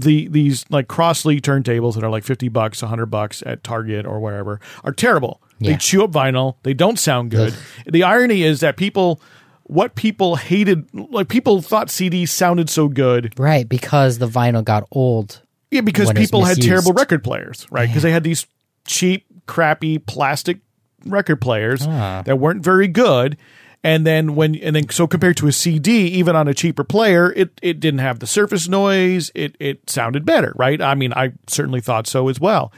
the 0.01 0.29
these 0.29 0.65
like 0.71 0.87
Crosley 0.89 1.41
turntables 1.41 1.95
that 1.95 2.05
are 2.05 2.11
like 2.11 2.25
fifty 2.25 2.49
bucks, 2.49 2.81
hundred 2.81 3.07
bucks 3.07 3.43
at 3.47 3.65
Target 3.65 4.07
or 4.07 4.21
wherever 4.21 4.61
are 4.85 4.93
terrible. 4.93 5.41
They 5.59 5.77
chew 5.77 6.05
up 6.05 6.11
vinyl. 6.13 6.57
They 6.65 6.75
don't 6.75 6.99
sound 6.99 7.31
good. 7.31 7.55
The 7.87 8.03
irony 8.03 8.43
is 8.43 8.61
that 8.61 8.77
people, 8.77 9.23
what 9.65 9.95
people 9.95 10.37
hated, 10.37 10.87
like 10.93 11.29
people 11.29 11.63
thought 11.63 11.89
CDs 11.89 12.29
sounded 12.29 12.69
so 12.69 12.89
good, 12.89 13.33
Right, 13.39 13.67
because 13.67 14.19
the 14.19 14.29
vinyl 14.29 14.63
got 14.63 14.87
old. 14.93 15.41
yeah, 15.71 15.81
because 15.81 16.13
people 16.13 16.45
had 16.45 16.61
terrible 16.61 16.93
record 16.93 17.25
players, 17.25 17.67
right? 17.71 17.89
Because 17.89 18.03
they 18.03 18.13
had 18.13 18.23
these 18.23 18.47
cheap, 18.87 19.25
crappy 19.47 19.99
plastic 19.99 20.59
record 21.07 21.41
players 21.41 21.87
Ah. 21.87 22.23
that 22.27 22.39
weren't 22.39 22.63
very 22.63 22.89
good. 22.89 23.37
And 23.85 24.05
then 24.07 24.35
when 24.35 24.57
and 24.57 24.75
then 24.75 24.89
so 24.91 25.07
compared 25.07 25.37
to 25.37 25.47
a 25.47 25.53
CD, 25.53 26.09
even 26.09 26.35
on 26.35 26.49
a 26.49 26.55
cheaper 26.55 26.83
player, 26.83 27.33
it 27.33 27.51
it 27.63 27.79
didn't 27.79 28.01
have 28.01 28.19
the 28.19 28.27
surface 28.27 28.67
noise. 28.69 29.31
It 29.35 29.57
it 29.61 29.89
sounded 29.89 30.25
better, 30.25 30.53
right? 30.57 30.81
I 30.83 30.95
mean, 30.97 31.13
I 31.13 31.33
certainly 31.47 31.81
thought 31.81 32.07
so 32.09 32.29
as 32.29 32.41
well. 32.41 32.73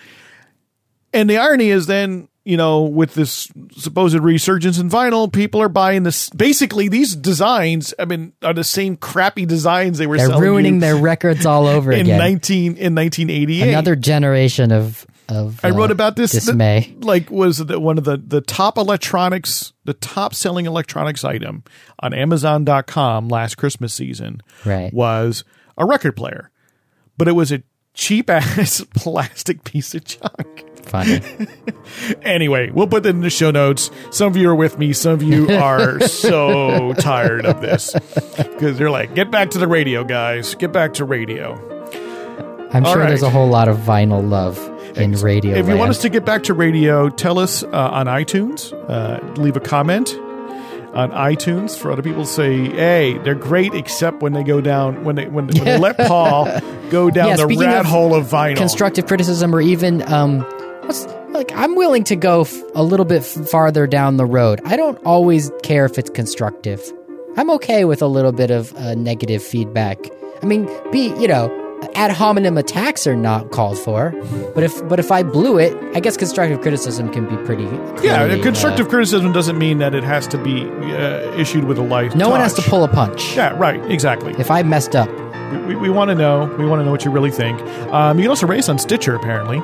And 1.14 1.30
the 1.30 1.38
irony 1.38 1.70
is 1.70 1.86
then, 1.86 2.28
you 2.44 2.58
know, 2.58 2.82
with 2.82 3.14
this 3.14 3.50
supposed 3.72 4.18
resurgence 4.18 4.78
in 4.78 4.90
vinyl, 4.90 5.32
people 5.32 5.62
are 5.62 5.70
buying 5.70 6.02
this. 6.02 6.28
Basically, 6.30 6.88
these 6.88 7.16
designs, 7.16 7.94
I 7.98 8.04
mean, 8.04 8.34
are 8.42 8.52
the 8.52 8.62
same 8.64 8.96
crappy 8.98 9.46
designs 9.46 9.96
they 9.96 10.06
were 10.06 10.18
They're 10.18 10.38
ruining 10.38 10.80
their 10.80 10.96
records 10.96 11.46
all 11.46 11.66
over 11.66 11.90
in 11.90 12.00
again. 12.00 12.18
nineteen 12.18 12.76
in 12.76 12.92
nineteen 12.92 13.30
eighty 13.30 13.62
eight. 13.62 13.70
Another 13.70 13.96
generation 13.96 14.72
of 14.72 15.06
of 15.28 15.60
I 15.64 15.70
wrote 15.70 15.90
uh, 15.90 15.94
about 15.94 16.16
this. 16.16 16.32
dismay. 16.32 16.94
that, 16.98 17.04
like, 17.04 17.30
was 17.30 17.58
the, 17.58 17.78
one 17.78 17.98
of 17.98 18.04
the 18.04 18.16
the 18.16 18.40
top 18.40 18.78
electronics, 18.78 19.72
the 19.84 19.94
top 19.94 20.34
selling 20.34 20.66
electronics 20.66 21.24
item 21.24 21.64
on 22.00 22.14
Amazon.com 22.14 23.28
last 23.28 23.56
Christmas 23.56 23.92
season. 23.94 24.42
Right. 24.64 24.92
was 24.92 25.44
a 25.76 25.84
record 25.84 26.16
player, 26.16 26.50
but 27.16 27.28
it 27.28 27.32
was 27.32 27.52
a 27.52 27.62
cheap 27.94 28.30
ass 28.30 28.82
plastic 28.94 29.64
piece 29.64 29.94
of 29.94 30.04
junk. 30.04 30.64
Funny. 30.86 31.20
Anyway, 32.22 32.70
we'll 32.70 32.86
put 32.86 33.02
that 33.04 33.10
in 33.10 33.20
the 33.22 33.30
show 33.30 33.50
notes. 33.50 33.90
Some 34.10 34.28
of 34.28 34.36
you 34.36 34.48
are 34.50 34.54
with 34.54 34.78
me. 34.78 34.92
Some 34.92 35.12
of 35.12 35.22
you 35.22 35.48
are 35.56 36.00
so 36.00 36.92
tired 36.94 37.46
of 37.46 37.60
this 37.62 37.92
because 38.36 38.76
they're 38.78 38.90
like, 38.90 39.14
"Get 39.14 39.30
back 39.30 39.50
to 39.50 39.58
the 39.58 39.66
radio, 39.66 40.04
guys. 40.04 40.54
Get 40.54 40.72
back 40.72 40.94
to 40.94 41.04
radio." 41.04 41.54
I'm 42.72 42.84
All 42.84 42.92
sure 42.92 43.06
there's 43.06 43.22
a 43.22 43.30
whole 43.30 43.48
lot 43.48 43.68
of 43.68 43.78
vinyl 43.78 44.26
love 44.28 44.58
in 44.98 45.12
radio. 45.12 45.56
If 45.56 45.68
you 45.68 45.76
want 45.76 45.90
us 45.90 45.98
to 46.02 46.08
get 46.08 46.24
back 46.24 46.44
to 46.44 46.54
radio, 46.54 47.08
tell 47.08 47.38
us 47.38 47.62
uh, 47.62 47.68
on 47.70 48.06
iTunes. 48.06 48.72
Uh, 48.88 49.20
leave 49.40 49.56
a 49.56 49.60
comment 49.60 50.14
on 50.94 51.10
iTunes 51.12 51.76
for 51.78 51.92
other 51.92 52.02
people 52.02 52.24
to 52.24 52.28
say, 52.30 52.56
"Hey, 52.70 53.18
they're 53.18 53.34
great," 53.34 53.74
except 53.74 54.20
when 54.22 54.32
they 54.32 54.42
go 54.42 54.60
down 54.60 55.04
when 55.04 55.16
they 55.16 55.26
when, 55.26 55.46
when 55.48 55.64
they 55.64 55.78
let 55.78 55.96
Paul 56.08 56.46
go 56.90 57.10
down 57.10 57.28
Yeah, 57.28 57.36
the 57.36 57.46
rat 57.46 57.80
of 57.80 57.86
hole 57.86 58.14
of 58.14 58.26
vinyl. 58.26 58.56
constructive 58.56 59.06
criticism 59.06 59.54
or 59.54 59.60
even 59.60 60.02
um 60.10 60.40
what's 60.82 61.06
like 61.28 61.52
i'm 61.54 61.74
willing 61.76 62.02
to 62.04 62.16
go 62.16 62.40
f- 62.40 62.54
a 62.74 62.82
little 62.82 63.04
bit 63.04 63.20
f- 63.20 63.46
farther 63.50 63.86
down 63.86 64.16
the 64.16 64.24
road 64.24 64.58
i 64.64 64.74
don't 64.74 64.96
always 65.04 65.50
care 65.62 65.84
if 65.84 65.98
it's 65.98 66.08
constructive 66.08 66.80
i'm 67.36 67.50
okay 67.50 67.84
with 67.84 68.00
a 68.00 68.06
little 68.06 68.32
bit 68.32 68.50
of 68.50 68.74
uh, 68.76 68.94
negative 68.94 69.42
feedback 69.42 69.98
i 70.42 70.46
mean 70.46 70.64
be 70.90 71.08
you 71.20 71.28
know 71.28 71.48
ad 71.94 72.10
hominem 72.10 72.56
attacks 72.58 73.06
are 73.06 73.16
not 73.16 73.50
called 73.50 73.78
for 73.78 74.10
but 74.54 74.62
if 74.62 74.86
but 74.88 74.98
if 74.98 75.10
i 75.10 75.22
blew 75.22 75.58
it 75.58 75.76
i 75.96 76.00
guess 76.00 76.16
constructive 76.16 76.60
criticism 76.60 77.10
can 77.12 77.28
be 77.28 77.36
pretty 77.44 77.64
yeah, 78.04 78.36
constructive 78.42 78.86
uh, 78.86 78.90
criticism 78.90 79.32
doesn't 79.32 79.58
mean 79.58 79.78
that 79.78 79.94
it 79.94 80.04
has 80.04 80.26
to 80.26 80.38
be 80.38 80.68
uh, 80.92 81.32
issued 81.34 81.64
with 81.64 81.78
a 81.78 81.82
light. 81.82 82.14
no 82.14 82.28
one 82.28 82.40
has 82.40 82.54
to 82.54 82.62
pull 82.62 82.84
a 82.84 82.88
punch 82.88 83.36
Yeah, 83.36 83.56
right. 83.58 83.80
Exactly. 83.90 84.34
if 84.38 84.50
i 84.50 84.62
messed 84.62 84.94
up 84.96 85.08
we, 85.66 85.76
we 85.76 85.90
want 85.90 86.10
to 86.10 86.14
know. 86.14 86.44
We 86.58 86.66
want 86.66 86.80
to 86.80 86.84
know 86.84 86.90
what 86.90 87.04
you 87.04 87.10
really 87.10 87.30
think. 87.30 87.60
Um, 87.92 88.18
you 88.18 88.24
can 88.24 88.30
also 88.30 88.46
rate 88.46 88.58
us 88.58 88.68
on 88.68 88.78
Stitcher, 88.78 89.14
apparently, 89.14 89.58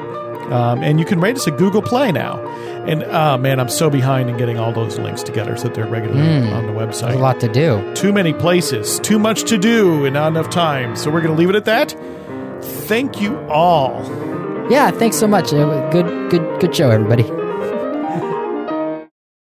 um, 0.53 0.83
and 0.83 0.99
you 0.99 1.07
can 1.07 1.21
rate 1.21 1.37
us 1.37 1.47
at 1.49 1.57
Google 1.59 1.83
Play 1.83 2.13
now. 2.13 2.39
And 2.87 3.03
uh, 3.05 3.39
man, 3.39 3.61
I'm 3.61 3.69
so 3.69 3.89
behind 3.91 4.29
in 4.29 4.37
getting 4.37 4.59
all 4.59 4.73
those 4.73 4.99
links 4.99 5.23
together 5.23 5.57
so 5.57 5.65
that 5.65 5.75
they're 5.75 5.87
regularly 5.87 6.49
on 6.51 6.67
the 6.67 6.73
website. 6.73 7.01
there's 7.09 7.17
a 7.17 7.19
lot 7.19 7.41
to 7.41 7.49
do 7.49 7.95
Too 7.95 8.13
many 8.13 8.33
places, 8.35 8.99
too 9.01 9.19
much 9.19 9.45
to 9.45 9.57
do, 9.59 10.05
and 10.05 10.15
not 10.15 10.29
enough 10.29 10.51
time. 10.51 10.97
So 10.97 11.11
we're 11.11 11.23
going 11.23 11.35
to 11.35 11.39
leave 11.39 11.51
it 11.51 11.57
at 11.57 11.65
that. 11.65 11.95
Thank 12.63 13.21
you 13.21 13.39
all. 13.49 14.03
yeah 14.71 14.91
thanks 14.91 15.17
so 15.17 15.27
much 15.27 15.51
good 15.51 16.31
good 16.31 16.61
good 16.61 16.75
show 16.75 16.91
everybody 16.91 17.25